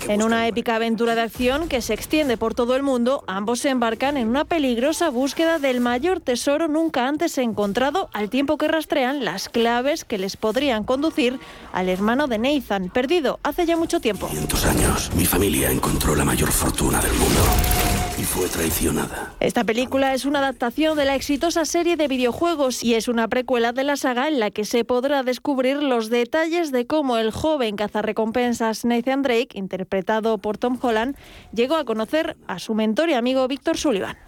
En 0.08 0.22
una 0.22 0.48
épica 0.48 0.76
aventura 0.76 1.14
de 1.14 1.20
acción 1.20 1.68
que 1.68 1.82
se 1.82 1.94
extiende 1.94 2.36
por 2.36 2.54
todo 2.54 2.74
el 2.76 2.82
mundo, 2.82 3.22
ambos 3.26 3.60
se 3.60 3.70
embarcan 3.70 4.16
en 4.16 4.28
una 4.28 4.44
peligrosa 4.44 5.10
búsqueda 5.10 5.58
del 5.58 5.80
mayor 5.80 6.20
tesoro 6.20 6.68
nunca 6.68 7.06
antes 7.06 7.38
encontrado, 7.38 8.08
al 8.12 8.30
tiempo 8.30 8.56
que 8.56 8.68
rastrean 8.68 9.24
las 9.24 9.48
claves 9.48 10.04
que 10.04 10.18
les 10.18 10.36
podrían 10.36 10.84
conducir 10.84 11.38
al 11.72 11.88
hermano 11.88 12.26
de 12.26 12.38
Nathan, 12.38 12.88
perdido 12.88 13.38
hace 13.42 13.66
ya 13.66 13.76
mucho 13.76 14.00
tiempo. 14.00 14.28
Cientos 14.28 14.64
años, 14.66 15.10
mi 15.14 15.24
familia 15.24 15.70
encontró 15.70 16.14
la 16.14 16.24
mayor 16.24 16.50
fortuna 16.50 17.00
del 17.00 17.12
mundo 17.12 17.89
y 18.20 18.22
fue 18.22 18.48
traicionada. 18.48 19.32
Esta 19.40 19.64
película 19.64 20.12
es 20.12 20.26
una 20.26 20.40
adaptación 20.40 20.94
de 20.94 21.06
la 21.06 21.14
exitosa 21.14 21.64
serie 21.64 21.96
de 21.96 22.06
videojuegos 22.06 22.82
y 22.82 22.94
es 22.94 23.08
una 23.08 23.28
precuela 23.28 23.72
de 23.72 23.82
la 23.82 23.96
saga 23.96 24.28
en 24.28 24.38
la 24.38 24.50
que 24.50 24.66
se 24.66 24.84
podrá 24.84 25.22
descubrir 25.22 25.82
los 25.82 26.10
detalles 26.10 26.70
de 26.70 26.86
cómo 26.86 27.16
el 27.16 27.30
joven 27.30 27.76
cazarrecompensas 27.76 28.84
Nathan 28.84 29.22
Drake, 29.22 29.48
interpretado 29.54 30.36
por 30.36 30.58
Tom 30.58 30.78
Holland, 30.82 31.16
llegó 31.54 31.76
a 31.76 31.86
conocer 31.86 32.36
a 32.46 32.58
su 32.58 32.74
mentor 32.74 33.08
y 33.08 33.14
amigo 33.14 33.48
Víctor 33.48 33.78
Sullivan. 33.78 34.18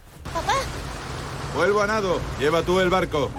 Vuelvo 1.54 1.82
a 1.82 1.86
nado. 1.86 2.18
Lleva 2.40 2.62
tú 2.62 2.80
el 2.80 2.88
barco. 2.88 3.30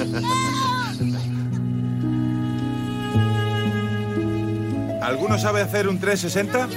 ¿Alguno 5.10 5.38
sabe 5.38 5.60
hacer 5.60 5.88
un 5.88 5.98
360? 5.98 6.68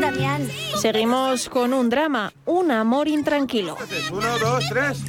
Damián. 0.00 0.48
Seguimos 0.80 1.50
con 1.50 1.74
un 1.74 1.90
drama, 1.90 2.32
un 2.46 2.70
amor 2.70 3.08
intranquilo. 3.08 3.76
Uno, 4.10 4.38
dos, 4.38 4.64
tres. 4.70 5.02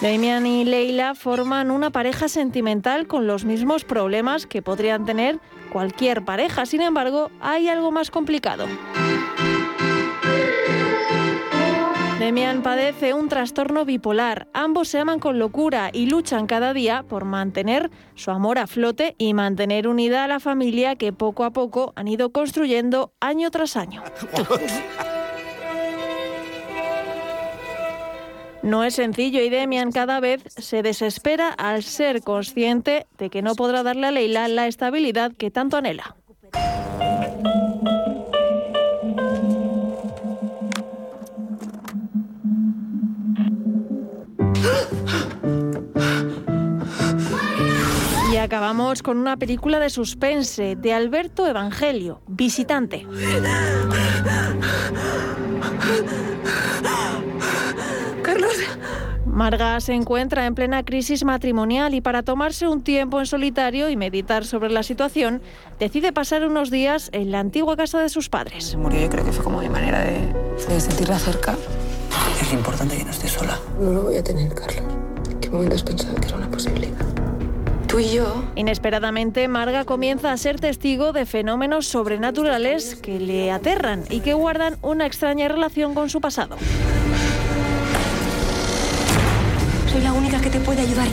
Damian 0.00 0.46
y 0.46 0.64
Leila 0.64 1.14
forman 1.14 1.70
una 1.70 1.90
pareja 1.90 2.26
sentimental 2.28 3.06
con 3.06 3.26
los 3.26 3.44
mismos 3.44 3.84
problemas 3.84 4.46
que 4.46 4.62
podrían 4.62 5.04
tener 5.04 5.38
cualquier 5.70 6.24
pareja. 6.24 6.64
Sin 6.64 6.80
embargo, 6.80 7.30
hay 7.42 7.68
algo 7.68 7.90
más 7.90 8.10
complicado. 8.10 8.64
Demian 12.20 12.62
padece 12.62 13.14
un 13.14 13.30
trastorno 13.30 13.86
bipolar. 13.86 14.46
Ambos 14.52 14.88
se 14.88 14.98
aman 14.98 15.20
con 15.20 15.38
locura 15.38 15.88
y 15.90 16.04
luchan 16.04 16.46
cada 16.46 16.74
día 16.74 17.02
por 17.08 17.24
mantener 17.24 17.90
su 18.14 18.30
amor 18.30 18.58
a 18.58 18.66
flote 18.66 19.14
y 19.16 19.32
mantener 19.32 19.88
unida 19.88 20.22
a 20.22 20.28
la 20.28 20.38
familia 20.38 20.96
que 20.96 21.14
poco 21.14 21.44
a 21.44 21.52
poco 21.52 21.94
han 21.96 22.08
ido 22.08 22.30
construyendo 22.30 23.14
año 23.20 23.50
tras 23.50 23.74
año. 23.74 24.02
No 28.62 28.84
es 28.84 28.96
sencillo 28.96 29.40
y 29.40 29.48
Demian 29.48 29.90
cada 29.90 30.20
vez 30.20 30.42
se 30.46 30.82
desespera 30.82 31.48
al 31.48 31.82
ser 31.82 32.20
consciente 32.20 33.06
de 33.16 33.30
que 33.30 33.40
no 33.40 33.54
podrá 33.54 33.82
darle 33.82 34.08
a 34.08 34.10
Leila 34.10 34.46
la 34.48 34.66
estabilidad 34.66 35.32
que 35.32 35.50
tanto 35.50 35.78
anhela. 35.78 36.16
Acabamos 48.40 49.02
con 49.02 49.18
una 49.18 49.36
película 49.36 49.78
de 49.78 49.90
suspense 49.90 50.76
de 50.76 50.92
Alberto 50.94 51.46
Evangelio, 51.46 52.20
Visitante. 52.26 53.06
Carlos. 58.22 58.52
Marga 59.26 59.80
se 59.80 59.92
encuentra 59.94 60.46
en 60.46 60.54
plena 60.54 60.84
crisis 60.84 61.24
matrimonial 61.24 61.94
y 61.94 62.00
para 62.00 62.22
tomarse 62.22 62.66
un 62.66 62.82
tiempo 62.82 63.20
en 63.20 63.26
solitario 63.26 63.88
y 63.88 63.96
meditar 63.96 64.44
sobre 64.44 64.70
la 64.70 64.82
situación, 64.82 65.40
decide 65.78 66.12
pasar 66.12 66.44
unos 66.44 66.70
días 66.70 67.10
en 67.12 67.30
la 67.30 67.40
antigua 67.40 67.76
casa 67.76 68.00
de 68.00 68.08
sus 68.08 68.28
padres. 68.28 68.76
Murió, 68.76 69.00
yo 69.00 69.08
creo 69.08 69.24
que 69.24 69.32
fue 69.32 69.44
como 69.44 69.60
mi 69.60 69.68
manera 69.68 70.00
de, 70.00 70.20
de 70.68 70.80
sentirla 70.80 71.18
cerca. 71.18 71.56
Es 72.40 72.52
importante 72.52 72.96
que 72.96 73.04
no 73.04 73.10
estés 73.10 73.30
sola. 73.30 73.58
No 73.78 73.92
lo 73.92 74.02
voy 74.02 74.16
a 74.16 74.24
tener, 74.24 74.52
Carlos. 74.54 74.82
¿En 75.30 75.40
qué 75.40 75.50
momento 75.50 75.76
has 75.76 75.82
pensado 75.82 76.14
que 76.16 76.26
era 76.26 76.36
una 76.36 76.50
posibilidad? 76.50 77.06
Tú 77.90 77.98
y 77.98 78.10
yo. 78.10 78.44
Inesperadamente, 78.54 79.48
Marga 79.48 79.84
comienza 79.84 80.30
a 80.30 80.36
ser 80.36 80.60
testigo 80.60 81.12
de 81.12 81.26
fenómenos 81.26 81.88
sobrenaturales 81.88 82.94
que 82.94 83.18
le 83.18 83.50
aterran 83.50 84.04
y 84.08 84.20
que 84.20 84.32
guardan 84.32 84.76
una 84.80 85.06
extraña 85.06 85.48
relación 85.48 85.94
con 85.94 86.08
su 86.08 86.20
pasado. 86.20 86.56
Soy 89.90 90.02
la 90.02 90.12
única 90.12 90.40
que 90.40 90.50
te 90.50 90.60
puede 90.60 90.82
ayudar. 90.82 91.08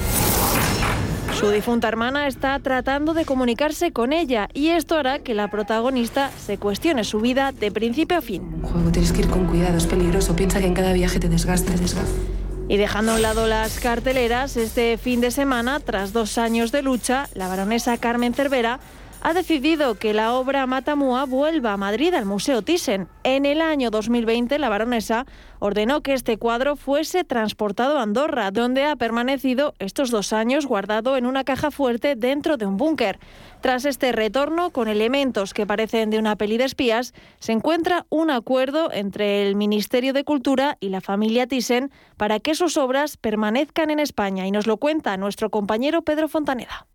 Su 1.34 1.50
difunta 1.50 1.88
hermana 1.88 2.28
está 2.28 2.60
tratando 2.60 3.16
de 3.16 3.26
comunicarse 3.26 3.92
con 3.92 4.14
ella 4.14 4.48
y 4.54 4.68
esto 4.70 4.98
hará 4.98 5.20
que 5.20 5.34
la 5.34 5.50
protagonista 5.50 6.30
se 6.38 6.60
cuestione 6.60 7.04
su 7.04 7.22
vida 7.22 7.54
de 7.54 7.72
principio 7.72 8.20
a 8.20 8.22
fin. 8.22 8.62
Juego, 8.62 8.92
tienes 8.92 9.12
que 9.12 9.22
ir 9.22 9.30
con 9.30 9.48
cuidado, 9.48 9.78
es 9.78 9.88
peligroso. 9.88 10.36
Piensa 10.36 10.60
que 10.60 10.68
en 10.68 10.76
cada 10.76 10.94
viaje 10.94 11.20
te 11.20 11.28
desgaste, 11.28 11.72
desgaste. 11.76 12.37
Y 12.70 12.76
dejando 12.76 13.14
a 13.14 13.16
un 13.16 13.22
lado 13.22 13.48
las 13.48 13.80
carteleras, 13.80 14.58
este 14.58 14.98
fin 14.98 15.22
de 15.22 15.32
semana, 15.32 15.80
tras 15.80 16.12
dos 16.12 16.38
años 16.38 16.74
de 16.74 16.82
lucha, 16.82 17.30
la 17.34 17.48
baronesa 17.48 17.98
Carmen 17.98 18.34
Cervera 18.34 18.82
ha 19.22 19.34
decidido 19.34 19.96
que 19.96 20.14
la 20.14 20.34
obra 20.34 20.66
Matamua 20.68 21.26
vuelva 21.26 21.74
a 21.74 21.78
Madrid 21.78 22.14
al 22.14 22.26
Museo 22.26 22.62
Thyssen. 22.62 23.08
En 23.24 23.46
el 23.46 23.62
año 23.62 23.90
2020, 23.90 24.60
la 24.60 24.70
baronesa 24.70 25.26
ordenó 25.60 26.02
que 26.02 26.14
este 26.14 26.38
cuadro 26.38 26.76
fuese 26.76 27.24
transportado 27.24 27.98
a 27.98 28.04
Andorra, 28.04 28.52
donde 28.52 28.86
ha 28.86 28.96
permanecido 28.96 29.74
estos 29.80 30.12
dos 30.12 30.34
años 30.34 30.66
guardado 30.66 31.18
en 31.18 31.26
una 31.26 31.44
caja 31.44 31.72
fuerte 31.72 32.16
dentro 32.16 32.58
de 32.58 32.66
un 32.66 32.78
búnker. 32.78 33.20
Tras 33.62 33.86
este 33.86 34.12
retorno, 34.12 34.70
con 34.70 34.88
elementos 34.88 35.54
que 35.54 35.66
parecen 35.66 36.10
de 36.10 36.20
una 36.20 36.36
peli 36.36 36.58
de 36.58 36.66
espías, 36.66 37.14
se 37.40 37.52
encuentra 37.52 38.06
un 38.10 38.30
acuerdo 38.30 38.92
entre 38.94 39.48
el 39.48 39.56
Ministerio 39.56 40.14
de 40.14 40.24
Cultura 40.24 40.78
y 40.80 40.90
la 40.90 41.02
familia 41.02 41.48
Thyssen 41.48 41.92
para 42.18 42.40
que 42.40 42.56
sus 42.56 42.78
obras 42.78 43.18
permanezcan 43.18 43.90
en 43.90 44.00
España. 44.00 44.48
Y 44.48 44.52
nos 44.52 44.68
lo 44.68 44.78
cuenta 44.78 45.18
nuestro 45.18 45.50
compañero 45.50 46.04
Pedro 46.04 46.28
Fontaneda. 46.30 46.88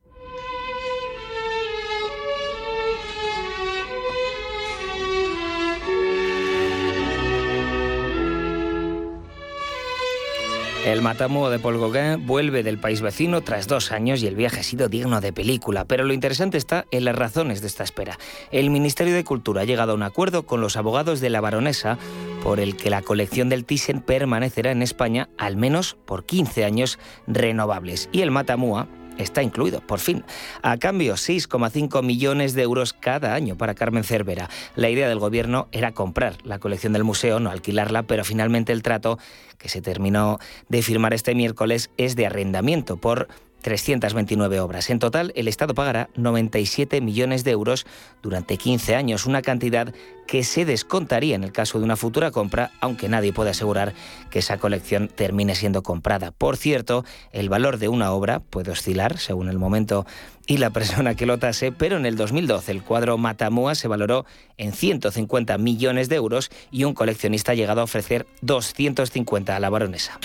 El 10.85 11.01
Matamu 11.01 11.47
de 11.47 11.61
Paul 11.61 11.79
Gauguin 11.79 12.27
vuelve 12.27 12.65
del 12.65 12.77
país 12.77 13.03
vecino 13.03 13.41
tras 13.43 13.69
dos 13.69 13.93
años 13.93 14.21
y 14.21 14.27
el 14.27 14.35
viaje 14.35 14.61
ha 14.61 14.63
sido 14.65 14.89
digno 14.89 15.21
de 15.21 15.33
película. 15.33 15.85
Pero 15.85 16.03
lo 16.03 16.13
interesante 16.13 16.59
está 16.59 16.87
en 16.91 17.05
las 17.05 17.15
razones 17.15 17.61
de 17.61 17.69
esta 17.69 17.85
espera. 17.85 18.19
El 18.51 18.69
Ministerio 18.71 19.15
de 19.15 19.23
Cultura 19.23 19.63
ha 19.63 19.65
llegado 19.65 19.93
a 19.93 19.95
un 19.95 20.03
acuerdo 20.03 20.45
con 20.45 20.61
los 20.61 20.77
abogados 20.77 21.21
de 21.21 21.31
la 21.31 21.41
baronesa 21.41 21.99
por 22.43 22.59
el 22.59 22.77
que 22.77 22.91
la 22.91 23.01
colección 23.01 23.49
del 23.49 23.65
Thyssen 23.65 24.01
permanecerá 24.01 24.73
en 24.73 24.83
España 24.83 25.29
al 25.39 25.57
menos 25.57 25.97
por 26.05 26.27
15 26.27 26.65
años 26.65 26.99
renovables. 27.29 28.09
Y 28.11 28.23
el 28.23 28.33
Matamua 28.33 28.89
está 29.19 29.43
incluido, 29.43 29.81
por 29.81 29.99
fin. 29.99 30.25
A 30.63 30.77
cambio, 30.79 31.15
6,5 31.15 32.03
millones 32.03 32.55
de 32.55 32.63
euros 32.63 32.93
cada 32.93 33.35
año 33.35 33.57
para 33.57 33.75
Carmen 33.75 34.05
Cervera. 34.05 34.49
La 34.77 34.91
idea 34.91 35.09
del 35.09 35.19
gobierno 35.19 35.69
era 35.73 35.93
comprar 35.93 36.37
la 36.45 36.59
colección 36.59 36.93
del 36.93 37.05
museo, 37.05 37.41
no 37.41 37.51
alquilarla, 37.51 38.05
pero 38.05 38.25
finalmente 38.25 38.73
el 38.73 38.83
trato 38.83 39.19
que 39.59 39.69
se 39.69 39.83
terminó 39.83 40.39
de 40.69 40.83
firmar 40.83 41.15
este 41.15 41.35
miércoles 41.35 41.91
es 41.97 42.17
de 42.17 42.27
arrendamiento 42.27 42.97
por 42.97 43.29
329 43.63 44.61
obras. 44.61 44.91
En 44.91 44.99
total, 44.99 45.33
el 45.37 45.49
Estado 45.49 45.75
pagará 45.75 46.11
97 46.17 47.01
millones 47.01 47.45
de 47.45 47.53
euros 47.53 47.87
durante 48.23 48.59
15 48.59 48.95
años, 48.95 49.27
una 49.27 49.41
cantidad 49.43 49.95
que 50.27 50.45
se 50.45 50.65
descontaría 50.65 51.35
en 51.35 51.45
el 51.45 51.53
caso 51.53 51.79
de 51.79 51.85
una 51.85 51.97
futura 51.97 52.31
compra, 52.31 52.71
aunque 52.81 53.09
nadie 53.09 53.33
puede 53.33 53.51
asegurar 53.51 53.95
que 54.31 54.41
esa 54.41 54.59
colección 54.59 55.09
termine 55.09 55.55
siendo 55.55 55.83
comprada. 55.83 56.31
Por 56.31 56.57
cierto, 56.57 57.05
el 57.33 57.49
valor 57.49 57.79
de 57.79 57.89
una 57.89 58.13
obra 58.13 58.41
puede 58.41 58.71
oscilar 58.71 59.19
según 59.19 59.49
el 59.49 59.59
momento 59.59 60.07
y 60.47 60.59
la 60.59 60.71
persona 60.71 61.15
que 61.15 61.27
lo 61.27 61.39
tase, 61.39 61.73
pero 61.73 61.97
en 61.97 62.07
el 62.07 62.17
2012 62.17 62.73
el 62.73 62.83
cuadro 62.83 63.19
Matamua 63.19 63.75
se 63.75 63.89
valoró 63.89 64.27
en 64.57 64.73
150 64.73 65.57
millones 65.59 66.09
de 66.09 66.17
euros 66.17 66.51
y 66.71 66.85
un 66.85 66.95
coleccionista 66.95 67.53
ha 67.53 67.55
llegado 67.55 67.81
a 67.81 67.85
ofrecer 67.85 68.27
250 68.43 69.55
a 69.55 69.61
la 69.61 69.71
baronesa. 69.71 70.19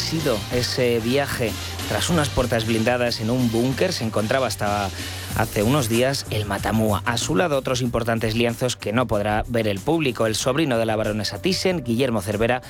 Sido 0.00 0.38
ese 0.52 0.98
viaje. 1.00 1.52
Tras 1.88 2.10
unas 2.10 2.28
puertas 2.28 2.66
blindadas 2.66 3.20
en 3.20 3.30
un 3.30 3.50
búnker 3.50 3.92
se 3.92 4.04
encontraba 4.04 4.46
hasta 4.46 4.90
hace 5.36 5.62
unos 5.62 5.88
días 5.88 6.26
el 6.30 6.46
Matamua. 6.46 7.02
A 7.04 7.16
su 7.16 7.36
lado 7.36 7.56
otros 7.56 7.82
importantes 7.82 8.34
lienzos 8.34 8.76
que 8.76 8.92
no 8.92 9.06
podrá 9.06 9.44
ver 9.48 9.68
el 9.68 9.78
público. 9.78 10.26
El 10.26 10.34
sobrino 10.34 10.78
de 10.78 10.86
la 10.86 10.96
baronesa 10.96 11.40
Thyssen, 11.40 11.84
Guillermo 11.84 12.22
Cervera, 12.22 12.62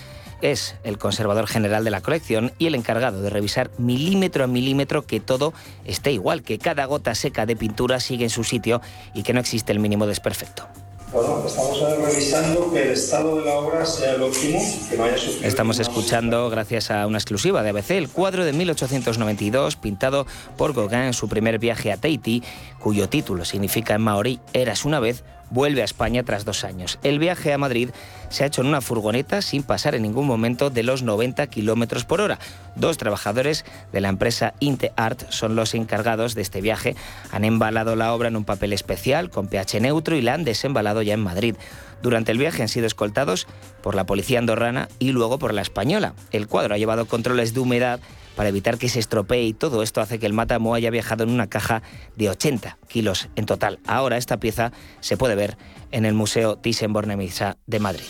es 0.43 0.75
el 0.85 0.99
conservador 0.99 1.47
general 1.47 1.85
de 1.85 1.91
la 1.91 2.01
colección 2.01 2.53
y 2.59 2.67
el 2.67 2.75
encargado 2.75 3.23
de 3.23 3.31
revisar 3.31 3.71
milímetro 3.79 4.45
a 4.45 4.47
milímetro 4.47 5.07
que 5.07 5.21
todo 5.21 5.53
esté 5.85 6.13
igual, 6.13 6.43
que 6.43 6.59
cada 6.59 6.85
gota 6.87 7.15
seca 7.15 7.47
de 7.47 7.57
pintura 7.57 8.01
sigue 8.01 8.25
en 8.25 8.31
su 8.31 8.45
sitio 8.45 8.81
y 9.15 9.23
que 9.23 9.33
no 9.33 9.41
existe 9.41 9.73
el 9.73 9.81
mínimo 9.81 10.07
desperfecto. 10.07 10.69
Bueno, 11.13 11.43
estamos 11.45 11.81
revisando 11.81 12.71
que 12.73 12.83
el 12.85 12.91
estado 12.91 13.37
de 13.37 13.45
la 13.45 13.55
obra 13.55 13.85
sea 13.85 14.15
el 14.15 14.23
óptimo, 14.23 14.61
que 14.89 14.97
no 14.97 15.05
haya 15.05 15.19
sufrido. 15.19 15.49
Estamos 15.49 15.81
escuchando, 15.81 16.49
gracias 16.51 16.93
a 16.93 17.07
una 17.09 17.19
exclusiva 17.19 17.65
de 17.65 17.71
ABC, 17.71 17.91
el 17.93 18.09
cuadro 18.09 18.45
de 18.45 18.53
1892 18.53 19.75
pintado 19.75 20.27
por 20.57 20.73
Gauguin 20.73 21.01
en 21.01 21.13
su 21.13 21.29
primer 21.29 21.59
viaje 21.59 21.91
a 21.91 21.97
Tahití, 21.97 22.45
cuyo 22.79 23.09
título 23.09 23.45
significa 23.45 23.95
en 23.95 24.03
maorí 24.03 24.41
Eras 24.53 24.85
una 24.85 25.01
vez 25.01 25.25
vuelve 25.51 25.83
a 25.83 25.85
España 25.85 26.23
tras 26.23 26.45
dos 26.45 26.65
años. 26.65 26.99
El 27.03 27.19
viaje 27.19 27.53
a 27.53 27.59
Madrid 27.59 27.91
se 28.29 28.45
ha 28.45 28.47
hecho 28.47 28.63
en 28.63 28.69
una 28.69 28.81
furgoneta 28.81 29.43
sin 29.43 29.63
pasar 29.63 29.95
en 29.95 30.03
ningún 30.03 30.27
momento 30.27 30.71
de 30.71 30.83
los 30.83 31.03
90 31.03 31.47
kilómetros 31.49 32.05
por 32.05 32.21
hora. 32.21 32.39
Dos 32.77 32.97
trabajadores 32.97 33.65
de 33.93 34.01
la 34.01 34.09
empresa 34.09 34.55
Inteart 34.61 35.31
son 35.31 35.57
los 35.57 35.75
encargados 35.75 36.35
de 36.35 36.43
este 36.43 36.61
viaje. 36.61 36.95
Han 37.33 37.45
embalado 37.45 37.97
la 37.97 38.15
obra 38.15 38.29
en 38.29 38.37
un 38.37 38.45
papel 38.45 38.73
especial 38.73 39.31
con 39.31 39.49
pH 39.49 39.81
neutro 39.81 40.17
y 40.17 40.23
la 40.23 40.35
han 40.35 40.45
desembalado 40.45 41.03
ya 41.03 41.15
en 41.15 41.21
Madrid. 41.21 41.57
Durante 42.03 42.33
el 42.33 42.39
viaje 42.39 42.63
han 42.63 42.69
sido 42.69 42.87
escoltados 42.87 43.47
por 43.83 43.95
la 43.95 44.07
policía 44.07 44.39
andorrana 44.39 44.89
y 44.99 45.13
luego 45.13 45.39
por 45.39 45.53
la 45.53 45.63
española. 45.63 46.15
El 46.31 46.47
cuadro 46.47 46.75
ha 46.75 46.79
llevado 46.79 47.07
controles 47.07 47.53
de 47.53 47.61
humedad 47.61 48.01
para 48.37 48.49
evitar 48.49 48.79
que 48.79 48.89
se 48.89 48.99
estropee 48.99 49.45
y 49.45 49.53
todo 49.53 49.83
esto 49.83 50.01
hace 50.01 50.19
que 50.19 50.27
el 50.27 50.33
Matamu 50.33 50.75
haya 50.75 50.91
viajado 50.91 51.25
en 51.25 51.31
una 51.31 51.49
caja 51.49 51.83
de 52.17 52.31
80 52.31 52.79
kilos 52.89 53.29
en 53.37 53.47
total. 53.47 53.79
Ahora 53.87 54.17
esta 54.17 54.39
pieza 54.39 54.73
se 55.01 55.17
puede 55.17 55.35
ver 55.35 55.57
en 55.91 56.05
el 56.05 56.15
Museo 56.15 56.57
Thyssen-Bornemisza 56.57 57.57
de 57.67 57.81
Madrid. 57.81 58.05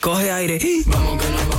Coge 0.00 0.32
aire. 0.32 0.58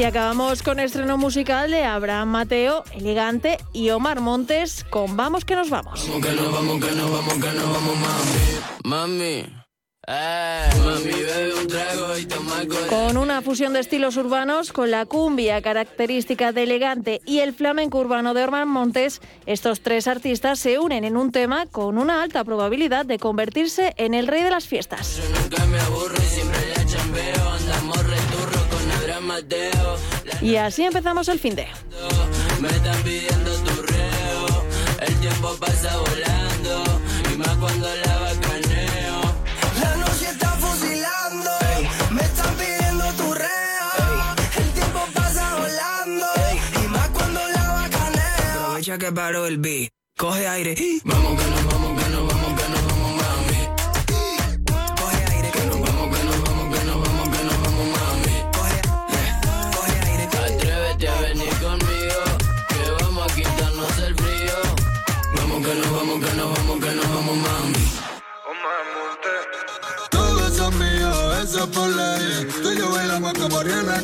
Y 0.00 0.04
acabamos 0.04 0.62
con 0.62 0.80
estreno 0.80 1.18
musical 1.18 1.70
de 1.70 1.84
Abraham 1.84 2.30
Mateo, 2.30 2.84
Elegante 2.94 3.58
y 3.74 3.90
Omar 3.90 4.22
Montes 4.22 4.82
con 4.88 5.14
Vamos 5.14 5.44
que 5.44 5.54
nos 5.54 5.68
vamos. 5.68 6.08
Vamos 6.08 6.26
que 6.26 6.32
nos 6.32 6.50
vamos, 6.50 6.80
que 6.82 6.90
nos 6.92 7.10
vamos, 7.10 7.34
que 7.34 7.52
nos 7.52 7.70
vamos, 7.70 7.96
mami. 7.98 8.80
Mami. 8.82 9.46
Eh, 10.08 10.70
mami, 10.82 11.04
bebe 11.04 11.54
un 11.54 11.66
trago 11.66 12.16
y. 12.16 12.26
Con 12.88 13.18
una 13.18 13.42
fusión 13.42 13.74
de 13.74 13.80
estilos 13.80 14.16
urbanos, 14.16 14.72
con 14.72 14.90
la 14.90 15.04
cumbia 15.04 15.60
característica 15.60 16.52
de 16.52 16.62
Elegante 16.62 17.20
y 17.26 17.40
el 17.40 17.52
flamenco 17.52 17.98
urbano 17.98 18.32
de 18.32 18.44
Omar 18.44 18.64
Montes, 18.64 19.20
estos 19.44 19.82
tres 19.82 20.08
artistas 20.08 20.58
se 20.58 20.78
unen 20.78 21.04
en 21.04 21.18
un 21.18 21.30
tema 21.30 21.66
con 21.66 21.98
una 21.98 22.22
alta 22.22 22.42
probabilidad 22.42 23.04
de 23.04 23.18
convertirse 23.18 23.92
en 23.98 24.14
el 24.14 24.28
rey 24.28 24.42
de 24.44 24.50
las 24.50 24.66
fiestas. 24.66 25.20
Nunca 25.42 25.66
me 25.66 25.78
aburro 25.78 26.16
y 26.16 26.26
siempre 26.26 26.58
la 26.74 26.86
chambeo. 26.86 27.50
Andamos 27.50 27.99
Y 30.42 30.56
así 30.56 30.82
empezamos 30.82 31.28
el 31.28 31.38
fin 31.38 31.54
de. 31.54 31.66
Me 32.60 32.68
están 32.68 33.02
pidiendo 33.02 33.52
tu 33.62 33.82
reo. 33.82 34.64
El 35.00 35.14
tiempo 35.20 35.56
pasa 35.60 35.96
volando. 35.98 36.84
Y 37.32 37.36
más 37.36 37.56
cuando 37.56 37.86
la 37.86 38.18
bacaneo. 38.18 39.20
La 39.80 39.96
noche 39.96 40.26
está 40.30 40.48
fusilando. 40.56 41.50
Me 42.10 42.22
están 42.22 42.54
pidiendo 42.56 43.04
tu 43.12 43.34
reo. 43.34 44.34
El 44.56 44.70
tiempo 44.72 45.00
pasa 45.14 45.56
volando. 45.56 46.26
Y 46.84 46.88
más 46.88 47.08
cuando 47.10 47.40
la 47.48 47.68
bacaneo. 47.68 48.62
Aprovecha 48.64 48.98
que 48.98 49.12
paró 49.12 49.46
el 49.46 49.58
beat. 49.58 49.90
Coge 50.16 50.48
aire. 50.48 50.74
Vamos, 51.04 51.40
que 51.40 51.50
nos 51.50 51.64
vamos, 51.66 51.79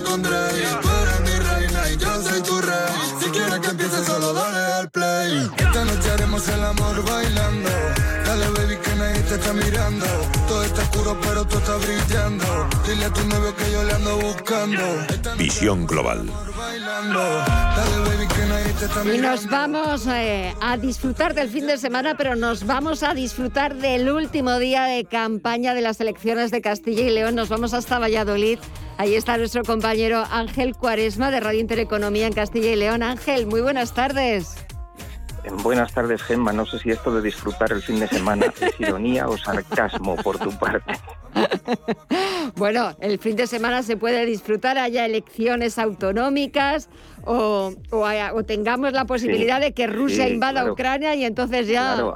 Tú 0.05 0.89
eres 1.03 1.21
mi 1.21 1.39
reina 1.49 1.91
y 1.91 1.97
yo 1.97 2.23
soy 2.23 2.43
tu 2.43 2.61
rey. 2.61 2.77
Si 3.21 3.31
quieres 3.31 3.61
que 3.61 3.69
empiece, 3.69 4.05
solo 4.05 4.33
dale 4.33 4.73
al 4.75 4.91
play. 4.91 5.51
Esta 5.57 5.85
noche 5.85 6.11
haremos 6.11 6.49
el 6.49 6.65
amor 6.65 7.05
bailando. 7.05 7.71
Dale, 8.25 8.49
baby, 8.51 8.77
que 8.83 8.95
nadie 8.97 9.21
te 9.23 9.35
está 9.35 9.53
mirando. 9.53 10.07
Todo 10.49 10.65
está 10.65 10.83
oscuro, 10.83 11.19
pero 11.23 11.45
tú 11.47 11.59
estás 11.59 11.81
brillando. 11.87 12.69
Dile 12.87 13.05
a 13.07 13.13
tu 13.13 13.25
novio 13.27 13.55
que 13.57 13.73
yo 13.73 13.85
le 13.85 13.93
ando 13.93 14.19
buscando. 14.19 14.83
Visión 15.39 15.87
global. 15.87 16.31
Y 19.15 19.19
nos 19.19 19.47
vamos 19.49 20.07
eh, 20.07 20.55
a 20.61 20.77
disfrutar 20.77 21.35
del 21.35 21.49
fin 21.49 21.67
de 21.67 21.79
semana, 21.79 22.17
pero 22.17 22.37
nos 22.37 22.65
vamos 22.67 23.03
a 23.03 23.15
disfrutar 23.15 23.75
del 23.77 24.11
último 24.11 24.59
día 24.59 24.85
de 24.85 25.05
campaña 25.05 25.75
de 25.75 25.81
las 25.81 26.01
elecciones 26.01 26.51
de 26.51 26.61
Castilla 26.61 27.03
y 27.03 27.11
León. 27.11 27.35
Nos 27.35 27.49
vamos 27.49 27.75
hasta 27.75 27.99
Valladolid. 27.99 28.59
Ahí 28.99 29.15
está 29.15 29.37
nuestro 29.37 29.63
compañero 29.63 30.25
Ángel 30.31 30.75
Cuaresma 30.75 31.31
de 31.31 31.41
Radio 31.41 31.61
Intereconomía 31.61 32.27
en 32.27 32.33
Castilla 32.33 32.73
y 32.73 32.77
León. 32.77 33.03
Ángel, 33.03 33.47
muy 33.47 33.61
buenas 33.61 33.93
tardes. 33.93 34.57
Buenas 35.63 35.93
tardes, 35.93 36.23
Gemma. 36.23 36.53
No 36.53 36.67
sé 36.67 36.79
si 36.79 36.91
esto 36.91 37.13
de 37.15 37.23
disfrutar 37.23 37.73
el 37.73 37.83
fin 37.83 38.01
de 38.01 38.09
semana 38.09 38.47
es 38.61 38.81
ironía 38.81 39.29
o 39.29 39.37
sarcasmo 39.37 40.17
por 40.17 40.39
tu 40.39 40.51
parte. 40.59 40.93
Bueno, 42.55 42.97
el 43.01 43.19
fin 43.19 43.37
de 43.37 43.47
semana 43.47 43.83
se 43.83 43.97
puede 43.97 44.25
disfrutar, 44.25 44.79
haya 44.79 45.05
elecciones 45.05 45.79
autonómicas 45.79 46.89
o, 47.25 47.75
o 47.91 48.07
haya- 48.07 48.33
o 48.35 48.45
tengamos 48.45 48.93
la 48.93 49.05
posibilidad 49.05 49.61
de 49.61 49.73
que 49.73 49.87
Rusia 49.89 50.27
Sí, 50.27 50.33
invada 50.35 50.61
claro. 50.61 50.73
Ucrania 50.73 51.15
y 51.17 51.25
entonces 51.25 51.67
ya 51.67 51.95
Claro, 51.97 52.15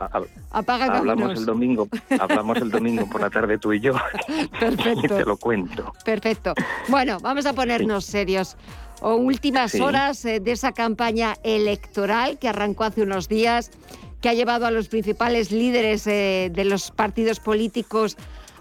apaga 0.52 0.84
hablamos 0.86 1.22
caminos. 1.22 1.38
el 1.40 1.46
domingo, 1.46 1.88
hablamos 2.18 2.56
el 2.58 2.70
domingo 2.70 3.06
por 3.10 3.20
la 3.20 3.28
tarde 3.28 3.58
tú 3.58 3.72
y 3.72 3.80
yo 3.80 3.92
y 4.28 4.46
Perfecto. 4.46 5.16
te 5.16 5.24
lo 5.24 5.36
cuento. 5.36 5.92
Perfecto. 6.04 6.54
Bueno, 6.88 7.18
vamos 7.20 7.44
a 7.44 7.52
ponernos 7.52 8.04
serios. 8.06 8.56
O 9.00 9.14
últimas 9.16 9.72
Sí. 9.72 9.80
horas 9.80 10.24
eh, 10.24 10.40
de 10.40 10.52
esa 10.52 10.72
campaña 10.72 11.36
electoral 11.42 12.38
que 12.38 12.48
arrancó 12.48 12.84
hace 12.84 13.02
unos 13.02 13.28
días. 13.28 13.70
que 14.20 14.28
ha 14.28 14.34
llevado 14.34 14.66
a 14.66 14.70
los 14.70 14.88
principales 14.88 15.50
líderes 15.50 16.06
eh, 16.06 16.50
de 16.52 16.64
los 16.66 16.90
partidos 16.90 17.40
políticos 17.40 18.18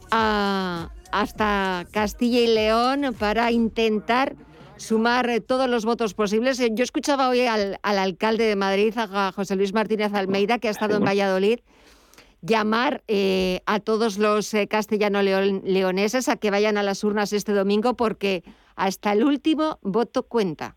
hasta 0.09 1.85
Castilla 1.91 2.39
y 2.39 2.47
León 2.47 3.13
para 3.19 3.51
intentar 3.51 4.37
sumar 4.77 5.29
eh, 5.29 5.41
todos 5.41 5.69
los 5.69 5.83
votos 5.83 6.13
posibles. 6.13 6.59
Yo 6.71 6.81
escuchaba 6.81 7.27
hoy 7.27 7.41
al, 7.41 7.77
alcalde 7.83 8.45
de 8.45 8.55
Madrid, 8.55 8.93
a 8.97 9.33
José 9.33 9.57
Luis 9.57 9.73
Martínez 9.73 10.13
Almeida, 10.13 10.59
que 10.59 10.69
ha 10.69 10.71
estado 10.71 10.95
en 10.95 11.03
Valladolid, 11.03 11.59
llamar 12.41 13.03
a 13.65 13.79
todos 13.81 14.17
los 14.17 14.53
castellano-leoneses 14.69 16.29
a 16.29 16.37
que 16.37 16.51
vayan 16.51 16.77
a 16.77 16.83
las 16.83 17.03
urnas 17.03 17.33
este 17.33 17.51
domingo 17.51 17.95
porque 17.95 18.45
hasta 18.79 19.11
el 19.11 19.23
último 19.23 19.77
voto 19.81 20.23
cuenta. 20.23 20.75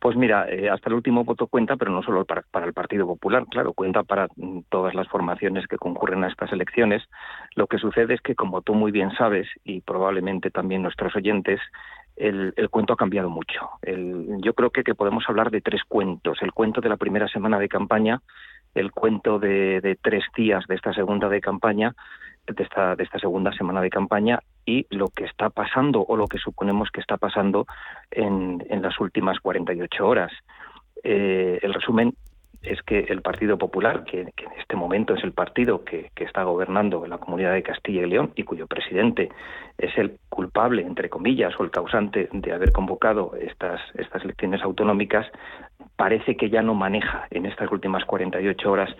Pues 0.00 0.16
mira, 0.16 0.50
eh, 0.50 0.68
hasta 0.68 0.88
el 0.88 0.96
último 0.96 1.22
voto 1.22 1.46
cuenta, 1.46 1.76
pero 1.76 1.92
no 1.92 2.02
solo 2.02 2.24
para, 2.24 2.42
el 2.66 2.72
Partido 2.72 3.06
Popular, 3.06 3.46
claro, 3.48 3.72
cuenta 3.72 4.02
para 4.02 4.26
mm, 4.34 4.62
todas 4.68 4.94
las 4.94 5.06
formaciones 5.06 5.68
que 5.68 5.76
concurren 5.76 6.24
a 6.24 6.28
estas 6.28 6.52
elecciones. 6.52 7.04
Lo 7.54 7.68
que 7.68 7.78
sucede 7.78 8.14
es 8.14 8.20
que, 8.20 8.34
como 8.34 8.62
tú 8.62 8.74
muy 8.74 8.90
bien 8.90 9.12
sabes, 9.12 9.46
y 9.62 9.80
probablemente 9.82 10.50
también 10.50 10.82
nuestros 10.82 11.14
oyentes, 11.14 11.60
el, 12.16 12.52
cuento 12.70 12.92
ha 12.92 12.96
cambiado 12.96 13.30
mucho. 13.30 13.70
yo 13.86 14.52
creo 14.54 14.70
que, 14.70 14.94
podemos 14.94 15.24
hablar 15.28 15.50
de 15.52 15.60
tres 15.60 15.82
cuentos. 15.86 16.38
El 16.42 16.52
cuento 16.52 16.80
de 16.80 16.88
la 16.88 16.96
primera 16.96 17.28
semana 17.28 17.60
de 17.60 17.68
campaña, 17.68 18.20
el 18.74 18.90
cuento 18.90 19.38
de 19.38 19.96
tres 20.02 20.24
días 20.36 20.64
de 20.66 20.74
esta 20.74 20.92
segunda 20.92 21.28
de 21.28 21.40
campaña 21.40 21.94
de 22.46 22.62
esta, 22.62 22.96
de 22.96 23.04
esta 23.04 23.18
segunda 23.18 23.52
semana 23.52 23.80
de 23.80 23.90
campaña 23.90 24.40
y 24.66 24.86
lo 24.90 25.08
que 25.08 25.24
está 25.24 25.50
pasando 25.50 26.02
o 26.02 26.16
lo 26.16 26.26
que 26.26 26.38
suponemos 26.38 26.90
que 26.90 27.00
está 27.00 27.16
pasando 27.16 27.66
en, 28.10 28.64
en 28.68 28.82
las 28.82 28.98
últimas 29.00 29.38
48 29.40 30.06
horas. 30.06 30.32
Eh, 31.04 31.58
el 31.62 31.74
resumen 31.74 32.14
es 32.62 32.80
que 32.82 33.00
el 33.00 33.22
Partido 33.22 33.58
Popular, 33.58 34.04
que, 34.04 34.20
en 34.20 34.32
este 34.58 34.76
momento 34.76 35.14
es 35.14 35.24
el 35.24 35.32
partido 35.32 35.84
que, 35.84 36.10
que, 36.14 36.24
está 36.24 36.44
gobernando 36.44 37.04
en 37.04 37.10
la 37.10 37.18
comunidad 37.18 37.52
de 37.54 37.62
Castilla 37.62 38.02
y 38.02 38.10
León 38.10 38.32
y 38.36 38.44
cuyo 38.44 38.68
presidente 38.68 39.30
es 39.78 39.96
el 39.98 40.18
culpable, 40.28 40.82
entre 40.82 41.08
comillas, 41.08 41.58
o 41.58 41.64
el 41.64 41.72
causante 41.72 42.28
de 42.32 42.52
haber 42.52 42.70
convocado 42.70 43.34
estas, 43.34 43.80
estas 43.94 44.22
elecciones 44.22 44.62
autonómicas, 44.62 45.26
parece 45.96 46.36
que 46.36 46.50
ya 46.50 46.62
no 46.62 46.74
maneja 46.74 47.26
en 47.30 47.46
estas 47.46 47.70
últimas 47.72 48.04
48 48.04 48.70
horas 48.70 48.90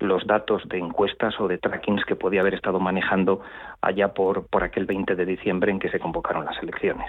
los 0.00 0.26
datos 0.26 0.62
de 0.68 0.78
encuestas 0.78 1.34
o 1.40 1.48
de 1.48 1.58
trackings 1.58 2.04
que 2.04 2.16
podía 2.16 2.40
haber 2.40 2.54
estado 2.54 2.78
manejando 2.80 3.40
allá 3.80 4.14
por, 4.14 4.46
por 4.46 4.62
aquel 4.62 4.86
20 4.86 5.14
de 5.14 5.26
diciembre 5.26 5.72
en 5.72 5.78
que 5.78 5.90
se 5.90 5.98
convocaron 5.98 6.44
las 6.44 6.60
elecciones. 6.62 7.08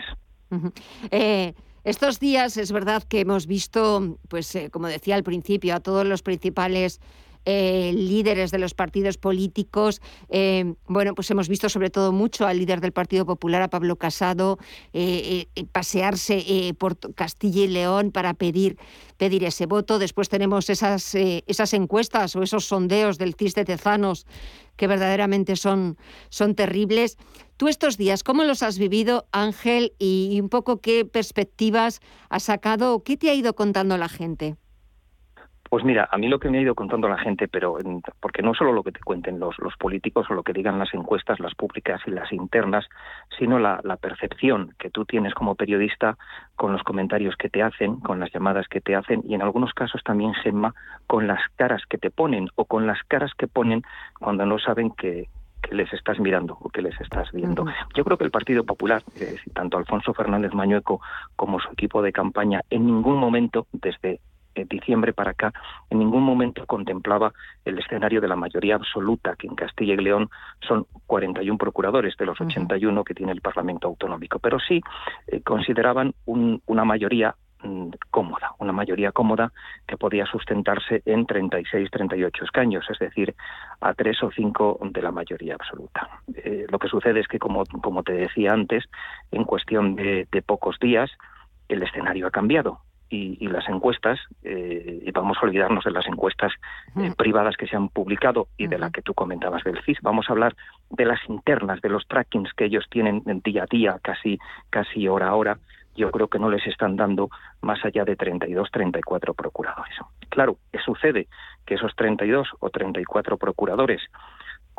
Eh, 1.12 1.54
estos 1.84 2.20
días 2.20 2.58
es 2.58 2.72
verdad 2.72 3.04
que 3.04 3.22
hemos 3.22 3.48
visto, 3.48 4.18
pues 4.28 4.54
eh, 4.56 4.70
como 4.72 4.88
decía 4.88 5.16
al 5.16 5.24
principio, 5.24 5.76
a 5.76 5.80
todos 5.80 6.06
los 6.06 6.24
principales 6.24 7.00
eh, 7.46 7.94
líderes 7.96 8.52
de 8.52 8.60
los 8.60 8.74
partidos 8.74 9.18
políticos. 9.18 10.02
Eh, 10.30 10.74
bueno, 10.88 11.16
pues 11.16 11.30
hemos 11.32 11.50
visto 11.50 11.70
sobre 11.70 11.90
todo 11.90 12.12
mucho 12.12 12.46
al 12.46 12.60
líder 12.60 12.82
del 12.82 12.92
Partido 12.92 13.26
Popular, 13.26 13.62
a 13.62 13.70
Pablo 13.70 13.96
Casado, 13.96 14.58
eh, 14.94 15.48
pasearse 15.72 16.74
por 16.78 16.98
Castilla 17.16 17.64
y 17.64 17.68
León 17.68 18.12
para 18.12 18.34
pedir, 18.34 18.78
pedir 19.18 19.44
ese 19.44 19.66
voto. 19.66 20.00
Después 20.00 20.30
tenemos 20.30 20.70
esas, 20.70 21.16
esas 21.16 21.74
encuestas 21.74 22.36
o 22.36 22.44
esos 22.44 22.66
sondeos 22.66 23.18
del 23.18 23.36
CIS 23.36 23.56
de 23.56 23.66
Tezanos 23.66 24.26
que 24.80 24.88
verdaderamente 24.88 25.58
son, 25.58 25.98
son 26.30 26.56
terribles. 26.56 27.18
Tú 27.58 27.68
estos 27.68 27.98
días, 27.98 28.24
¿cómo 28.24 28.46
los 28.46 28.64
has 28.64 28.80
vivido, 28.80 29.28
Ángel? 29.34 29.94
Y 30.00 30.40
un 30.42 30.48
poco 30.48 30.80
qué 30.80 31.04
perspectivas 31.04 32.00
has 32.30 32.44
sacado 32.44 32.96
o 32.96 33.04
qué 33.04 33.18
te 33.18 33.30
ha 33.30 33.34
ido 33.34 33.54
contando 33.54 33.98
la 33.98 34.08
gente. 34.08 34.56
Pues 35.70 35.84
mira, 35.84 36.10
a 36.12 36.18
mí 36.18 36.28
lo 36.28 36.40
que 36.40 36.50
me 36.50 36.58
ha 36.58 36.62
ido 36.62 36.74
contando 36.74 37.08
la 37.08 37.20
gente, 37.20 37.48
pero 37.48 37.78
porque 38.20 38.42
no 38.42 38.56
solo 38.56 38.74
lo 38.74 38.82
que 38.82 38.92
te 38.92 39.02
cuenten 39.02 39.40
los, 39.40 39.56
los 39.60 39.78
políticos 39.78 40.26
o 40.30 40.34
lo 40.34 40.42
que 40.42 40.52
digan 40.52 40.80
las 40.80 40.92
encuestas, 40.96 41.40
las 41.40 41.54
públicas 41.54 42.02
y 42.08 42.12
las 42.12 42.32
internas, 42.34 42.88
sino 43.38 43.60
la, 43.60 43.80
percepción 44.02 44.74
que 44.80 44.90
tú 44.90 45.06
tienes 45.06 45.34
como 45.36 45.56
periodista 45.56 46.18
con 46.56 46.72
los 46.72 46.82
comentarios 46.84 47.36
que 47.36 47.50
te 47.50 47.62
hacen, 47.62 47.98
con 48.00 48.20
las 48.20 48.32
llamadas 48.32 48.68
que 48.68 48.82
te 48.82 48.96
hacen 48.96 49.22
y 49.26 49.36
en 49.36 49.44
algunos 49.44 49.74
casos 49.74 50.02
también, 50.04 50.34
Gemma, 50.34 50.74
con 51.06 51.28
las 51.28 51.42
caras 51.56 51.84
que 51.88 51.98
te 51.98 52.10
ponen 52.10 52.48
o 52.56 52.66
con 52.66 52.88
las 52.88 53.04
caras 53.04 53.32
que 53.38 53.48
ponen 53.48 53.84
cuando 54.20 54.46
no 54.46 54.58
saben 54.58 54.92
que, 54.92 55.28
les 55.72 55.92
estás 55.94 56.20
mirando 56.20 56.58
o 56.62 56.70
que 56.70 56.82
les 56.82 57.00
estás 57.00 57.32
viendo. 57.32 57.66
Yo 57.94 58.04
creo 58.04 58.18
que 58.18 58.24
el 58.24 58.32
Partido 58.32 58.64
Popular, 58.64 59.04
eh, 59.20 59.36
tanto 59.54 59.78
Alfonso 59.78 60.14
Fernández 60.16 60.54
Mañueco 60.54 61.00
como 61.36 61.60
su 61.60 61.70
equipo 61.72 62.02
de 62.02 62.12
campaña, 62.12 62.62
en 62.72 62.88
ningún 62.88 63.18
momento, 63.18 63.68
desde 63.74 64.20
diciembre 64.66 65.14
para 65.14 65.32
acá, 65.32 65.54
en 65.90 66.00
ningún 66.00 66.24
momento 66.24 66.66
contemplaba 66.66 67.34
el 67.66 67.78
escenario 67.80 68.22
de 68.22 68.28
la 68.28 68.36
mayoría 68.36 68.76
absoluta, 68.76 69.36
que 69.36 69.48
en 69.48 69.56
Castilla 69.56 69.94
y 69.94 69.98
León 69.98 70.30
son 70.68 70.86
41 71.08 71.58
procuradores 71.58 72.16
de 72.18 72.26
los 72.26 72.40
81 72.40 73.04
que 73.04 73.14
tiene 73.14 73.32
el 73.32 73.42
Parlamento 73.42 73.88
Autonómico, 73.88 74.40
pero 74.40 74.60
sí 74.60 74.82
eh, 75.28 75.42
consideraban 75.42 76.14
una 76.26 76.86
mayoría 76.86 77.36
mm, 77.64 77.90
cómoda, 78.12 78.54
una 78.60 78.72
mayoría 78.72 79.12
cómoda 79.12 79.52
que 79.88 79.98
podía 79.98 80.26
sustentarse 80.26 81.02
en 81.06 81.26
36, 81.26 81.90
38 81.92 82.46
escaños, 82.46 82.86
es 82.90 83.00
decir, 83.00 83.36
a 83.82 83.94
tres 83.94 84.22
o 84.24 84.32
cinco 84.32 84.80
de 84.82 85.02
la 85.02 85.12
mayoría 85.12 85.56
absoluta. 85.56 86.22
Eh, 86.36 86.66
lo 86.70 86.80
que 86.80 86.88
sucede 86.88 87.20
es 87.20 87.28
que, 87.28 87.40
como, 87.40 87.64
como 87.82 88.04
te 88.04 88.14
decía 88.14 88.54
antes, 88.54 88.86
en 89.32 89.44
cuestión 89.44 89.96
de 89.96 90.44
pocos 90.46 90.78
días, 90.80 91.12
el 91.68 91.84
escenario 91.84 92.28
ha 92.28 92.32
cambiado 92.32 92.82
y, 93.10 93.48
las 93.48 93.68
encuestas, 93.68 94.20
eh, 94.44 95.02
y 95.06 95.12
vamos 95.12 95.38
a 95.42 95.46
olvidarnos 95.46 95.84
de 95.84 95.92
las 95.92 96.08
encuestas 96.08 96.52
eh, 96.96 97.12
privadas 97.18 97.58
que 97.58 97.68
se 97.68 97.76
han 97.76 97.90
publicado 97.90 98.48
y 98.58 98.68
de 98.68 98.78
la 98.78 98.92
que 98.92 99.02
tú 99.02 99.14
comentabas 99.14 99.64
del 99.64 99.82
CIS, 99.84 99.98
vamos 100.02 100.30
a 100.30 100.34
hablar 100.34 100.56
de 100.92 101.06
las 101.06 101.20
internas, 101.28 101.82
de 101.82 101.90
los 101.90 102.08
trackings 102.08 102.54
que 102.54 102.66
ellos 102.66 102.86
tienen 102.90 103.24
día 103.44 103.64
a 103.64 103.68
día, 103.70 104.00
casi, 104.02 104.38
casi 104.70 105.08
hora 105.08 105.30
a 105.30 105.36
hora, 105.36 105.58
yo 105.96 106.12
creo 106.12 106.28
que 106.28 106.40
no 106.40 106.50
les 106.50 106.66
están 106.68 106.96
dando 106.96 107.30
más 107.62 107.84
allá 107.84 108.06
de 108.06 108.16
32, 108.16 108.70
34 108.72 109.34
procuradores. 109.34 109.96
Claro, 110.30 110.58
¿qué 110.72 110.80
sucede? 110.80 111.28
Que 111.66 111.76
esos 111.76 111.96
32 111.96 112.48
o 112.60 112.70
34 112.70 113.38
procuradores 113.38 114.02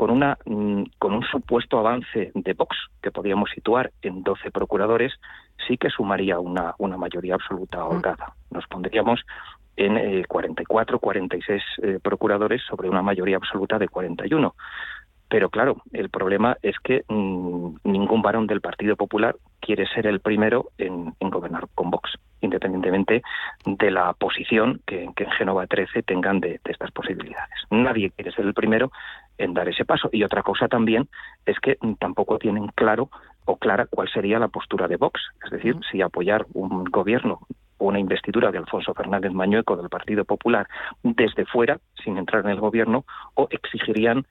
con, 0.01 0.11
una, 0.11 0.38
mm, 0.46 0.84
con 0.98 1.12
un 1.12 1.22
supuesto 1.24 1.78
avance 1.78 2.32
de 2.34 2.55
Vox, 2.55 2.74
que 3.03 3.11
podríamos 3.11 3.51
situar 3.51 3.90
en 4.01 4.22
12 4.22 4.51
procuradores, 4.51 5.12
sí 5.68 5.76
que 5.76 5.90
sumaría 5.90 6.38
una, 6.38 6.74
una 6.78 6.96
mayoría 6.96 7.34
absoluta 7.34 7.84
holgada. 7.84 8.32
Nos 8.51 8.66
pondríamos 8.66 9.20
en 9.76 10.22
44, 10.22 10.96
eh, 10.96 11.01
46 11.01 11.62
eh, 11.82 11.98
procuradores 12.03 12.62
sobre 12.66 12.88
una 12.88 13.03
mayoría 13.03 13.36
absoluta 13.36 13.78
de 13.78 13.88
41. 13.88 14.55
Pero 15.30 15.48
claro, 15.48 15.82
el 15.92 16.11
problema 16.11 16.57
es 16.61 16.74
que 16.82 17.05
mm, 17.07 17.76
ningún 17.84 18.20
varón 18.20 18.48
del 18.48 18.61
Partido 18.61 18.96
Popular 18.96 19.36
quiere 19.61 19.86
ser 19.86 20.09
el 20.09 20.18
primero 20.18 20.70
en, 20.76 21.14
gobernar 21.20 21.68
con 21.76 21.90
Vox, 21.90 22.11
independientemente 22.40 23.22
de 23.64 23.90
la 23.92 24.12
posición 24.14 24.80
que, 24.86 25.05
en 25.05 25.30
Génova 25.38 25.68
13 25.68 26.03
tengan 26.03 26.40
de, 26.40 26.59
estas 26.64 26.90
posibilidades. 26.90 27.55
Nadie 27.70 28.11
quiere 28.11 28.32
ser 28.32 28.46
el 28.46 28.55
primero 28.55 28.90
en 29.41 29.55
dar 29.55 29.68
ese 29.68 29.84
paso. 29.84 30.09
Y 30.12 30.22
otra 30.22 30.43
cosa 30.43 30.68
también 30.68 31.09
es 31.47 31.59
que 31.61 31.78
tampoco 31.99 32.38
tienen 32.38 32.68
claro 32.68 33.11
o 33.47 33.57
clara 33.57 33.86
cuál 33.86 34.09
sería 34.09 34.38
la 34.38 34.49
postura 34.49 34.86
de 34.86 34.97
Vox, 34.97 35.20
es 35.45 35.51
decir, 35.51 35.76
si 35.91 36.03
apoyar 36.03 36.47
un 36.53 36.84
gobierno 36.84 37.41
o 37.78 37.86
una 37.86 37.99
investidura 37.99 38.53
de 38.53 38.59
Alfonso 38.59 38.93
Fernández 38.95 39.32
Mañueco 39.32 39.76
del 39.76 39.88
Partido 39.88 40.24
Popular 40.24 40.68
desde 41.03 41.47
fuera, 41.47 41.80
sin 42.05 42.18
entrar 42.18 42.45
en 42.45 42.51
el 42.51 42.61
gobierno, 42.61 43.05
o 43.34 43.49
exigirían 43.51 44.26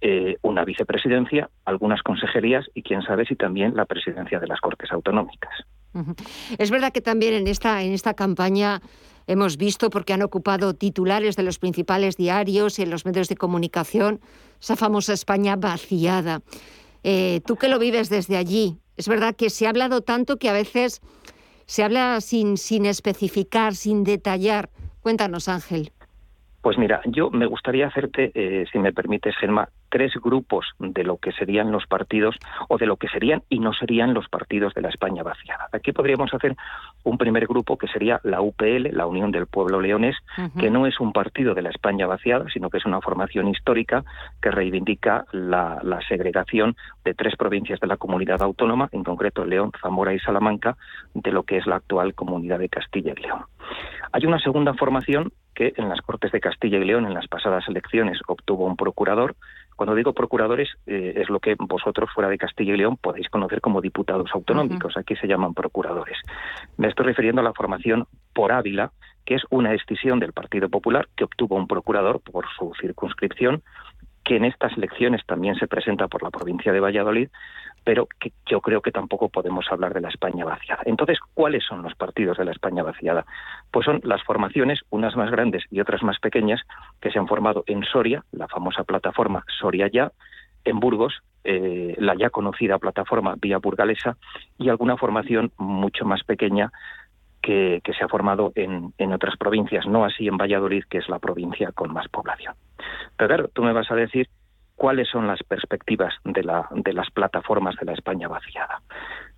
eh, 0.00 0.36
una 0.42 0.64
vicepresidencia, 0.64 1.50
algunas 1.64 2.02
consejerías 2.02 2.64
y 2.74 2.82
quién 2.82 3.02
sabe 3.02 3.24
si 3.26 3.36
también 3.36 3.76
la 3.76 3.84
presidencia 3.84 4.38
de 4.38 4.46
las 4.46 4.60
Cortes 4.60 4.90
Autonómicas. 4.92 5.52
Es 6.58 6.70
verdad 6.70 6.92
que 6.92 7.02
también 7.02 7.34
en 7.34 7.46
esta, 7.48 7.82
en 7.82 7.92
esta 7.92 8.14
campaña 8.14 8.80
hemos 9.26 9.56
visto, 9.56 9.90
porque 9.90 10.12
han 10.12 10.22
ocupado 10.22 10.74
titulares 10.74 11.36
de 11.36 11.42
los 11.42 11.58
principales 11.58 12.16
diarios 12.16 12.78
y 12.78 12.82
en 12.82 12.90
los 12.90 13.04
medios 13.04 13.28
de 13.28 13.36
comunicación, 13.36 14.20
esa 14.60 14.76
famosa 14.76 15.12
España 15.12 15.56
vaciada. 15.56 16.40
Eh, 17.04 17.40
tú 17.46 17.56
que 17.56 17.68
lo 17.68 17.78
vives 17.78 18.08
desde 18.08 18.36
allí, 18.36 18.78
es 18.96 19.08
verdad 19.08 19.34
que 19.34 19.50
se 19.50 19.66
ha 19.66 19.70
hablado 19.70 20.02
tanto 20.02 20.36
que 20.36 20.48
a 20.48 20.52
veces 20.52 21.00
se 21.66 21.82
habla 21.82 22.20
sin, 22.20 22.56
sin 22.56 22.86
especificar, 22.86 23.74
sin 23.74 24.04
detallar. 24.04 24.70
Cuéntanos, 25.00 25.48
Ángel. 25.48 25.92
Pues 26.60 26.78
mira, 26.78 27.00
yo 27.06 27.30
me 27.30 27.46
gustaría 27.46 27.88
hacerte, 27.88 28.30
eh, 28.34 28.66
si 28.70 28.78
me 28.78 28.92
permites, 28.92 29.34
Germa, 29.36 29.68
tres 29.92 30.14
grupos 30.14 30.66
de 30.78 31.04
lo 31.04 31.18
que 31.18 31.32
serían 31.32 31.70
los 31.70 31.86
partidos 31.86 32.36
o 32.68 32.78
de 32.78 32.86
lo 32.86 32.96
que 32.96 33.08
serían 33.08 33.42
y 33.50 33.58
no 33.58 33.74
serían 33.74 34.14
los 34.14 34.26
partidos 34.26 34.72
de 34.72 34.80
la 34.80 34.88
España 34.88 35.22
vaciada. 35.22 35.68
Aquí 35.70 35.92
podríamos 35.92 36.32
hacer 36.32 36.56
un 37.04 37.18
primer 37.18 37.46
grupo 37.46 37.76
que 37.76 37.88
sería 37.88 38.18
la 38.24 38.40
UPL, 38.40 38.88
la 38.90 39.06
Unión 39.06 39.30
del 39.30 39.46
Pueblo 39.46 39.82
Leonés, 39.82 40.16
que 40.58 40.70
no 40.70 40.86
es 40.86 40.98
un 40.98 41.12
partido 41.12 41.54
de 41.54 41.60
la 41.60 41.68
España 41.68 42.06
vaciada, 42.06 42.46
sino 42.50 42.70
que 42.70 42.78
es 42.78 42.86
una 42.86 43.02
formación 43.02 43.48
histórica 43.48 44.02
que 44.40 44.50
reivindica 44.50 45.26
la, 45.32 45.78
la 45.82 46.00
segregación 46.08 46.74
de 47.04 47.12
tres 47.12 47.36
provincias 47.36 47.78
de 47.78 47.86
la 47.86 47.98
comunidad 47.98 48.40
autónoma, 48.40 48.88
en 48.92 49.04
concreto 49.04 49.44
León, 49.44 49.72
Zamora 49.82 50.14
y 50.14 50.20
Salamanca, 50.20 50.78
de 51.12 51.32
lo 51.32 51.42
que 51.42 51.58
es 51.58 51.66
la 51.66 51.76
actual 51.76 52.14
comunidad 52.14 52.58
de 52.60 52.70
Castilla 52.70 53.12
y 53.14 53.20
León. 53.20 53.44
Hay 54.12 54.24
una 54.24 54.38
segunda 54.38 54.72
formación 54.72 55.32
que 55.54 55.72
en 55.76 55.88
las 55.88 56.00
Cortes 56.00 56.32
de 56.32 56.40
Castilla 56.40 56.78
y 56.78 56.84
León 56.84 57.06
en 57.06 57.14
las 57.14 57.28
pasadas 57.28 57.64
elecciones 57.68 58.18
obtuvo 58.26 58.66
un 58.66 58.76
procurador. 58.76 59.36
Cuando 59.76 59.94
digo 59.94 60.12
procuradores 60.12 60.68
eh, 60.86 61.14
es 61.16 61.28
lo 61.28 61.40
que 61.40 61.56
vosotros 61.58 62.10
fuera 62.14 62.30
de 62.30 62.38
Castilla 62.38 62.74
y 62.74 62.78
León 62.78 62.96
podéis 62.96 63.28
conocer 63.28 63.60
como 63.60 63.80
diputados 63.80 64.30
autonómicos. 64.32 64.96
Aquí 64.96 65.16
se 65.16 65.26
llaman 65.26 65.54
procuradores. 65.54 66.18
Me 66.76 66.88
estoy 66.88 67.06
refiriendo 67.06 67.40
a 67.40 67.44
la 67.44 67.52
formación 67.52 68.06
por 68.34 68.52
Ávila, 68.52 68.92
que 69.24 69.34
es 69.34 69.42
una 69.50 69.70
decisión 69.70 70.18
del 70.18 70.32
Partido 70.32 70.68
Popular 70.68 71.08
que 71.16 71.24
obtuvo 71.24 71.56
un 71.56 71.66
procurador 71.66 72.20
por 72.20 72.46
su 72.58 72.72
circunscripción 72.80 73.62
que 74.24 74.36
en 74.36 74.44
estas 74.44 74.76
elecciones 74.76 75.20
también 75.26 75.56
se 75.56 75.66
presenta 75.66 76.08
por 76.08 76.22
la 76.22 76.30
provincia 76.30 76.72
de 76.72 76.80
Valladolid, 76.80 77.28
pero 77.84 78.06
que 78.20 78.32
yo 78.46 78.60
creo 78.60 78.80
que 78.80 78.92
tampoco 78.92 79.28
podemos 79.28 79.66
hablar 79.70 79.94
de 79.94 80.00
la 80.00 80.08
España 80.08 80.44
vaciada. 80.44 80.82
Entonces, 80.86 81.18
¿cuáles 81.34 81.64
son 81.64 81.82
los 81.82 81.94
partidos 81.94 82.38
de 82.38 82.44
la 82.44 82.52
España 82.52 82.82
vaciada? 82.82 83.26
Pues 83.70 83.84
son 83.84 84.00
las 84.04 84.22
formaciones, 84.22 84.80
unas 84.90 85.16
más 85.16 85.30
grandes 85.30 85.64
y 85.70 85.80
otras 85.80 86.02
más 86.02 86.18
pequeñas, 86.20 86.60
que 87.00 87.10
se 87.10 87.18
han 87.18 87.28
formado 87.28 87.64
en 87.66 87.84
Soria, 87.84 88.24
la 88.32 88.48
famosa 88.48 88.84
plataforma 88.84 89.44
Soria 89.60 89.88
Ya, 89.88 90.12
en 90.64 90.78
Burgos, 90.78 91.22
eh, 91.44 91.94
la 91.98 92.14
ya 92.14 92.30
conocida 92.30 92.78
plataforma 92.78 93.34
Vía 93.40 93.58
Burgalesa, 93.58 94.16
y 94.58 94.68
alguna 94.68 94.96
formación 94.96 95.50
mucho 95.58 96.04
más 96.04 96.22
pequeña 96.22 96.70
que, 97.40 97.82
se 97.98 98.04
ha 98.04 98.08
formado 98.08 98.52
en, 98.54 98.94
en 98.98 99.12
otras 99.12 99.36
provincias, 99.36 99.86
no 99.86 100.04
así 100.04 100.28
en 100.28 100.36
Valladolid, 100.36 100.84
que 100.88 100.98
es 100.98 101.08
la 101.08 101.18
provincia 101.18 101.72
con 101.72 101.92
más 101.92 102.06
población. 102.08 102.54
Pero 103.16 103.28
claro, 103.28 103.48
tú 103.48 103.64
me 103.64 103.72
vas 103.72 103.90
a 103.90 103.96
decir 103.96 104.28
cuáles 104.82 105.08
son 105.08 105.28
las 105.28 105.40
perspectivas 105.44 106.12
de, 106.24 106.42
la, 106.42 106.66
de 106.72 106.92
las 106.92 107.08
plataformas 107.12 107.76
de 107.76 107.86
la 107.86 107.92
España 107.92 108.26
vaciada. 108.26 108.82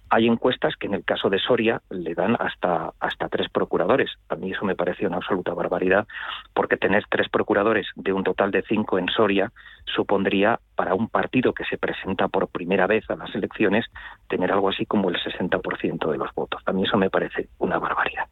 Hay 0.08 0.26
encuestas 0.26 0.74
que 0.76 0.86
en 0.86 0.94
el 0.94 1.04
caso 1.04 1.28
de 1.28 1.38
Soria 1.38 1.82
le 1.90 2.14
dan 2.14 2.34
hasta, 2.40 2.94
hasta 2.98 3.28
tres 3.28 3.50
procuradores. 3.50 4.10
A 4.30 4.36
mí 4.36 4.52
eso 4.52 4.64
me 4.64 4.74
parece 4.74 5.06
una 5.06 5.18
absoluta 5.18 5.52
barbaridad, 5.52 6.06
porque 6.54 6.78
tener 6.78 7.04
tres 7.10 7.28
procuradores 7.28 7.86
de 7.94 8.14
un 8.14 8.24
total 8.24 8.52
de 8.52 8.62
cinco 8.62 8.98
en 8.98 9.06
Soria 9.08 9.52
supondría 9.84 10.60
para 10.76 10.94
un 10.94 11.10
partido 11.10 11.52
que 11.52 11.66
se 11.66 11.76
presenta 11.76 12.28
por 12.28 12.48
primera 12.48 12.86
vez 12.86 13.04
a 13.10 13.16
las 13.16 13.34
elecciones 13.34 13.84
tener 14.30 14.50
algo 14.50 14.70
así 14.70 14.86
como 14.86 15.10
el 15.10 15.16
60% 15.16 16.10
de 16.10 16.16
los 16.16 16.32
votos. 16.34 16.62
A 16.64 16.72
mí 16.72 16.84
eso 16.84 16.96
me 16.96 17.10
parece 17.10 17.50
una 17.58 17.78
barbaridad. 17.78 18.28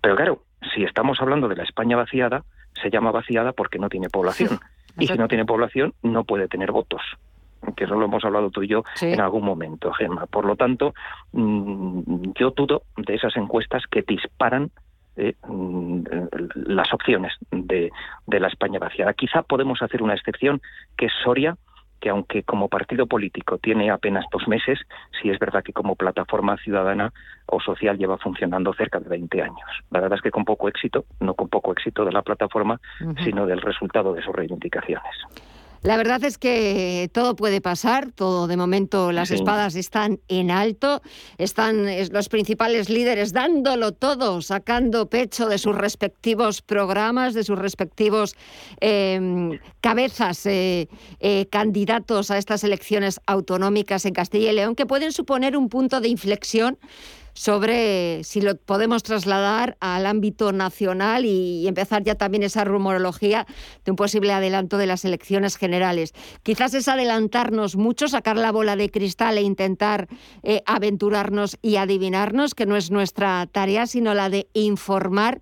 Pero 0.00 0.14
claro, 0.14 0.42
si 0.72 0.84
estamos 0.84 1.20
hablando 1.20 1.48
de 1.48 1.56
la 1.56 1.64
España 1.64 1.96
vaciada, 1.96 2.44
se 2.80 2.90
llama 2.90 3.10
vaciada 3.10 3.50
porque 3.50 3.80
no 3.80 3.88
tiene 3.88 4.08
población. 4.08 4.60
Y 4.98 5.06
si 5.06 5.14
no 5.18 5.28
tiene 5.28 5.44
población, 5.44 5.94
no 6.02 6.24
puede 6.24 6.48
tener 6.48 6.72
votos 6.72 7.02
que 7.72 7.84
eso 7.84 7.94
lo 7.94 8.04
hemos 8.04 8.24
hablado 8.24 8.50
tú 8.50 8.62
y 8.62 8.68
yo 8.68 8.82
en 9.00 9.20
algún 9.20 9.44
momento, 9.44 9.92
Gemma. 9.92 10.26
Por 10.26 10.44
lo 10.44 10.56
tanto, 10.56 10.94
mm, 11.32 12.32
yo 12.38 12.50
dudo 12.50 12.82
de 12.96 13.14
esas 13.14 13.36
encuestas 13.36 13.84
que 13.90 14.02
disparan 14.02 14.70
eh, 15.16 15.34
mm, 15.46 16.02
las 16.66 16.92
opciones 16.92 17.32
de, 17.50 17.90
de, 18.26 18.40
la 18.40 18.48
España 18.48 18.80
vaciada. 18.80 19.14
Quizá 19.14 19.42
podemos 19.42 19.80
hacer 19.80 20.02
una 20.02 20.14
excepción, 20.14 20.60
que 20.96 21.06
es 21.06 21.12
Soria, 21.22 21.56
que 22.04 22.10
aunque 22.10 22.42
como 22.42 22.68
partido 22.68 23.06
político 23.06 23.56
tiene 23.56 23.90
apenas 23.90 24.26
dos 24.30 24.46
meses, 24.46 24.78
sí 25.22 25.30
es 25.30 25.38
verdad 25.38 25.62
que 25.64 25.72
como 25.72 25.96
plataforma 25.96 26.58
ciudadana 26.58 27.14
o 27.46 27.60
social 27.60 27.96
lleva 27.96 28.18
funcionando 28.18 28.74
cerca 28.74 29.00
de 29.00 29.08
20 29.08 29.40
años. 29.40 29.66
La 29.90 30.00
verdad 30.00 30.18
es 30.18 30.22
que 30.22 30.30
con 30.30 30.44
poco 30.44 30.68
éxito, 30.68 31.06
no 31.20 31.32
con 31.32 31.48
poco 31.48 31.72
éxito 31.72 32.04
de 32.04 32.12
la 32.12 32.20
plataforma, 32.20 32.78
sino 33.24 33.46
del 33.46 33.62
resultado 33.62 34.12
de 34.12 34.20
sus 34.20 34.34
reivindicaciones. 34.34 35.53
La 35.84 35.98
verdad 35.98 36.24
es 36.24 36.38
que 36.38 37.10
todo 37.12 37.36
puede 37.36 37.60
pasar, 37.60 38.10
todo 38.10 38.46
de 38.46 38.56
momento 38.56 39.12
las 39.12 39.28
Sí. 39.28 39.34
espadas 39.34 39.74
están 39.74 40.18
en 40.28 40.50
alto, 40.50 41.02
están 41.36 41.86
es- 41.90 42.10
los 42.10 42.30
principales 42.30 42.88
líderes 42.88 43.34
dándolo 43.34 43.92
todo, 43.92 44.40
sacando 44.40 45.10
pecho 45.10 45.46
de 45.46 45.58
sus 45.58 45.76
respectivos 45.76 46.62
programas, 46.62 47.34
de 47.34 47.44
sus 47.44 47.58
respectivos 47.58 48.34
eh, 48.80 49.60
cabezas, 49.82 50.46
eh, 50.46 50.88
eh, 51.20 51.46
candidatos 51.50 52.30
a 52.30 52.38
estas 52.38 52.64
elecciones 52.64 53.20
autonómicas 53.26 54.06
en 54.06 54.14
Castilla 54.14 54.52
y 54.52 54.54
León, 54.54 54.76
que 54.76 54.86
pueden 54.86 55.12
suponer 55.12 55.54
un 55.54 55.68
punto 55.68 56.00
de 56.00 56.08
inflexión 56.08 56.78
sobre 57.34 58.22
si 58.24 58.40
lo 58.40 58.56
podemos 58.56 59.02
trasladar 59.02 59.76
al 59.80 60.06
ámbito 60.06 60.52
nacional 60.52 61.24
y, 61.24 61.66
empezar 61.68 62.04
ya 62.04 62.14
también 62.14 62.44
esa 62.44 62.64
rumorología 62.64 63.46
de 63.84 63.90
un 63.90 63.96
posible 63.96 64.32
adelanto 64.32 64.78
de 64.78 64.86
las 64.86 65.04
elecciones 65.04 65.56
generales. 65.56 66.12
Quizás 66.42 66.74
es 66.74 66.88
adelantarnos 66.88 67.76
mucho, 67.76 68.06
sacar 68.08 68.36
la 68.36 68.52
bola 68.52 68.76
de 68.76 68.90
cristal 68.90 69.38
e 69.38 69.42
intentar 69.42 70.08
eh, 70.42 70.62
aventurarnos 70.66 71.58
y 71.60 71.76
adivinarnos, 71.76 72.54
que 72.54 72.66
no 72.66 72.76
es 72.76 72.90
nuestra 72.90 73.46
tarea, 73.50 73.86
sino 73.86 74.14
la 74.14 74.30
de 74.30 74.48
informar. 74.52 75.40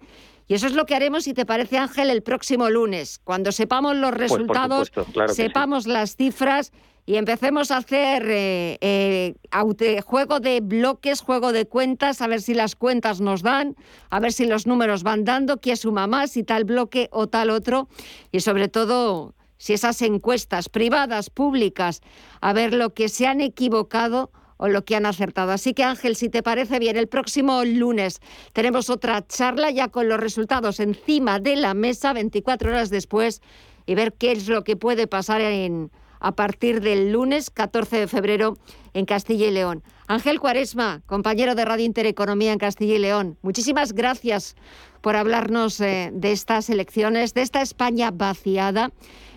Y 0.49 0.55
eso 0.55 0.67
es 0.67 0.75
lo 0.75 0.87
que 0.87 0.95
haremos, 0.95 1.25
si 1.25 1.35
te 1.35 1.47
parece, 1.47 1.79
Ángel, 1.79 2.11
el 2.11 2.23
próximo 2.23 2.69
lunes, 2.71 3.21
cuando 3.25 3.53
sepamos 3.53 3.97
los 3.97 4.13
Pues, 4.13 4.31
por 4.31 4.39
resultados, 4.41 4.89
supuesto, 4.89 5.13
claro 5.13 5.29
que 5.29 5.35
sí. 5.35 5.43
sepamos 5.43 5.87
las 5.87 6.17
cifras 6.17 6.73
y 7.05 7.17
empecemos 7.17 7.71
a 7.71 7.79
hacer 7.79 8.25
eh, 8.29 8.79
eh, 8.81 10.01
juego 10.03 10.41
de 10.41 10.61
bloques, 10.61 11.21
juego 11.21 11.53
de 11.53 11.67
cuentas, 11.67 12.21
a 12.23 12.29
ver 12.29 12.41
si 12.41 12.55
las 12.55 12.77
cuentas 12.77 13.21
nos 13.21 13.43
dan, 13.43 13.77
a 14.11 14.21
ver 14.21 14.33
si 14.33 14.47
los 14.47 14.67
números 14.67 15.03
van 15.03 15.25
dando, 15.25 15.61
quién 15.61 15.77
suma 15.77 16.07
más, 16.07 16.33
si 16.33 16.45
tal 16.45 16.65
bloque 16.65 17.09
o 17.11 17.27
tal 17.29 17.51
otro, 17.51 17.89
y 18.31 18.41
sobre 18.41 18.69
todo 18.69 19.35
si 19.59 19.73
esas 19.73 20.01
encuestas 20.03 20.69
privadas, 20.69 21.31
públicas, 21.31 22.01
a 22.41 22.53
ver 22.53 22.73
lo 22.73 22.95
que 22.95 23.09
se 23.09 23.27
han 23.27 23.41
equivocado 23.41 24.31
o 24.57 24.69
lo 24.69 24.85
que 24.85 24.95
han 24.95 25.07
acertado. 25.07 25.51
Así 25.51 25.75
que 25.75 25.83
Ángel, 25.83 26.15
si 26.15 26.29
te 26.29 26.43
parece 26.43 26.79
bien, 26.79 26.97
el 26.97 27.09
próximo 27.09 27.65
lunes 27.65 28.21
tenemos 28.53 28.91
otra 28.91 29.27
charla 29.27 29.71
ya 29.71 29.89
con 29.89 30.09
los 30.09 30.21
resultados 30.21 30.79
encima 30.79 31.41
de 31.41 31.57
la 31.57 31.75
mesa, 31.75 32.13
24 32.13 32.71
horas 32.71 32.91
después, 32.91 33.43
y 33.87 33.97
ver 33.97 34.13
qué 34.13 34.33
es 34.33 34.49
lo 34.49 34.63
que 34.63 34.77
puede 34.77 35.09
pasar 35.09 35.41
en, 35.41 35.91
a 36.23 36.33
partir 36.33 36.81
del 36.81 37.13
lunes 37.13 37.51
14 37.51 37.99
de 37.99 38.07
febrero 38.07 38.57
en 38.95 39.07
Castilla 39.07 39.47
y 39.47 39.51
León. 39.51 39.83
Ángel 40.07 40.39
Cuaresma, 40.39 41.03
compañero 41.07 41.55
de 41.55 41.65
Radio 41.65 41.85
Intereconomía 41.85 42.53
en 42.53 42.59
Castilla 42.59 42.95
y 42.95 42.99
León, 42.99 43.37
muchísimas 43.43 43.93
gracias 43.93 44.55
por 45.01 45.17
hablarnos 45.17 45.81
eh, 45.81 46.11
de 46.15 46.31
estas 46.31 46.71
elecciones, 46.71 47.35
de 47.35 47.43
esta 47.43 47.61
España 47.61 48.13
vaciada, 48.13 48.93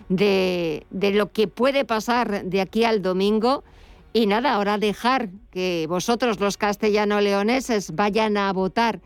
de, 0.08 0.86
de 0.90 1.10
lo 1.10 1.32
que 1.32 1.48
puede 1.48 1.84
pasar 1.84 2.44
de 2.44 2.60
aquí 2.60 2.84
al 2.84 3.02
domingo. 3.02 3.64
Y 4.12 4.26
nada, 4.26 4.54
ahora 4.54 4.78
dejar 4.78 5.28
que 5.50 5.86
vosotros, 5.88 6.38
los 6.38 6.56
castellano-leoneses, 6.56 7.96
vayan 7.96 8.36
a 8.36 8.52
votar 8.52 9.00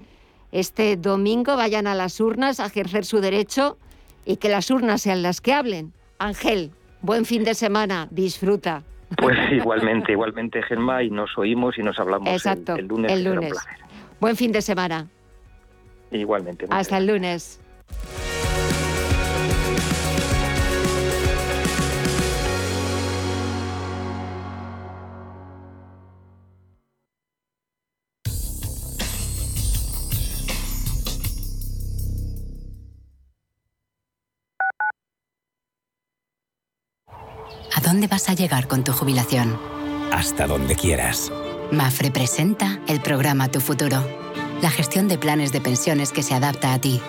este 0.53 0.97
domingo, 0.97 1.57
vayan 1.57 1.87
a 1.87 1.95
las 1.95 2.21
urnas 2.21 2.61
a 2.61 2.67
ejercer 2.67 3.07
su 3.07 3.21
derecho 3.21 3.79
y 4.27 4.37
que 4.37 4.51
las 4.51 4.71
urnas 4.71 5.01
sean 5.03 5.23
las 5.23 5.41
que 5.41 5.55
hablen. 5.55 5.95
Ángel, 6.19 6.73
buen 7.03 7.25
fin 7.25 7.45
de 7.45 7.55
semana, 7.55 8.09
disfruta. 8.11 8.83
Pues 9.17 9.37
igualmente, 9.53 10.13
igualmente, 10.13 10.63
Gemma, 10.63 11.03
y 11.03 11.11
nos 11.11 11.37
oímos 11.37 11.77
y 11.79 11.83
nos 11.83 11.99
hablamos 11.99 12.29
el- 12.29 12.35
Exacto, 12.35 12.77
el, 12.77 12.87
lunes. 12.87 13.13
el 13.13 13.19
será 13.19 13.31
un 13.31 13.37
lunes. 13.37 13.59
Buen 14.21 14.37
fin 14.37 14.53
de 14.53 14.63
semana. 14.63 15.09
Igualmente. 16.11 16.67
Hasta 16.71 16.99
el 16.99 17.07
lunes. 17.07 17.61
Dónde 37.91 38.07
vas 38.07 38.29
a 38.29 38.35
llegar 38.35 38.69
con 38.69 38.85
tu 38.85 38.93
jubilación? 38.93 39.59
Hasta 40.13 40.47
donde 40.47 40.77
quieras. 40.77 41.33
Mafre 41.73 42.13
presenta 42.13 42.79
el 42.87 43.01
programa 43.01 43.49
Tu 43.49 43.61
Futuro, 43.61 44.07
la 44.63 44.71
gestión 44.71 45.09
de 45.09 45.19
planes 45.19 45.51
de 45.51 45.61
pensiones 45.61 46.13
que 46.13 46.23
se 46.23 46.33
adapta 46.33 46.73
a 46.73 46.81
ti. 46.81 47.01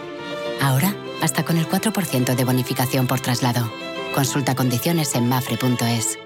Ahora, 0.59 0.95
hasta 1.21 1.45
con 1.45 1.57
el 1.57 1.67
4% 1.67 2.33
de 2.35 2.43
bonificación 2.45 3.05
por 3.05 3.19
traslado. 3.19 3.71
Consulta 4.15 4.55
condiciones 4.55 5.13
en 5.13 5.29
mafre.es. 5.29 6.17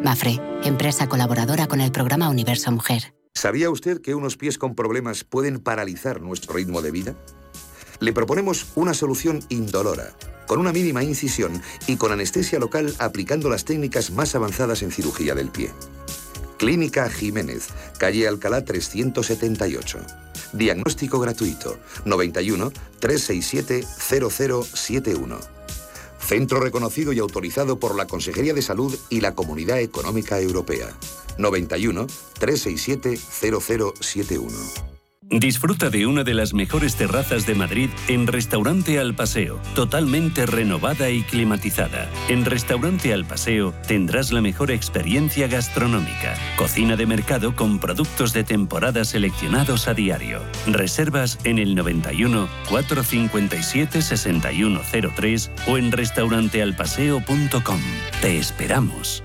Mafre, 0.00 0.40
empresa 0.62 1.08
colaboradora 1.08 1.66
con 1.66 1.80
el 1.80 1.90
programa 1.90 2.28
Universo 2.28 2.70
Mujer. 2.70 3.14
¿Sabía 3.34 3.68
usted 3.68 4.00
que 4.00 4.14
unos 4.14 4.36
pies 4.36 4.58
con 4.58 4.76
problemas 4.76 5.24
pueden 5.24 5.58
paralizar 5.58 6.20
nuestro 6.20 6.54
ritmo 6.54 6.82
de 6.82 6.92
vida? 6.92 7.16
Le 8.00 8.12
proponemos 8.12 8.66
una 8.74 8.94
solución 8.94 9.44
indolora, 9.48 10.12
con 10.46 10.58
una 10.58 10.72
mínima 10.72 11.02
incisión 11.02 11.62
y 11.86 11.96
con 11.96 12.12
anestesia 12.12 12.58
local 12.58 12.94
aplicando 12.98 13.48
las 13.48 13.64
técnicas 13.64 14.10
más 14.10 14.34
avanzadas 14.34 14.82
en 14.82 14.90
cirugía 14.90 15.34
del 15.34 15.50
pie. 15.50 15.70
Clínica 16.58 17.08
Jiménez, 17.10 17.68
calle 17.98 18.28
Alcalá 18.28 18.64
378. 18.64 19.98
Diagnóstico 20.52 21.18
gratuito 21.18 21.78
91 22.04 22.72
367 23.00 23.84
0071. 23.84 25.38
Centro 26.20 26.60
reconocido 26.60 27.12
y 27.12 27.18
autorizado 27.18 27.78
por 27.78 27.96
la 27.96 28.06
Consejería 28.06 28.54
de 28.54 28.62
Salud 28.62 28.96
y 29.10 29.20
la 29.20 29.34
Comunidad 29.34 29.80
Económica 29.80 30.40
Europea. 30.40 30.88
91 31.38 32.06
367 32.38 33.18
0071. 33.18 34.93
Disfruta 35.40 35.90
de 35.90 36.06
una 36.06 36.22
de 36.22 36.32
las 36.32 36.54
mejores 36.54 36.94
terrazas 36.94 37.44
de 37.44 37.56
Madrid 37.56 37.90
en 38.06 38.28
Restaurante 38.28 39.00
Al 39.00 39.16
Paseo, 39.16 39.60
totalmente 39.74 40.46
renovada 40.46 41.10
y 41.10 41.22
climatizada. 41.22 42.08
En 42.28 42.44
Restaurante 42.44 43.12
Al 43.12 43.24
Paseo 43.24 43.74
tendrás 43.88 44.30
la 44.30 44.40
mejor 44.40 44.70
experiencia 44.70 45.48
gastronómica. 45.48 46.34
Cocina 46.56 46.94
de 46.94 47.06
mercado 47.06 47.56
con 47.56 47.80
productos 47.80 48.32
de 48.32 48.44
temporada 48.44 49.04
seleccionados 49.04 49.88
a 49.88 49.94
diario. 49.94 50.40
Reservas 50.68 51.40
en 51.42 51.58
el 51.58 51.74
91 51.74 52.48
457 52.68 54.02
6103 54.02 55.50
o 55.66 55.78
en 55.78 55.90
restaurantealpaseo.com. 55.90 57.80
Te 58.20 58.38
esperamos. 58.38 59.24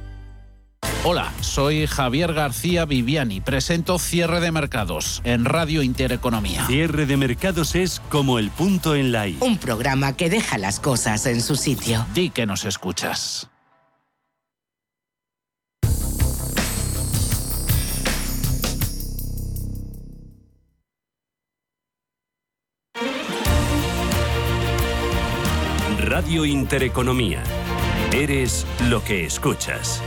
Hola, 1.03 1.33
soy 1.41 1.87
Javier 1.87 2.31
García 2.31 2.85
Viviani. 2.85 3.41
Presento 3.41 3.97
Cierre 3.97 4.39
de 4.39 4.51
Mercados 4.51 5.21
en 5.23 5.45
Radio 5.45 5.81
Intereconomía. 5.81 6.67
Cierre 6.67 7.07
de 7.07 7.17
mercados 7.17 7.73
es 7.73 7.99
como 8.09 8.37
el 8.37 8.51
punto 8.51 8.93
en 8.93 9.11
la 9.11 9.27
I. 9.27 9.35
Un 9.39 9.57
programa 9.57 10.15
que 10.15 10.29
deja 10.29 10.59
las 10.59 10.79
cosas 10.79 11.25
en 11.25 11.41
su 11.41 11.55
sitio. 11.55 12.05
Di 12.13 12.29
que 12.29 12.45
nos 12.45 12.65
escuchas. 12.65 13.49
Radio 25.97 26.45
Intereconomía. 26.45 27.41
Eres 28.11 28.67
lo 28.87 29.03
que 29.03 29.25
escuchas. 29.25 30.03